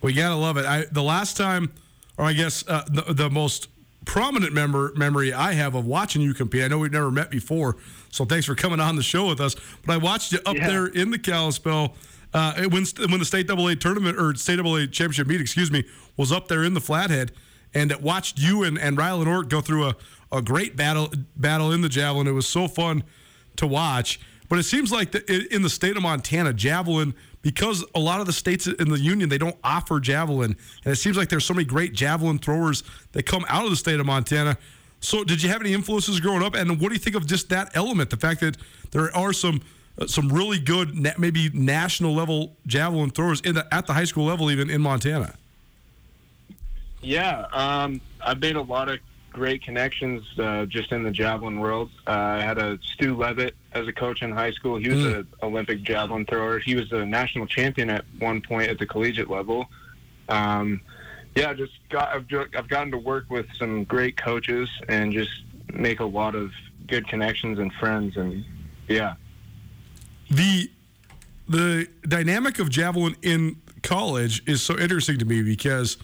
We 0.00 0.12
gotta 0.12 0.36
love 0.36 0.56
it. 0.56 0.64
I 0.64 0.84
the 0.92 1.02
last 1.02 1.36
time, 1.36 1.72
or 2.16 2.24
I 2.24 2.32
guess 2.32 2.64
uh, 2.68 2.84
the 2.88 3.12
the 3.12 3.30
most 3.30 3.68
prominent 4.08 4.54
member, 4.54 4.90
memory 4.96 5.32
I 5.34 5.52
have 5.52 5.74
of 5.74 5.84
watching 5.86 6.22
you 6.22 6.32
compete. 6.34 6.64
I 6.64 6.68
know 6.68 6.78
we've 6.78 6.90
never 6.90 7.10
met 7.10 7.30
before, 7.30 7.76
so 8.10 8.24
thanks 8.24 8.46
for 8.46 8.54
coming 8.54 8.80
on 8.80 8.96
the 8.96 9.02
show 9.02 9.28
with 9.28 9.38
us. 9.40 9.54
But 9.86 9.92
I 9.92 9.96
watched 9.98 10.32
you 10.32 10.40
up 10.46 10.56
Yeah. 10.56 10.66
there 10.66 10.86
in 10.86 11.10
the 11.10 11.18
Kalispell 11.18 11.94
uh, 12.34 12.62
when 12.70 12.84
when 13.08 13.18
the 13.20 13.24
state 13.24 13.50
AA 13.50 13.74
tournament 13.74 14.18
or 14.18 14.34
state 14.34 14.58
AA 14.58 14.86
championship 14.86 15.26
meet, 15.28 15.40
excuse 15.40 15.70
me, 15.70 15.84
was 16.16 16.32
up 16.32 16.48
there 16.48 16.64
in 16.64 16.72
the 16.74 16.80
Flathead, 16.80 17.32
and 17.74 17.92
it 17.92 18.00
watched 18.02 18.38
you 18.38 18.64
and 18.64 18.78
and 18.78 18.96
Rylan 18.96 19.26
Ork 19.26 19.48
go 19.50 19.60
through 19.60 19.84
a, 19.88 19.96
a 20.32 20.40
great 20.42 20.74
battle 20.74 21.12
battle 21.36 21.70
in 21.70 21.82
the 21.82 21.88
javelin. 21.88 22.26
It 22.26 22.32
was 22.32 22.46
so 22.48 22.66
fun 22.66 23.04
to 23.56 23.66
watch. 23.66 24.18
But 24.48 24.58
it 24.58 24.62
seems 24.62 24.90
like 24.90 25.12
the, 25.12 25.54
in 25.54 25.60
the 25.60 25.68
state 25.68 25.94
of 25.98 26.02
Montana, 26.02 26.54
javelin 26.54 27.14
because 27.42 27.84
a 27.94 28.00
lot 28.00 28.20
of 28.20 28.26
the 28.26 28.32
states 28.32 28.66
in 28.66 28.88
the 28.88 28.98
union 28.98 29.28
they 29.28 29.38
don't 29.38 29.56
offer 29.62 30.00
javelin, 30.00 30.56
and 30.84 30.92
it 30.92 30.96
seems 30.96 31.16
like 31.16 31.28
there's 31.28 31.44
so 31.44 31.54
many 31.54 31.64
great 31.64 31.92
javelin 31.92 32.38
throwers 32.38 32.82
that 33.12 33.24
come 33.24 33.44
out 33.48 33.64
of 33.64 33.70
the 33.70 33.76
state 33.76 34.00
of 34.00 34.06
Montana. 34.06 34.56
So, 35.00 35.22
did 35.22 35.42
you 35.42 35.48
have 35.48 35.60
any 35.60 35.72
influences 35.72 36.18
growing 36.18 36.42
up? 36.42 36.54
And 36.54 36.80
what 36.80 36.88
do 36.88 36.94
you 36.94 36.98
think 36.98 37.14
of 37.14 37.26
just 37.26 37.48
that 37.50 37.70
element? 37.74 38.10
The 38.10 38.16
fact 38.16 38.40
that 38.40 38.56
there 38.90 39.14
are 39.16 39.32
some 39.32 39.60
uh, 40.00 40.06
some 40.06 40.28
really 40.28 40.58
good, 40.58 40.94
maybe 41.18 41.50
national 41.52 42.14
level 42.14 42.56
javelin 42.66 43.10
throwers 43.10 43.40
in 43.42 43.54
the, 43.54 43.74
at 43.74 43.86
the 43.86 43.92
high 43.92 44.04
school 44.04 44.24
level, 44.24 44.50
even 44.50 44.70
in 44.70 44.80
Montana. 44.80 45.34
Yeah, 47.00 47.46
um, 47.52 48.00
I've 48.24 48.40
made 48.40 48.56
a 48.56 48.62
lot 48.62 48.88
of 48.88 48.98
great 49.38 49.62
connections 49.62 50.22
uh, 50.38 50.66
just 50.66 50.90
in 50.92 51.02
the 51.04 51.10
javelin 51.10 51.60
world. 51.60 51.90
Uh, 52.06 52.10
I 52.10 52.40
had 52.42 52.58
a 52.58 52.78
Stu 52.82 53.16
Levitt 53.16 53.54
as 53.72 53.86
a 53.86 53.92
coach 53.92 54.22
in 54.22 54.32
high 54.32 54.50
school. 54.50 54.76
He 54.76 54.88
was 54.88 54.98
Mm. 54.98 55.18
an 55.20 55.26
Olympic 55.42 55.82
javelin 55.82 56.26
thrower. 56.26 56.58
He 56.58 56.74
was 56.74 56.90
a 56.92 57.06
national 57.06 57.46
champion 57.46 57.88
at 57.88 58.04
one 58.18 58.40
point 58.40 58.68
at 58.68 58.78
the 58.78 58.86
collegiate 58.86 59.30
level. 59.30 59.70
Um, 60.28 60.80
yeah, 61.36 61.54
just 61.54 61.72
got 61.88 62.08
I've, 62.14 62.26
I've 62.56 62.68
gotten 62.68 62.90
to 62.90 62.98
work 62.98 63.26
with 63.30 63.46
some 63.56 63.84
great 63.84 64.16
coaches 64.16 64.68
and 64.88 65.12
just 65.12 65.30
make 65.72 66.00
a 66.00 66.04
lot 66.04 66.34
of 66.34 66.50
good 66.88 67.06
connections 67.06 67.58
and 67.60 67.72
friends. 67.74 68.16
And 68.16 68.44
yeah, 68.88 69.14
the 70.30 70.70
the 71.48 71.86
dynamic 72.06 72.58
of 72.58 72.68
javelin 72.68 73.16
in 73.22 73.56
college 73.82 74.42
is 74.48 74.60
so 74.62 74.76
interesting 74.78 75.18
to 75.18 75.24
me 75.24 75.42
because 75.42 75.96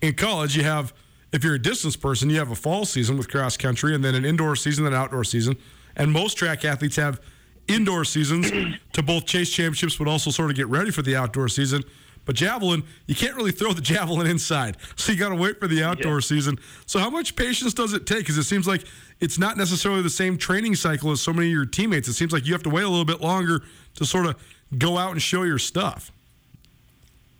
in 0.00 0.14
college 0.14 0.56
you 0.56 0.62
have 0.62 0.92
if 1.32 1.44
you're 1.44 1.54
a 1.54 1.62
distance 1.62 1.96
person 1.96 2.30
you 2.30 2.38
have 2.38 2.50
a 2.50 2.56
fall 2.56 2.84
season 2.84 3.16
with 3.16 3.30
cross 3.30 3.56
country 3.56 3.94
and 3.94 4.04
then 4.04 4.14
an 4.14 4.24
indoor 4.24 4.56
season 4.56 4.84
then 4.84 4.92
an 4.92 4.98
outdoor 4.98 5.24
season. 5.24 5.56
And 5.96 6.12
most 6.12 6.36
track 6.36 6.64
athletes 6.64 6.96
have 6.96 7.20
indoor 7.66 8.04
seasons 8.04 8.50
to 8.92 9.02
both 9.02 9.26
chase 9.26 9.50
championships 9.50 9.96
but 9.96 10.08
also 10.08 10.30
sort 10.30 10.50
of 10.50 10.56
get 10.56 10.68
ready 10.68 10.90
for 10.90 11.02
the 11.02 11.16
outdoor 11.16 11.48
season. 11.48 11.82
But 12.24 12.36
javelin 12.36 12.84
you 13.06 13.14
can't 13.14 13.36
really 13.36 13.52
throw 13.52 13.72
the 13.72 13.80
javelin 13.82 14.26
inside. 14.26 14.76
So 14.96 15.12
you 15.12 15.18
got 15.18 15.30
to 15.30 15.34
wait 15.34 15.60
for 15.60 15.68
the 15.68 15.82
outdoor 15.82 16.20
season. 16.20 16.58
So 16.86 16.98
how 16.98 17.10
much 17.10 17.36
patience 17.36 17.74
does 17.74 17.92
it 17.92 18.06
take? 18.06 18.18
Because 18.18 18.38
it 18.38 18.44
seems 18.44 18.66
like 18.66 18.84
it's 19.20 19.38
not 19.38 19.56
necessarily 19.56 20.02
the 20.02 20.10
same 20.10 20.38
training 20.38 20.76
cycle 20.76 21.10
as 21.10 21.20
so 21.20 21.32
many 21.32 21.48
of 21.48 21.52
your 21.52 21.66
teammates. 21.66 22.08
It 22.08 22.14
seems 22.14 22.32
like 22.32 22.46
you 22.46 22.52
have 22.52 22.62
to 22.64 22.70
wait 22.70 22.84
a 22.84 22.88
little 22.88 23.04
bit 23.04 23.20
longer 23.20 23.62
to 23.96 24.06
sort 24.06 24.26
of 24.26 24.36
go 24.76 24.98
out 24.98 25.12
and 25.12 25.22
show 25.22 25.44
your 25.44 25.58
stuff. 25.58 26.12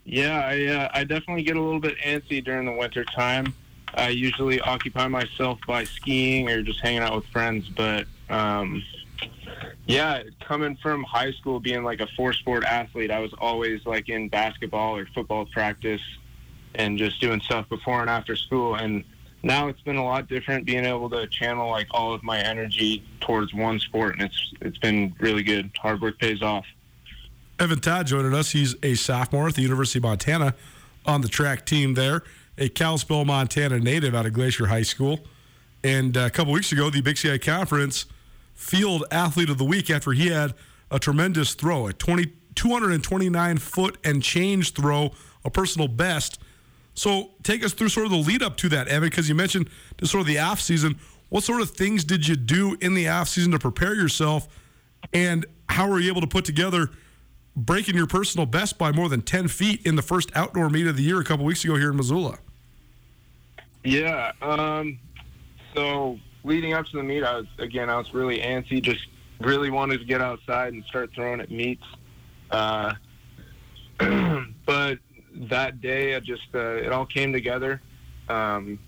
Yeah, 0.05 0.41
I 0.41 0.65
uh, 0.65 0.89
I 0.95 1.05
definitely 1.05 1.43
get 1.43 1.57
a 1.57 1.61
little 1.61 1.81
bit 1.81 1.99
antsy 1.99 2.43
during 2.43 2.65
the 2.65 2.73
winter 2.73 3.05
time. 3.05 3.55
I 3.95 4.09
usually 4.11 4.61
occupy 4.61 5.09
myself 5.09 5.59
by 5.67 5.85
skiing 5.85 6.49
or 6.49 6.63
just 6.63 6.81
hanging 6.81 7.01
out 7.01 7.15
with 7.15 7.27
friends. 7.27 7.69
But 7.69 8.07
um, 8.29 8.83
yeah, 9.87 10.23
coming 10.41 10.77
from 10.77 11.03
high 11.05 11.33
school, 11.33 11.61
being 11.61 11.83
like 11.83 12.01
a 12.01 12.07
four 12.17 12.33
sport 12.33 12.65
athlete, 12.65 13.11
I 13.11 13.21
was 13.21 13.33
always 13.39 13.85
like 13.87 14.09
in 14.09 14.29
basketball 14.29 14.97
or 14.97 15.07
football 15.15 15.47
practice 15.47 16.03
and 16.75 16.99
just 16.99 17.21
doing 17.21 17.41
stuff 17.41 17.69
before 17.69 18.01
and 18.01 18.11
after 18.11 18.37
school. 18.37 18.75
And 18.77 19.05
now 19.43 19.69
it's 19.69 19.81
been 19.81 19.97
a 19.97 20.05
lot 20.05 20.29
different, 20.29 20.67
being 20.67 20.85
able 20.85 21.09
to 21.11 21.27
channel 21.29 21.71
like 21.71 21.87
all 21.91 22.13
of 22.13 22.23
my 22.23 22.39
energy 22.39 23.03
towards 23.21 23.55
one 23.55 23.79
sport, 23.79 24.15
and 24.15 24.23
it's 24.23 24.53
it's 24.61 24.79
been 24.79 25.15
really 25.21 25.43
good. 25.43 25.71
Hard 25.81 26.01
work 26.01 26.19
pays 26.19 26.43
off. 26.43 26.67
Evan 27.59 27.81
Todd 27.81 28.07
joining 28.07 28.35
us. 28.35 28.51
He's 28.51 28.77
a 28.83 28.95
sophomore 28.95 29.49
at 29.49 29.55
the 29.55 29.63
University 29.63 29.99
of 29.99 30.05
Montana 30.05 30.55
on 31.07 31.23
the 31.23 31.29
track 31.29 31.67
team 31.67 31.95
there, 31.95 32.23
a 32.59 32.69
Kalispell, 32.69 33.25
Montana 33.25 33.79
native 33.79 34.15
out 34.15 34.27
of 34.27 34.33
Glacier 34.33 34.67
High 34.67 34.83
School. 34.83 35.21
And 35.85 36.17
uh, 36.17 36.27
a 36.27 36.31
couple 36.31 36.53
weeks 36.53 36.73
ago, 36.73 36.91
the 36.91 37.01
Big 37.01 37.17
Sky 37.17 37.39
Conference 37.39 38.07
Field 38.55 39.05
Athlete 39.11 39.49
of 39.49 39.59
the 39.59 39.65
Week 39.65 39.91
after 39.91 40.13
he 40.13 40.29
had 40.29 40.55
a 40.91 40.99
tremendous 40.99 41.55
throw, 41.55 41.87
a 41.87 41.93
20, 41.93 42.33
229 42.55 43.59
foot 43.59 43.99
and 44.05 44.23
change 44.23 44.73
throw, 44.73 45.13
a 45.45 45.51
personal 45.51 45.87
best. 45.87 46.41
So 46.95 47.31
take 47.45 47.65
us 47.65 47.73
through 47.73 47.91
sort 47.91 48.07
of 48.07 48.13
the 48.13 48.19
lead 48.19 48.43
up 48.43 48.57
to 48.59 48.69
that, 48.71 48.89
Evan, 48.89 49.09
because 49.09 49.29
you 49.29 49.35
mentioned 49.37 49.71
just 49.99 50.11
sort 50.11 50.23
of 50.23 50.27
the 50.27 50.41
off 50.41 50.61
season. 50.61 50.99
What 51.29 51.45
sort 51.45 51.61
of 51.61 51.71
things 51.71 52.03
did 52.03 52.27
you 52.27 52.35
do 52.35 52.77
in 52.81 52.95
the 52.95 53.09
off 53.09 53.29
season 53.29 53.53
to 53.53 53.59
prepare 53.59 53.95
yourself, 53.95 54.49
and 55.13 55.47
how 55.69 55.89
were 55.89 56.01
you 56.01 56.11
able 56.11 56.23
to 56.23 56.27
put 56.27 56.45
together 56.45 56.91
breaking 57.55 57.95
your 57.95 58.07
personal 58.07 58.47
best 58.47 58.79
by 58.79 58.91
more 58.91 59.09
than 59.09 59.21
10 59.21 59.49
feet 59.49 59.85
in 59.87 59.95
the 59.97 60.03
first 60.03 60.31
outdoor 60.35 60.71
meet 60.71 60.87
of 60.87 60.97
the 60.97 61.03
year 61.03 61.21
a 61.21 61.25
couple 61.25 61.45
weeks 61.45 61.65
ago 61.65 61.77
here 61.77 61.91
in 61.91 61.97
Missoula? 61.97 62.39
Yeah. 63.85 64.33
Um, 64.43 64.99
so 65.75 66.19
leading 66.45 66.73
up 66.73 66.87
to 66.87 66.97
the 66.97 67.03
meet, 67.03 67.23
I 67.23 67.37
was 67.37 67.47
again 67.59 67.91
I 67.91 67.97
was 67.97 68.13
really 68.15 68.41
antsy. 68.41 68.83
Just 68.83 69.07
really 69.41 69.71
wanted 69.71 69.99
to 69.99 70.05
get 70.05 70.21
outside 70.21 70.73
and 70.73 70.85
start 70.85 71.11
throwing 71.15 71.41
at 71.41 71.51
meets. 71.51 71.85
Uh, 72.51 72.95
but 74.67 74.99
that 75.35 75.81
day, 75.81 76.15
I 76.15 76.21
just 76.21 76.49
uh, 76.55 76.77
it 76.77 76.93
all 76.93 77.07
came 77.07 77.33
together. 77.33 77.81
Um, 78.29 78.79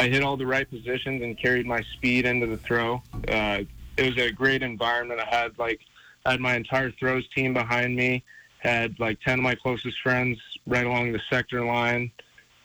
I 0.00 0.08
hit 0.08 0.22
all 0.22 0.36
the 0.36 0.46
right 0.46 0.68
positions 0.68 1.22
and 1.22 1.38
carried 1.38 1.66
my 1.66 1.82
speed 1.94 2.24
into 2.24 2.46
the 2.46 2.56
throw. 2.56 3.02
Uh, 3.28 3.62
it 3.96 4.16
was 4.16 4.18
a 4.18 4.32
great 4.32 4.62
environment. 4.62 5.20
I 5.20 5.26
had 5.26 5.58
like 5.58 5.80
I 6.24 6.32
had 6.32 6.40
my 6.40 6.56
entire 6.56 6.90
throws 6.92 7.28
team 7.28 7.52
behind 7.52 7.94
me. 7.94 8.24
Had 8.58 8.98
like 8.98 9.20
ten 9.20 9.40
of 9.40 9.42
my 9.42 9.54
closest 9.54 10.00
friends 10.02 10.38
right 10.66 10.86
along 10.86 11.12
the 11.12 11.20
sector 11.28 11.64
line 11.64 12.10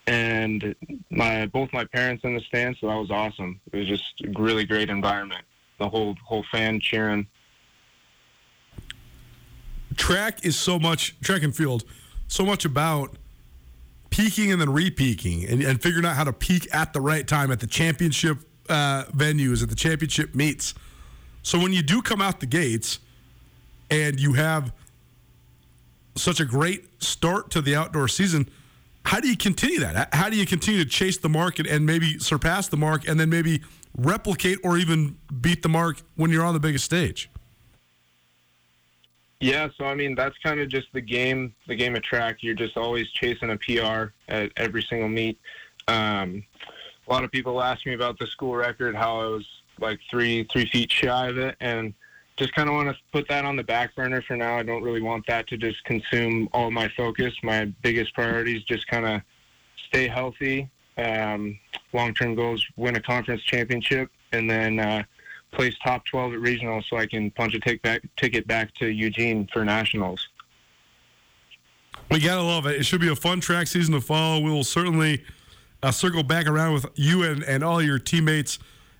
and 0.08 0.74
my 1.10 1.46
both 1.48 1.72
my 1.74 1.84
parents 1.86 2.24
in 2.24 2.34
the 2.34 2.42
stands, 2.42 2.80
so 2.80 2.88
that 2.88 2.96
was 2.96 3.12
awesome. 3.12 3.60
It 3.72 3.78
was 3.78 3.88
just 3.88 4.22
a 4.24 4.42
really 4.42 4.66
great 4.66 4.90
environment. 4.90 5.44
The 5.80 5.88
whole 5.88 6.16
whole 6.26 6.46
fan 6.52 6.80
cheering. 6.80 7.28
Track 9.96 10.46
is 10.46 10.56
so 10.56 10.80
much, 10.80 11.20
track 11.22 11.44
and 11.44 11.56
field, 11.56 11.84
so 12.28 12.46
much 12.46 12.66
about 12.66 13.18
peaking 14.10 14.52
and 14.52 14.62
then 14.62 14.72
re-peaking 14.72 15.46
and, 15.46 15.62
and 15.62 15.82
figuring 15.82 16.06
out 16.06 16.16
how 16.16 16.24
to 16.24 16.34
peak 16.34 16.68
at 16.74 16.94
the 16.94 17.02
right 17.02 17.28
time 17.28 17.52
at 17.52 17.60
the 17.60 17.68
championship 17.68 18.38
uh, 18.70 19.06
venues, 19.06 19.62
at 19.62 19.70
the 19.70 19.76
championship 19.76 20.34
meets. 20.36 20.74
So 21.42 21.60
when 21.60 21.74
you 21.74 21.82
do 21.82 22.02
come 22.02 22.22
out 22.22 22.40
the 22.40 22.46
gates 22.46 23.00
and 23.90 24.20
you 24.20 24.34
have 24.34 24.72
such 26.16 26.40
a 26.40 26.46
great 26.46 27.02
start 27.02 27.50
to 27.52 27.62
the 27.62 27.76
outdoor 27.76 28.08
season, 28.08 28.50
how 29.08 29.22
do 29.22 29.30
you 29.30 29.38
continue 29.38 29.80
that? 29.80 30.14
How 30.14 30.30
do 30.30 30.36
you 30.36 30.46
continue 30.46 30.84
to 30.84 30.90
chase 30.90 31.18
the 31.18 31.30
market 31.30 31.66
and, 31.66 31.86
maybe 31.86 32.20
surpass 32.20 32.68
the 32.68 32.76
mark 32.76 33.08
and 33.08 33.18
then 33.18 33.30
maybe 33.30 33.62
replicate 33.96 34.60
or 34.66 34.78
even 34.78 35.18
beat 35.40 35.64
the 35.64 35.70
mark 35.70 36.02
when 36.16 36.30
you're 36.30 36.44
on 36.44 36.54
the 36.54 36.60
biggest 36.60 36.84
stage? 36.84 37.30
Yeah, 39.40 39.70
so 39.78 39.86
I 39.86 39.96
mean 39.96 40.14
that's 40.14 40.38
kind 40.40 40.60
of 40.60 40.68
just 40.68 40.88
the 40.92 41.00
game, 41.00 41.56
the 41.68 41.76
game 41.76 41.96
of 41.96 42.04
track. 42.04 42.40
You're 42.42 42.54
just 42.54 42.76
always 42.76 43.10
chasing 43.12 43.50
a 43.52 43.58
PR 43.58 44.12
at 44.28 44.52
every 44.58 44.82
single 44.82 45.08
meet. 45.08 45.40
Um, 45.88 46.44
a 47.08 47.14
lot 47.14 47.24
of 47.24 47.32
people 47.32 47.62
ask 47.62 47.86
me 47.86 47.94
about 47.94 48.20
the 48.20 48.28
school 48.28 48.58
record, 48.58 48.94
how 48.94 49.22
I 49.22 49.26
was 49.28 49.48
like 49.80 50.00
three 50.12 50.44
three 50.52 50.66
feet 50.66 50.92
shy 50.92 51.28
of 51.28 51.38
it, 51.38 51.56
and 51.62 51.94
just 52.38 52.54
kind 52.54 52.70
of 52.70 52.76
want 52.76 52.90
to 52.90 52.96
put 53.12 53.28
that 53.28 53.46
on 53.46 53.56
the 53.56 53.64
back 53.64 53.96
burner 53.96 54.22
for 54.22 54.38
now. 54.38 54.58
I 54.58 54.64
don't 54.64 54.84
really 54.84 55.02
want 55.02 55.26
that 55.28 55.48
to 55.48 55.58
just 55.58 55.84
consume 55.84 56.48
all 56.54 56.72
my 56.72 56.88
focus. 56.96 57.34
My 57.44 57.66
biggest 57.82 58.14
priority 58.14 58.56
is 58.56 58.64
just 58.64 58.88
kind 58.88 59.06
of 59.06 59.22
stay 59.90 60.08
healthy. 60.08 60.70
Um, 60.98 61.60
Long 61.94 62.14
term 62.14 62.36
goals: 62.36 62.64
win 62.76 62.96
a 62.96 63.02
conference 63.02 63.42
championship, 63.44 64.10
and 64.34 64.50
then 64.50 64.80
uh, 64.80 65.04
place 65.52 65.74
top 65.84 66.06
12 66.06 66.34
at 66.34 66.40
regionals 66.40 66.84
so 66.90 66.98
I 66.98 67.08
can 67.08 67.32
punch 67.32 67.54
a 67.56 67.60
take 67.60 67.82
back, 67.82 68.02
ticket 68.18 68.46
back 68.46 68.74
to 68.76 68.88
Eugene 68.88 69.48
for 69.52 69.64
nationals. 69.64 70.28
We 72.12 72.20
gotta 72.20 72.42
love 72.42 72.66
it. 72.68 72.76
It 72.80 72.86
should 72.86 73.02
be 73.02 73.10
a 73.10 73.16
fun 73.16 73.40
track 73.40 73.68
season 73.68 73.94
to 73.94 74.02
follow. 74.02 74.42
We 74.42 74.52
will 74.52 74.64
certainly 74.64 75.24
uh, 75.82 75.92
circle 75.92 76.24
back 76.24 76.46
around 76.46 76.74
with 76.74 76.86
you 76.96 77.24
and, 77.24 77.44
and 77.44 77.64
all 77.64 77.82
your 77.82 78.00
teammates 78.00 78.60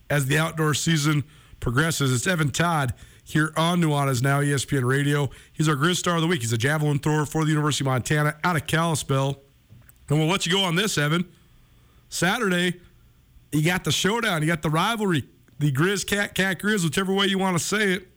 as 0.10 0.26
the 0.26 0.38
outdoor 0.38 0.74
season 0.74 1.24
progresses. 1.60 2.14
It's 2.14 2.26
Evan 2.26 2.52
Todd 2.52 2.94
here 3.28 3.52
on 3.58 3.82
Nuanez 3.82 4.24
Now 4.24 4.40
ESPN 4.40 4.86
Radio. 4.86 5.30
He's 5.52 5.68
our 5.68 5.76
Grizz 5.76 5.98
Star 5.98 6.16
of 6.16 6.22
the 6.22 6.28
Week. 6.28 6.40
He's 6.40 6.54
a 6.54 6.58
javelin 6.58 7.00
thrower 7.00 7.26
for 7.26 7.44
the 7.44 7.52
University 7.52 7.84
of 7.84 7.88
Montana 7.88 8.38
out 8.44 8.56
of 8.56 8.68
Kalispell. 8.68 9.42
And 10.10 10.18
we'll 10.18 10.30
let 10.30 10.46
you 10.46 10.52
go 10.52 10.64
on 10.64 10.76
this, 10.76 10.98
Evan. 10.98 11.26
Saturday, 12.08 12.80
you 13.52 13.66
got 13.66 13.84
the 13.84 13.92
showdown. 13.92 14.42
You 14.42 14.48
got 14.48 14.62
the 14.62 14.70
rivalry. 14.70 15.26
The 15.60 15.72
Grizz 15.74 16.08
Cat 16.08 16.36
Cat 16.36 16.60
Grizz, 16.60 16.86
whichever 16.86 17.14
way 17.14 17.26
you 17.26 17.38
want 17.38 17.58
to 17.58 17.64
say 17.64 17.94
it. 17.94 18.08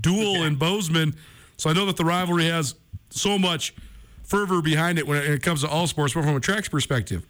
Duel 0.00 0.44
in 0.44 0.54
Bozeman. 0.54 1.16
So 1.56 1.68
I 1.68 1.72
know 1.72 1.86
that 1.86 1.96
the 1.96 2.04
rivalry 2.04 2.44
has 2.46 2.76
so 3.10 3.36
much 3.36 3.74
fervor 4.22 4.62
behind 4.62 4.98
it, 4.98 5.08
when 5.08 5.20
it 5.20 5.42
comes 5.42 5.62
to 5.62 5.68
all 5.68 5.88
sports, 5.88 6.14
but 6.14 6.22
from 6.22 6.36
a 6.36 6.40
track's 6.40 6.68
perspective, 6.68 7.26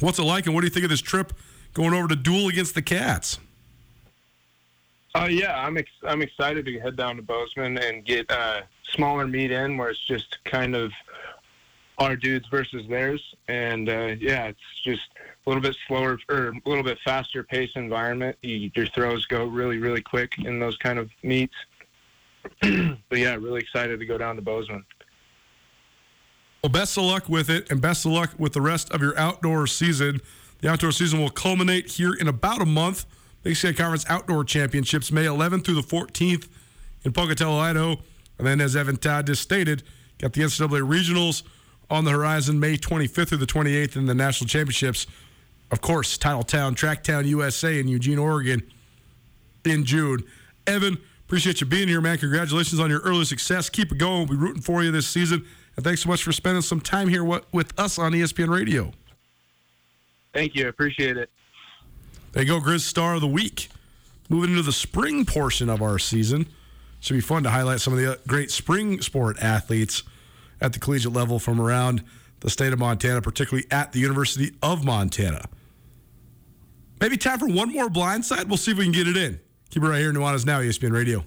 what's 0.00 0.18
it 0.18 0.24
like, 0.24 0.46
and 0.46 0.54
what 0.54 0.62
do 0.62 0.66
you 0.66 0.72
think 0.72 0.82
of 0.82 0.90
this 0.90 1.00
trip 1.00 1.32
going 1.74 1.94
over 1.94 2.08
to 2.08 2.16
duel 2.16 2.48
against 2.48 2.74
the 2.74 2.82
Cats? 2.82 3.38
Uh, 5.14 5.28
yeah, 5.30 5.64
I'm 5.64 5.76
ex- 5.76 5.90
I'm 6.02 6.22
excited 6.22 6.66
to 6.66 6.80
head 6.80 6.96
down 6.96 7.16
to 7.16 7.22
Bozeman 7.22 7.78
and 7.78 8.04
get 8.04 8.30
a 8.30 8.64
smaller 8.94 9.26
meet 9.28 9.52
in 9.52 9.76
where 9.76 9.90
it's 9.90 10.04
just 10.04 10.38
kind 10.44 10.74
of 10.74 10.92
our 11.98 12.16
dudes 12.16 12.48
versus 12.48 12.84
theirs, 12.88 13.22
and 13.46 13.88
uh, 13.88 14.16
yeah, 14.18 14.46
it's 14.46 14.82
just 14.82 15.02
a 15.46 15.50
little 15.50 15.62
bit 15.62 15.76
slower 15.86 16.18
or 16.28 16.48
a 16.48 16.68
little 16.68 16.82
bit 16.82 16.98
faster 17.04 17.44
pace 17.44 17.70
environment. 17.76 18.36
You, 18.42 18.72
your 18.74 18.86
throws 18.86 19.26
go 19.26 19.44
really 19.44 19.78
really 19.78 20.02
quick 20.02 20.36
in 20.38 20.58
those 20.58 20.76
kind 20.78 20.98
of 20.98 21.10
meets. 21.22 21.54
but 22.60 23.18
yeah, 23.18 23.36
really 23.36 23.60
excited 23.60 24.00
to 24.00 24.06
go 24.06 24.18
down 24.18 24.34
to 24.36 24.42
Bozeman. 24.42 24.84
Well, 26.62 26.72
best 26.72 26.96
of 26.98 27.04
luck 27.04 27.28
with 27.28 27.50
it, 27.50 27.70
and 27.70 27.80
best 27.80 28.04
of 28.04 28.12
luck 28.12 28.32
with 28.36 28.54
the 28.54 28.60
rest 28.60 28.90
of 28.90 29.00
your 29.00 29.16
outdoor 29.16 29.68
season. 29.68 30.20
The 30.60 30.70
outdoor 30.70 30.92
season 30.92 31.20
will 31.20 31.30
culminate 31.30 31.92
here 31.92 32.14
in 32.14 32.26
about 32.26 32.60
a 32.60 32.66
month. 32.66 33.06
Big 33.44 33.54
Sky 33.54 33.72
Conference 33.72 34.04
Outdoor 34.08 34.42
Championships, 34.42 35.12
May 35.12 35.26
11th 35.26 35.64
through 35.64 35.76
the 35.76 35.82
14th 35.82 36.48
in 37.04 37.12
Pocatello, 37.12 37.58
Idaho. 37.58 37.96
And 38.38 38.46
then, 38.46 38.60
as 38.60 38.74
Evan 38.74 38.96
Todd 38.96 39.28
just 39.28 39.42
stated, 39.42 39.84
got 40.18 40.32
the 40.32 40.40
NCAA 40.40 40.80
Regionals 40.80 41.44
on 41.88 42.04
the 42.04 42.10
horizon 42.10 42.58
May 42.58 42.76
25th 42.76 43.28
through 43.28 43.38
the 43.38 43.46
28th, 43.46 43.94
and 43.94 44.08
the 44.08 44.14
National 44.14 44.48
Championships 44.48 45.06
of 45.74 45.80
course, 45.80 46.16
Title 46.16 46.44
Titletown, 46.44 46.76
Tracktown 46.76 47.26
USA 47.26 47.80
in 47.80 47.88
Eugene, 47.88 48.18
Oregon 48.18 48.62
in 49.64 49.84
June. 49.84 50.22
Evan, 50.68 50.98
appreciate 51.26 51.60
you 51.60 51.66
being 51.66 51.88
here, 51.88 52.00
man. 52.00 52.16
Congratulations 52.18 52.80
on 52.80 52.90
your 52.90 53.00
early 53.00 53.24
success. 53.24 53.68
Keep 53.70 53.90
it 53.92 53.98
going. 53.98 54.18
We'll 54.18 54.26
be 54.26 54.36
rooting 54.36 54.62
for 54.62 54.84
you 54.84 54.90
this 54.90 55.08
season. 55.08 55.44
And 55.74 55.84
thanks 55.84 56.02
so 56.02 56.08
much 56.08 56.22
for 56.22 56.30
spending 56.30 56.62
some 56.62 56.80
time 56.80 57.08
here 57.08 57.24
with 57.24 57.78
us 57.78 57.98
on 57.98 58.12
ESPN 58.12 58.48
Radio. 58.48 58.92
Thank 60.32 60.54
you. 60.54 60.66
I 60.66 60.68
appreciate 60.68 61.16
it. 61.16 61.28
There 62.34 62.42
you 62.42 62.48
go, 62.48 62.58
Grizz 62.58 62.80
Star 62.80 63.14
of 63.14 63.20
the 63.20 63.28
Week. 63.28 63.68
Moving 64.28 64.50
into 64.50 64.62
the 64.62 64.72
spring 64.72 65.24
portion 65.24 65.68
of 65.68 65.80
our 65.80 66.00
season. 66.00 66.48
Should 66.98 67.14
be 67.14 67.20
fun 67.20 67.44
to 67.44 67.50
highlight 67.50 67.80
some 67.80 67.92
of 67.92 68.00
the 68.00 68.14
uh, 68.14 68.16
great 68.26 68.50
spring 68.50 69.00
sport 69.02 69.36
athletes 69.40 70.02
at 70.60 70.72
the 70.72 70.80
collegiate 70.80 71.12
level 71.12 71.38
from 71.38 71.60
around 71.60 72.02
the 72.40 72.50
state 72.50 72.72
of 72.72 72.80
Montana, 72.80 73.22
particularly 73.22 73.68
at 73.70 73.92
the 73.92 74.00
University 74.00 74.50
of 74.64 74.84
Montana. 74.84 75.44
Maybe 77.00 77.16
time 77.16 77.38
for 77.38 77.46
one 77.46 77.72
more 77.72 77.88
blindside. 77.88 78.48
We'll 78.48 78.56
see 78.56 78.72
if 78.72 78.78
we 78.78 78.84
can 78.84 78.92
get 78.92 79.06
it 79.06 79.16
in. 79.16 79.38
Keep 79.70 79.84
it 79.84 79.86
right 79.86 80.00
here, 80.00 80.12
Nuanez 80.12 80.44
Now, 80.44 80.58
ESPN 80.58 80.90
Radio. 80.90 81.24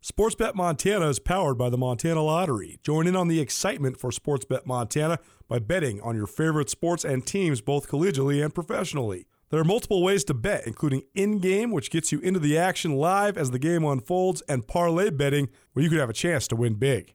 Sportsbet 0.00 0.54
Montana 0.54 1.08
is 1.08 1.18
powered 1.18 1.58
by 1.58 1.68
the 1.68 1.78
Montana 1.78 2.22
Lottery. 2.22 2.78
Join 2.84 3.08
in 3.08 3.16
on 3.16 3.26
the 3.26 3.40
excitement 3.40 3.98
for 3.98 4.10
Sportsbet 4.10 4.64
Montana 4.64 5.18
by 5.50 5.58
betting 5.58 6.00
on 6.00 6.14
your 6.14 6.28
favorite 6.28 6.70
sports 6.70 7.04
and 7.04 7.26
teams 7.26 7.60
both 7.60 7.90
collegially 7.90 8.42
and 8.42 8.54
professionally. 8.54 9.26
There 9.50 9.60
are 9.60 9.64
multiple 9.64 10.00
ways 10.00 10.22
to 10.24 10.34
bet, 10.34 10.64
including 10.64 11.02
in 11.12 11.40
game, 11.40 11.72
which 11.72 11.90
gets 11.90 12.12
you 12.12 12.20
into 12.20 12.38
the 12.38 12.56
action 12.56 12.92
live 12.92 13.36
as 13.36 13.50
the 13.50 13.58
game 13.58 13.84
unfolds, 13.84 14.42
and 14.48 14.68
parlay 14.68 15.10
betting, 15.10 15.48
where 15.72 15.82
you 15.82 15.90
could 15.90 15.98
have 15.98 16.08
a 16.08 16.14
chance 16.14 16.46
to 16.48 16.56
win 16.56 16.74
big. 16.74 17.14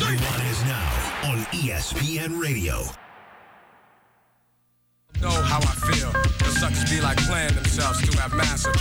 One, 0.00 0.10
two, 0.10 0.16
three. 0.16 0.26
Nuanez 0.26 0.66
now 0.66 1.30
on 1.30 1.38
ESPN 1.46 2.40
Radio. 2.40 2.84
Know 5.20 5.30
how 5.30 5.58
I 5.58 5.92
feel. 5.92 6.12
The 6.12 6.56
suckers 6.58 6.90
be 6.90 7.00
like 7.00 7.16
playing 7.18 7.54
themselves 7.54 8.08
to 8.08 8.18
have 8.18 8.34
massive 8.34 8.74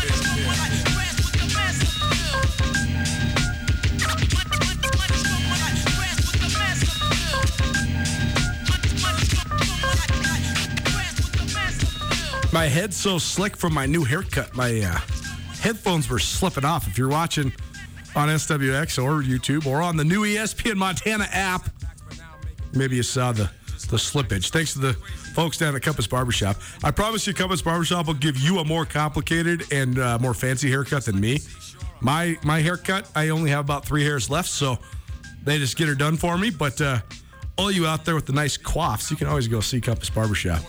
My 12.53 12.65
head's 12.65 12.97
so 12.97 13.19
slick 13.19 13.55
from 13.55 13.73
my 13.73 13.85
new 13.85 14.03
haircut. 14.03 14.55
My 14.55 14.81
uh, 14.81 14.99
headphones 15.59 16.09
were 16.09 16.17
slipping 16.17 16.65
off. 16.65 16.87
If 16.87 16.97
you're 16.97 17.09
watching 17.09 17.53
on 18.17 18.29
SWX 18.29 19.01
or 19.01 19.21
YouTube 19.21 19.67
or 19.67 19.79
on 19.79 19.95
the 19.95 20.03
new 20.03 20.23
ESPN 20.23 20.75
Montana 20.75 21.27
app. 21.31 21.69
Maybe 22.73 22.95
you 22.95 23.03
saw 23.03 23.31
the, 23.31 23.43
the 23.89 23.97
slippage. 23.97 24.49
Thanks 24.49 24.73
to 24.73 24.79
the 24.79 24.93
folks 25.33 25.59
down 25.59 25.75
at 25.75 25.83
Compass 25.83 26.07
Barbershop. 26.07 26.57
I 26.83 26.89
promise 26.89 27.27
you, 27.27 27.35
Compass 27.35 27.61
Barbershop 27.61 28.07
will 28.07 28.15
give 28.15 28.35
you 28.37 28.57
a 28.57 28.65
more 28.65 28.85
complicated 28.85 29.71
and 29.71 29.99
uh, 29.99 30.17
more 30.17 30.33
fancy 30.33 30.67
haircut 30.67 31.05
than 31.05 31.19
me. 31.19 31.39
My 32.01 32.37
my 32.43 32.59
haircut, 32.59 33.09
I 33.15 33.29
only 33.29 33.51
have 33.51 33.65
about 33.65 33.85
three 33.85 34.03
hairs 34.03 34.31
left, 34.31 34.49
so 34.49 34.79
they 35.43 35.59
just 35.59 35.77
get 35.77 35.87
her 35.87 35.95
done 35.95 36.17
for 36.17 36.37
me. 36.39 36.49
But 36.49 36.81
uh, 36.81 36.99
all 37.57 37.71
you 37.71 37.85
out 37.85 38.03
there 38.03 38.15
with 38.15 38.25
the 38.25 38.33
nice 38.33 38.57
coifs, 38.57 39.11
you 39.11 39.17
can 39.17 39.27
always 39.27 39.47
go 39.47 39.59
see 39.59 39.79
Compass 39.79 40.09
Barbershop 40.09 40.59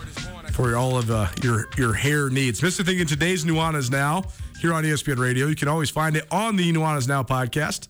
for 0.52 0.76
all 0.76 0.98
of 0.98 1.10
uh, 1.10 1.28
your 1.42 1.66
your 1.78 1.94
hair 1.94 2.28
needs. 2.28 2.60
Mr. 2.60 2.84
Thing 2.84 2.98
in 2.98 3.06
today's 3.06 3.46
Nuanez 3.46 3.90
now 3.90 4.24
here 4.60 4.74
on 4.74 4.82
ESPN 4.82 5.18
Radio. 5.18 5.46
You 5.46 5.54
can 5.54 5.68
always 5.68 5.88
find 5.88 6.16
it 6.16 6.26
on 6.32 6.56
the 6.56 6.72
Nuanez 6.72 7.06
Now 7.06 7.22
podcast, 7.22 7.86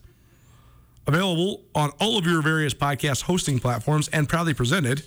available 1.07 1.63
on 1.73 1.89
all 1.99 2.17
of 2.17 2.25
your 2.25 2.43
various 2.43 2.75
podcast 2.75 3.23
hosting 3.23 3.59
platforms, 3.59 4.07
and 4.09 4.29
proudly 4.29 4.53
presented 4.53 5.03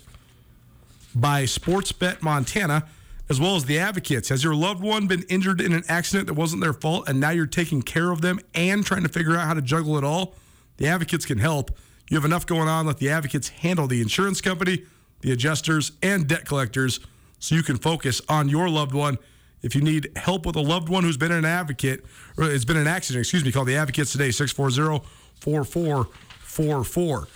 by 1.14 1.44
Sportsbet 1.44 2.20
Montana, 2.20 2.88
as 3.30 3.38
well 3.38 3.54
as 3.54 3.66
the 3.66 3.78
Advocates. 3.78 4.28
Has 4.28 4.42
your 4.42 4.56
loved 4.56 4.82
one 4.82 5.06
been 5.06 5.22
injured 5.28 5.60
in 5.60 5.72
an 5.72 5.84
accident 5.88 6.26
that 6.26 6.34
wasn't 6.34 6.62
their 6.62 6.72
fault, 6.72 7.08
and 7.08 7.20
now 7.20 7.30
you're 7.30 7.46
taking 7.46 7.80
care 7.80 8.10
of 8.10 8.22
them 8.22 8.40
and 8.54 8.84
trying 8.84 9.04
to 9.04 9.08
figure 9.08 9.36
out 9.36 9.46
how 9.46 9.54
to 9.54 9.62
juggle 9.62 9.96
it 9.96 10.04
all? 10.04 10.34
The 10.78 10.88
Advocates 10.88 11.26
can 11.26 11.38
help. 11.38 11.70
You 12.10 12.16
have 12.16 12.24
enough 12.24 12.44
going 12.44 12.68
on. 12.68 12.86
Let 12.86 12.98
the 12.98 13.10
Advocates 13.10 13.48
handle 13.48 13.86
the 13.86 14.00
insurance 14.02 14.40
company, 14.40 14.84
the 15.20 15.30
adjusters, 15.30 15.92
and 16.02 16.26
debt 16.26 16.44
collectors 16.44 16.98
so 17.38 17.54
you 17.54 17.62
can 17.62 17.76
focus 17.76 18.20
on 18.28 18.48
your 18.48 18.68
loved 18.68 18.94
one 18.94 19.18
if 19.62 19.74
you 19.74 19.80
need 19.80 20.10
help 20.16 20.44
with 20.46 20.56
a 20.56 20.60
loved 20.60 20.88
one 20.88 21.04
who's 21.04 21.16
been 21.16 21.32
an 21.32 21.44
advocate, 21.44 22.04
or 22.36 22.44
has 22.44 22.64
been 22.64 22.76
an 22.76 22.86
accident, 22.86 23.22
excuse 23.22 23.44
me, 23.44 23.52
call 23.52 23.64
the 23.64 23.76
Advocates 23.76 24.12
today, 24.12 24.30
640 24.30 25.06
4444. 25.40 27.28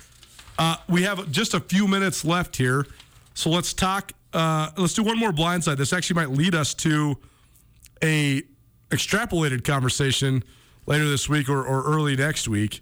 Uh, 0.58 0.76
we 0.88 1.02
have 1.02 1.30
just 1.30 1.54
a 1.54 1.60
few 1.60 1.86
minutes 1.86 2.24
left 2.24 2.56
here. 2.56 2.86
So 3.34 3.50
let's 3.50 3.72
talk. 3.72 4.12
Uh, 4.32 4.70
let's 4.76 4.94
do 4.94 5.02
one 5.02 5.18
more 5.18 5.32
blindside. 5.32 5.76
This 5.76 5.92
actually 5.92 6.14
might 6.14 6.30
lead 6.30 6.54
us 6.54 6.74
to 6.74 7.16
a 8.02 8.42
extrapolated 8.90 9.64
conversation 9.64 10.42
later 10.86 11.08
this 11.08 11.28
week 11.28 11.48
or, 11.48 11.64
or 11.64 11.84
early 11.84 12.16
next 12.16 12.48
week. 12.48 12.80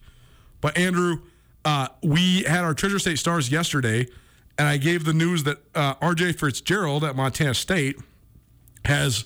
But 0.61 0.77
Andrew, 0.79 1.23
uh, 1.65 1.89
we 2.03 2.43
had 2.43 2.65
our 2.65 2.75
Treasure 2.75 2.99
State 2.99 3.19
Stars 3.19 3.51
yesterday, 3.51 4.07
and 4.59 4.69
I 4.69 4.77
gave 4.77 5.05
the 5.05 5.13
news 5.13 5.45
that 5.45 5.59
uh, 5.75 5.95
R.J. 6.01 6.33
Fitzgerald 6.33 7.05
at 7.05 7.17
Montana 7.17 7.55
State 7.55 7.97
has 8.85 9.25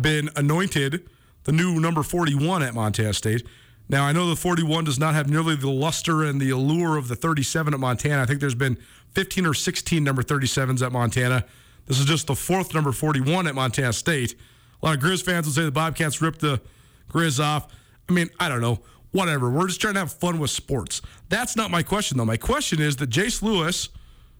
been 0.00 0.30
anointed 0.36 1.08
the 1.44 1.52
new 1.52 1.80
number 1.80 2.02
41 2.02 2.62
at 2.62 2.74
Montana 2.74 3.14
State. 3.14 3.46
Now, 3.88 4.04
I 4.04 4.12
know 4.12 4.28
the 4.28 4.36
41 4.36 4.84
does 4.84 4.98
not 4.98 5.14
have 5.14 5.30
nearly 5.30 5.54
the 5.54 5.70
luster 5.70 6.24
and 6.24 6.40
the 6.40 6.50
allure 6.50 6.96
of 6.96 7.06
the 7.06 7.14
37 7.14 7.72
at 7.72 7.78
Montana. 7.78 8.22
I 8.22 8.26
think 8.26 8.40
there's 8.40 8.54
been 8.54 8.76
15 9.14 9.46
or 9.46 9.54
16 9.54 10.02
number 10.02 10.22
37s 10.22 10.84
at 10.84 10.90
Montana. 10.90 11.44
This 11.86 12.00
is 12.00 12.04
just 12.04 12.26
the 12.26 12.34
fourth 12.34 12.74
number 12.74 12.90
41 12.90 13.46
at 13.46 13.54
Montana 13.54 13.92
State. 13.92 14.34
A 14.82 14.86
lot 14.86 14.96
of 14.96 15.02
Grizz 15.02 15.24
fans 15.24 15.46
will 15.46 15.54
say 15.54 15.64
the 15.64 15.70
Bobcats 15.70 16.20
ripped 16.20 16.40
the 16.40 16.60
Grizz 17.08 17.42
off. 17.42 17.72
I 18.08 18.12
mean, 18.12 18.28
I 18.40 18.48
don't 18.48 18.60
know. 18.60 18.80
Whatever. 19.12 19.50
We're 19.50 19.68
just 19.68 19.80
trying 19.80 19.94
to 19.94 20.00
have 20.00 20.12
fun 20.12 20.40
with 20.40 20.50
sports. 20.50 21.00
That's 21.28 21.56
not 21.56 21.70
my 21.70 21.82
question, 21.84 22.18
though. 22.18 22.24
My 22.24 22.36
question 22.36 22.80
is 22.80 22.96
that 22.96 23.08
Jace 23.08 23.40
Lewis, 23.40 23.88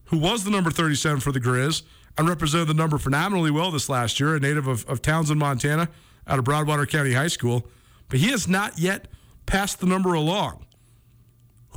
who 0.07 0.18
was 0.18 0.42
the 0.42 0.50
number 0.50 0.70
37 0.70 1.20
for 1.20 1.30
the 1.30 1.40
Grizz, 1.40 1.82
and 2.18 2.28
represented 2.28 2.68
the 2.68 2.74
number 2.74 2.98
phenomenally 2.98 3.50
well 3.50 3.70
this 3.70 3.88
last 3.88 4.18
year, 4.18 4.34
a 4.34 4.40
native 4.40 4.66
of, 4.66 4.86
of 4.86 5.02
Townsend, 5.02 5.38
Montana, 5.38 5.88
out 6.26 6.38
of 6.38 6.44
Broadwater 6.44 6.86
County 6.86 7.12
High 7.12 7.28
School. 7.28 7.66
But 8.08 8.20
he 8.20 8.30
has 8.30 8.48
not 8.48 8.78
yet 8.78 9.08
passed 9.46 9.80
the 9.80 9.86
number 9.86 10.14
along. 10.14 10.64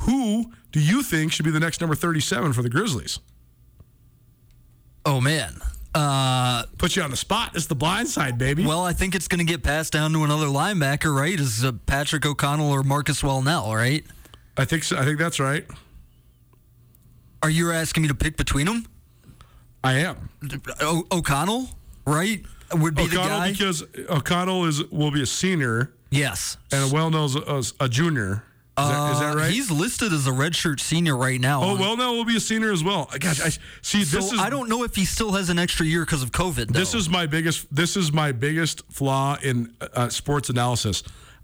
Who 0.04 0.52
do 0.72 0.80
you 0.80 1.02
think 1.02 1.32
should 1.32 1.44
be 1.44 1.50
the 1.50 1.60
next 1.60 1.80
number 1.80 1.94
37 1.94 2.52
for 2.52 2.62
the 2.62 2.70
Grizzlies? 2.70 3.18
Oh, 5.04 5.20
man. 5.20 5.60
Uh, 5.94 6.64
Put 6.78 6.94
you 6.96 7.02
on 7.02 7.10
the 7.10 7.16
spot. 7.16 7.50
It's 7.54 7.66
the 7.66 7.74
blind 7.74 8.08
side, 8.08 8.38
baby. 8.38 8.64
Well, 8.64 8.84
I 8.84 8.92
think 8.92 9.14
it's 9.14 9.28
going 9.28 9.44
to 9.44 9.50
get 9.50 9.62
passed 9.62 9.92
down 9.92 10.12
to 10.12 10.22
another 10.24 10.46
linebacker, 10.46 11.14
right? 11.14 11.38
Is 11.38 11.64
uh, 11.64 11.72
Patrick 11.86 12.24
O'Connell 12.24 12.70
or 12.70 12.82
Marcus 12.82 13.22
Welnel, 13.22 13.74
right? 13.74 14.04
I 14.56 14.64
think 14.64 14.84
so. 14.84 14.96
I 14.96 15.04
think 15.04 15.18
that's 15.18 15.40
right. 15.40 15.66
Are 17.42 17.50
you 17.50 17.72
asking 17.72 18.02
me 18.02 18.08
to 18.08 18.14
pick 18.14 18.36
between 18.36 18.66
them? 18.66 18.86
I 19.82 19.94
am. 20.00 20.28
O- 20.80 21.06
O'Connell, 21.10 21.68
right? 22.06 22.44
Would 22.72 22.94
be 22.94 23.02
O'Connell 23.02 23.22
the 23.22 23.28
guy 23.28 23.50
because 23.52 23.82
O'Connell 24.08 24.66
is 24.66 24.84
will 24.90 25.10
be 25.10 25.22
a 25.22 25.26
senior. 25.26 25.92
Yes, 26.10 26.56
and 26.72 26.90
Welnel's 26.92 27.36
a, 27.36 27.84
a 27.84 27.88
junior. 27.88 28.44
Is, 28.78 28.84
uh, 28.86 28.88
that, 29.06 29.12
is 29.12 29.20
that 29.20 29.36
right? 29.36 29.50
He's 29.50 29.70
listed 29.70 30.12
as 30.12 30.26
a 30.26 30.30
redshirt 30.30 30.80
senior 30.80 31.16
right 31.16 31.40
now. 31.40 31.62
Oh, 31.62 31.76
Welnel 31.76 32.16
will 32.16 32.24
be 32.24 32.36
a 32.36 32.40
senior 32.40 32.72
as 32.72 32.82
well. 32.84 33.10
Gosh, 33.18 33.40
I 33.40 33.48
see. 33.82 34.04
So 34.04 34.16
this 34.18 34.32
is. 34.32 34.38
I 34.40 34.50
don't 34.50 34.68
know 34.68 34.84
if 34.84 34.94
he 34.94 35.04
still 35.04 35.32
has 35.32 35.50
an 35.50 35.58
extra 35.58 35.84
year 35.84 36.04
because 36.04 36.22
of 36.22 36.30
COVID. 36.30 36.68
Though. 36.68 36.78
This 36.78 36.94
is 36.94 37.08
my 37.08 37.26
biggest. 37.26 37.66
This 37.74 37.96
is 37.96 38.12
my 38.12 38.32
biggest 38.32 38.82
flaw 38.90 39.36
in 39.42 39.74
uh, 39.80 40.08
sports 40.08 40.48
analysis. 40.48 41.02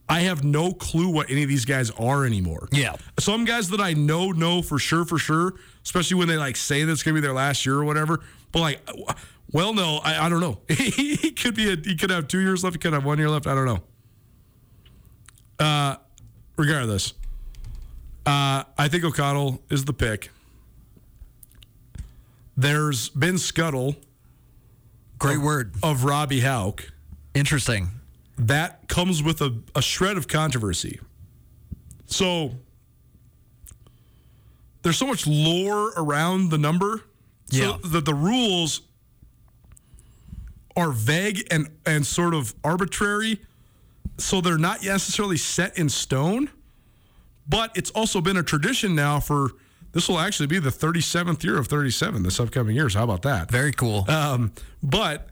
I 0.08 0.20
have 0.20 0.44
no 0.44 0.72
clue 0.72 1.08
what 1.08 1.30
any 1.30 1.42
of 1.42 1.48
these 1.48 1.64
guys 1.64 1.90
are 1.92 2.24
anymore. 2.24 2.68
Yeah. 2.70 2.94
Some 3.18 3.44
guys 3.44 3.70
that 3.70 3.80
I 3.80 3.92
know 3.92 4.30
know 4.30 4.62
for 4.62 4.78
sure, 4.78 5.04
for 5.04 5.18
sure, 5.18 5.54
especially 5.84 6.16
when 6.18 6.28
they 6.28 6.36
like 6.36 6.56
say 6.56 6.84
that's 6.84 7.02
gonna 7.02 7.14
be 7.14 7.20
their 7.20 7.32
last 7.32 7.66
year 7.66 7.74
or 7.76 7.84
whatever. 7.84 8.20
But 8.52 8.60
like, 8.60 8.80
well, 9.50 9.74
no, 9.74 9.98
I, 10.04 10.26
I 10.26 10.28
don't 10.28 10.40
know. 10.40 10.58
he 10.68 11.32
could 11.32 11.54
be 11.56 11.72
a, 11.72 11.76
he 11.76 11.96
could 11.96 12.10
have 12.10 12.28
two 12.28 12.38
years 12.40 12.62
left. 12.62 12.76
He 12.76 12.78
could 12.78 12.92
have 12.92 13.04
one 13.04 13.18
year 13.18 13.28
left. 13.28 13.46
I 13.48 13.54
don't 13.54 13.64
know. 13.66 13.80
Uh, 15.58 15.96
regardless, 16.56 17.12
uh, 18.26 18.62
I 18.78 18.88
think 18.88 19.04
O'Connell 19.04 19.60
is 19.70 19.84
the 19.86 19.92
pick. 19.92 20.30
there's 22.56 23.08
been 23.08 23.38
scuttle 23.38 23.96
Great 25.18 25.38
word. 25.38 25.74
of 25.82 26.04
Robbie 26.04 26.40
Hauck. 26.40 26.92
Interesting. 27.34 27.88
That 28.38 28.88
comes 28.88 29.22
with 29.22 29.40
a, 29.40 29.58
a 29.74 29.82
shred 29.82 30.16
of 30.16 30.28
controversy. 30.28 31.00
So 32.06 32.52
there's 34.82 34.96
so 34.98 35.06
much 35.06 35.26
lore 35.26 35.92
around 35.96 36.50
the 36.50 36.58
number. 36.58 37.02
So 37.50 37.56
Yeah. 37.58 37.76
that 37.90 38.04
the 38.04 38.14
rules 38.14 38.82
are 40.76 40.92
vague 40.92 41.46
and, 41.50 41.68
and 41.86 42.06
sort 42.06 42.34
of 42.34 42.54
arbitrary. 42.62 43.40
So 44.18 44.40
they're 44.40 44.58
not 44.58 44.84
necessarily 44.84 45.36
set 45.38 45.78
in 45.78 45.88
stone. 45.88 46.50
But 47.48 47.76
it's 47.76 47.90
also 47.92 48.20
been 48.20 48.36
a 48.36 48.42
tradition 48.42 48.94
now 48.94 49.20
for 49.20 49.52
this 49.92 50.08
will 50.08 50.18
actually 50.18 50.48
be 50.48 50.58
the 50.58 50.70
37th 50.70 51.42
year 51.44 51.56
of 51.56 51.68
37 51.68 52.22
this 52.22 52.38
upcoming 52.40 52.74
year. 52.76 52.90
So 52.90 52.98
how 52.98 53.04
about 53.04 53.22
that? 53.22 53.50
Very 53.50 53.72
cool. 53.72 54.04
Um, 54.10 54.52
but 54.82 55.28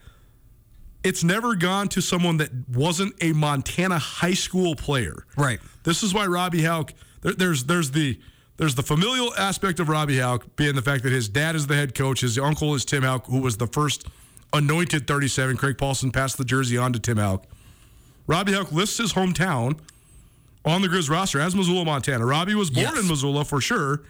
it's 1.05 1.22
never 1.22 1.55
gone 1.55 1.88
to 1.88 2.00
someone 2.00 2.38
that 2.38 2.50
wasn't 2.72 3.14
a 3.22 3.32
Montana 3.32 3.98
high 3.98 4.34
school 4.34 4.74
player. 4.74 5.24
Right. 5.36 5.61
This 5.84 6.02
is 6.02 6.12
why 6.14 6.26
Robbie 6.26 6.62
Hauck. 6.64 6.92
There, 7.20 7.32
there's 7.34 7.64
there's 7.64 7.90
the 7.92 8.18
there's 8.57 8.74
the 8.74 8.82
familial 8.82 9.34
aspect 9.34 9.80
of 9.80 9.88
Robbie 9.88 10.18
Hauck 10.18 10.57
being 10.57 10.74
the 10.74 10.82
fact 10.82 11.02
that 11.05 11.12
his 11.12 11.28
dad 11.28 11.55
is 11.57 11.66
the 11.66 11.74
head 11.74 11.94
coach, 11.94 12.20
his 12.22 12.38
uncle 12.38 12.74
is 12.74 12.84
Tim 12.84 13.02
Hauck, 13.02 13.26
who 13.26 13.40
was 13.40 13.57
the 13.59 13.66
first 13.66 14.07
anointed 14.52 15.07
37. 15.07 15.57
Craig 15.57 15.76
Paulson 15.78 16.11
passed 16.11 16.38
the 16.38 16.44
jersey 16.44 16.76
on 16.78 16.92
to 16.92 16.98
Tim 16.98 17.18
Hauck. 17.18 17.44
Robbie 18.26 18.52
Hauck 18.52 18.72
lists 18.72 18.96
his 18.98 19.12
hometown 19.12 19.78
on 20.64 20.80
the 20.80 20.88
Grizz 20.88 21.11
roster 21.11 21.40
as 21.40 21.55
Missoula, 21.55 21.84
Montana. 21.84 22.24
Robbie 22.24 22.55
was 22.55 22.70
born 22.70 22.86
Yes. 22.94 22.98
in 23.02 23.09
Missoula 23.09 23.44
for 23.44 23.61
sure. 23.61 24.02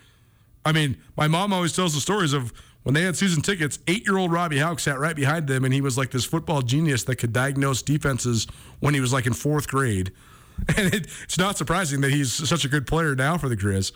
I 0.64 0.72
mean, 0.72 0.96
my 1.16 1.26
mom 1.26 1.52
always 1.52 1.72
tells 1.72 1.94
the 1.94 2.00
stories 2.00 2.32
of 2.32 2.52
when 2.84 2.94
they 2.94 3.02
had 3.02 3.16
season 3.16 3.42
tickets, 3.42 3.78
eight 3.88 4.06
year 4.06 4.16
old 4.16 4.30
Robbie 4.30 4.58
Hauck 4.58 4.78
sat 4.78 4.98
right 4.98 5.16
behind 5.16 5.48
them, 5.48 5.64
and 5.64 5.74
he 5.74 5.80
was 5.80 5.98
like 5.98 6.10
this 6.10 6.24
football 6.24 6.62
genius 6.62 7.02
that 7.04 7.16
could 7.16 7.32
diagnose 7.32 7.82
defenses 7.82 8.46
when 8.80 8.94
he 8.94 9.00
was 9.00 9.12
like 9.12 9.26
in 9.26 9.32
fourth 9.32 9.66
grade. 9.66 10.12
And 10.76 10.94
it, 10.94 11.08
it's 11.24 11.36
not 11.36 11.58
surprising 11.58 12.00
that 12.02 12.12
he's 12.12 12.32
such 12.32 12.64
a 12.64 12.68
good 12.68 12.86
player 12.86 13.16
now 13.16 13.36
for 13.36 13.48
the 13.48 13.56
Grizz. 13.56 13.90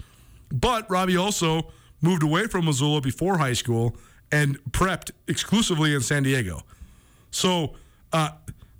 But 0.51 0.91
Robbie 0.91 1.16
also 1.16 1.70
moved 2.01 2.24
away 2.24 2.49
from 2.49 2.64
Missoula 2.64 3.01
before 3.01 3.39
high 3.39 3.53
school 3.53 3.97
and 4.32 4.59
prepped 4.72 5.12
exclusively 5.28 5.95
in 5.95 6.01
San 6.01 6.24
Diego. 6.24 6.62
So, 7.30 7.74
uh, 8.12 8.30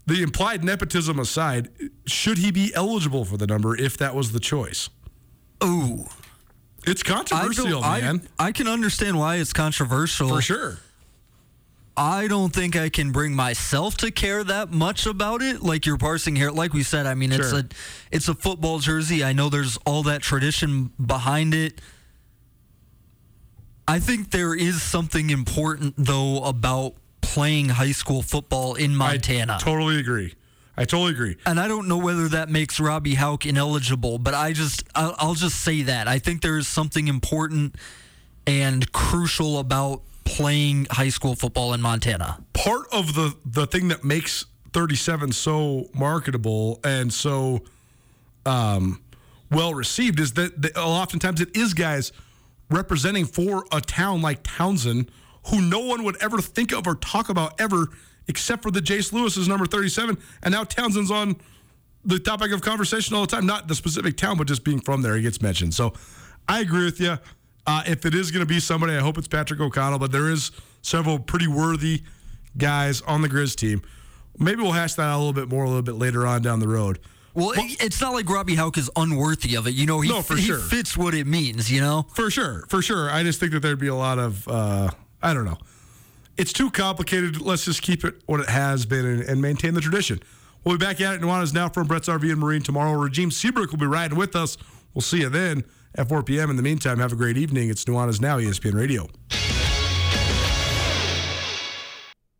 the 0.07 0.25
implied 0.25 0.65
nepotism 0.65 1.21
aside, 1.21 1.69
should 2.05 2.39
he 2.39 2.51
be 2.51 2.73
eligible 2.75 3.25
for 3.25 3.37
the 3.37 3.47
number 3.47 3.77
if 3.77 3.97
that 3.99 4.15
was 4.15 4.33
the 4.33 4.41
choice? 4.41 4.89
Ooh. 5.63 6.07
It's 6.91 7.03
controversial, 7.03 7.82
I, 7.82 8.01
man. 8.01 8.28
I 8.39 8.53
can 8.53 8.66
understand 8.68 9.18
why 9.18 9.36
it's 9.36 9.53
controversial. 9.53 10.28
for 10.28 10.41
sure. 10.43 10.78
I 11.97 12.28
don't 12.28 12.53
think 12.55 12.76
I 12.76 12.91
can 12.91 13.11
bring 13.11 13.34
myself 13.34 13.97
to 13.99 14.12
care 14.12 14.45
that 14.45 14.70
much 14.70 15.05
about 15.05 15.43
it. 15.43 15.62
Like 15.62 15.84
you're 15.84 15.99
parsing 15.99 16.36
here, 16.36 16.51
like 16.53 16.72
we 16.72 16.84
said. 16.84 17.07
I 17.07 17.14
mean, 17.14 17.32
it's 17.32 17.51
Sure. 17.51 17.59
a 17.61 17.64
it's 18.12 18.28
a 18.28 18.34
football 18.34 18.78
jersey. 18.78 19.24
I 19.24 19.32
know 19.32 19.49
there's 19.49 19.78
all 19.84 20.05
that 20.05 20.22
tradition 20.22 20.93
behind 21.05 21.55
it. 21.55 21.80
I 23.89 23.99
think 23.99 24.30
there 24.30 24.55
is 24.55 24.80
something 24.82 25.30
important 25.30 25.95
though 25.97 26.45
about 26.45 26.95
playing 27.20 27.70
high 27.70 27.93
school 27.93 28.22
football 28.22 28.74
in 28.74 28.95
Montana. 28.95 29.55
I 29.55 29.59
totally 29.59 29.99
agree. 29.99 30.34
I 30.79 30.85
totally 30.85 31.11
agree. 31.11 31.37
and 31.45 31.59
I 31.59 31.66
don't 31.66 31.89
know 31.89 31.99
whether 31.99 32.29
that 32.29 32.49
makes 32.49 32.79
Robbie 32.79 33.16
Hauck 33.16 33.45
ineligible, 33.45 34.18
but 34.18 34.33
I 34.33 34.53
just 34.53 34.85
I'll, 34.95 35.14
I'll 35.18 35.35
just 35.35 35.61
say 35.61 35.83
that 35.83 36.07
I 36.07 36.20
think 36.20 36.41
there 36.41 36.57
is 36.57 36.68
something 36.68 37.09
important 37.09 37.74
and 38.47 38.91
crucial 38.93 39.59
about 39.59 40.03
playing 40.24 40.87
high 40.91 41.09
school 41.09 41.35
football 41.35 41.74
in 41.74 41.81
Montana. 41.83 42.39
Part 42.53 42.87
of 42.93 43.14
the 43.14 43.35
the 43.45 43.66
thing 43.66 43.89
that 43.89 44.05
makes 44.05 44.47
37 44.72 45.33
so 45.33 45.89
marketable 45.95 46.79
and 46.85 47.12
so 47.12 47.62
um, 48.47 49.03
well 49.51 49.74
received 49.74 50.20
is 50.20 50.35
that, 50.35 50.62
that 50.62 50.76
oftentimes 50.76 51.41
it 51.41 51.57
is 51.57 51.74
guys 51.74 52.12
representing 52.70 53.24
for 53.24 53.64
a 53.72 53.81
town 53.81 54.22
like 54.22 54.41
Townsend 54.45 55.11
who 55.47 55.61
no 55.61 55.81
one 55.81 56.05
would 56.05 56.16
ever 56.22 56.41
think 56.41 56.72
of 56.72 56.87
or 56.87 56.95
talk 56.95 57.31
about 57.31 57.61
ever 57.61 57.89
except 58.29 58.62
for 58.62 58.70
the 58.70 58.81
Jace 58.81 59.12
Lewis 59.12 59.37
is 59.37 59.49
number 59.49 59.66
37 59.66 60.16
and 60.43 60.53
now 60.53 60.64
Townsend's 60.64 61.11
on 61.11 61.37
the 62.05 62.18
topic 62.18 62.53
of 62.53 62.61
conversation 62.61 63.14
all 63.16 63.22
the 63.22 63.26
time 63.26 63.47
not 63.47 63.68
the 63.68 63.74
specific 63.74 64.16
town 64.16 64.37
but 64.37 64.47
just 64.47 64.64
being 64.64 64.81
from 64.81 65.03
there 65.03 65.16
he 65.16 65.22
gets 65.22 65.41
mentioned 65.43 65.74
so 65.74 65.93
I 66.49 66.61
agree 66.61 66.85
with 66.85 67.01
you 67.01 67.18
uh, 67.66 67.83
if 67.87 68.07
it 68.07 68.14
is 68.14 68.31
going 68.31 68.41
to 68.41 68.47
be 68.47 68.61
somebody 68.61 68.95
I 68.95 69.01
hope 69.01 69.18
it's 69.18 69.29
Patrick 69.29 69.61
O'Connell 69.61 69.99
but 69.99 70.12
there 70.12 70.31
is 70.31 70.51
several 70.83 71.18
pretty 71.18 71.49
worthy 71.49 72.03
guys 72.57 73.01
on 73.03 73.22
the 73.22 73.29
Grizz 73.29 73.57
team 73.57 73.83
maybe 74.39 74.62
we'll 74.62 74.72
hash 74.72 74.95
that 74.95 75.03
out 75.03 75.16
a 75.16 75.18
little 75.18 75.33
bit 75.33 75.49
more 75.49 75.64
a 75.64 75.68
little 75.68 75.83
bit 75.83 75.97
later 75.97 76.26
on 76.26 76.43
down 76.43 76.61
the 76.61 76.68
road 76.68 76.99
Well, 77.35 77.51
it- 77.53 77.83
it's 77.83 78.01
not 78.01 78.12
like 78.14 78.29
Robbie 78.29 78.55
Hauck 78.55 78.79
is 78.79 78.91
unworthy 78.97 79.55
of 79.57 79.66
it. 79.66 79.74
You 79.74 79.87
know, 79.87 80.01
he, 80.01 80.09
No, 80.09 80.22
for 80.22 80.35
he 80.37 80.43
sure. 80.43 80.59
fits 80.59 80.97
what 80.97 81.14
it 81.14 81.26
means, 81.26 81.70
you 81.70 81.81
know? 81.81 82.07
For 82.14 82.31
sure, 82.31 82.64
for 82.68 82.83
sure. 82.83 83.11
I 83.11 83.22
just 83.22 83.39
think 83.39 83.53
that 83.53 83.61
there'd 83.61 83.79
be 83.79 83.87
a 83.89 83.95
lot 83.95 84.18
of 84.18 84.47
uh, 84.49 84.91
I 85.22 85.35
don't 85.35 85.45
know. 85.45 85.59
It's 86.39 86.53
too 86.53 86.70
complicated. 86.70 87.41
Let's 87.41 87.64
just 87.64 87.82
keep 87.82 88.05
it 88.05 88.22
what 88.26 88.39
it 88.39 88.49
has 88.49 88.86
been 88.86 89.05
and, 89.05 89.22
and 89.22 89.43
maintain 89.43 89.74
the 89.74 89.80
tradition. 89.80 90.20
We'll 90.64 90.78
be 90.78 90.84
back 90.84 91.01
at 91.01 91.16
it. 91.16 91.20
Nuanez 91.20 91.53
now 91.53 91.68
from 91.68 91.89
Brett's 91.89 92.09
RV 92.09 92.30
and 92.30 92.39
Marine 92.39 92.62
tomorrow. 92.62 92.93
Regime 92.93 93.32
Seabrook 93.32 93.72
will 93.72 93.78
be 93.78 93.86
riding 93.86 94.16
with 94.16 94.36
us. 94.36 94.57
We'll 94.95 95.03
see 95.03 95.18
you 95.18 95.28
then 95.28 95.64
at 95.97 96.09
4 96.09 96.22
p.m. 96.22 96.49
In 96.49 96.57
the 96.57 96.62
meantime, 96.62 96.99
have 97.01 97.12
a 97.12 97.16
great 97.16 97.36
evening. 97.36 97.70
It's 97.70 97.84
Nuanez 97.86 98.20
now, 98.20 98.39
ESPN 98.39 98.74
Radio. 98.74 99.09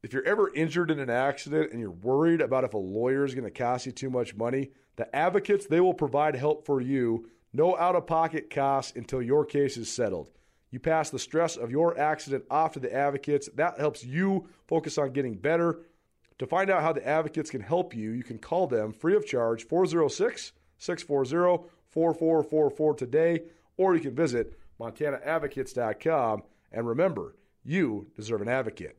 If 0.05 0.13
you're 0.13 0.25
ever 0.25 0.55
injured 0.55 0.93
in 0.93 1.01
an 1.01 1.11
accident 1.11 1.73
and 1.73 1.81
you're 1.81 1.91
worried 1.91 2.41
about 2.41 2.63
if 2.63 2.75
a 2.75 2.79
lawyer 2.79 3.25
is 3.25 3.35
going 3.35 3.45
to 3.45 3.51
cost 3.51 3.85
you 3.85 3.91
too 3.91 4.11
much 4.11 4.37
money, 4.37 4.71
the 4.95 5.15
advocates, 5.15 5.67
they 5.67 5.81
will 5.81 5.93
provide 5.93 6.37
help 6.37 6.65
for 6.65 6.81
you. 6.81 7.29
No 7.53 7.77
out 7.77 7.97
of 7.97 8.07
pocket 8.07 8.49
costs 8.49 8.93
until 8.95 9.21
your 9.21 9.45
case 9.45 9.77
is 9.77 9.91
settled. 9.91 10.31
You 10.71 10.81
pass 10.81 11.11
the 11.11 11.19
stress 11.19 11.57
of 11.57 11.71
your 11.71 11.99
accident 11.99 12.45
off 12.51 12.73
to 12.73 12.81
the 12.81 12.93
advocates. 12.93 13.49
That 13.55 13.79
helps 13.79 14.05
you 14.05 14.49
focus 14.67 14.99
on 14.99 15.13
getting 15.13 15.37
better. 15.37 15.81
To 16.39 16.47
find 16.47 16.71
out 16.71 16.83
how 16.83 16.93
the 16.93 17.07
advocates 17.07 17.51
can 17.51 17.63
help 17.63 17.95
you, 17.95 18.11
you 18.11 18.23
can 18.23 18.39
call 18.39 18.67
them 18.67 18.93
free 18.93 19.17
of 19.17 19.27
charge 19.27 19.67
406 19.67 20.53
640 20.79 21.69
4444 21.91 22.95
today, 22.95 23.43
or 23.77 23.95
you 23.95 24.01
can 24.01 24.15
visit 24.15 24.59
montanaadvocates.com. 24.79 26.43
And 26.71 26.87
remember, 26.87 27.35
you 27.65 28.09
deserve 28.15 28.43
an 28.43 28.49
advocate. 28.49 28.99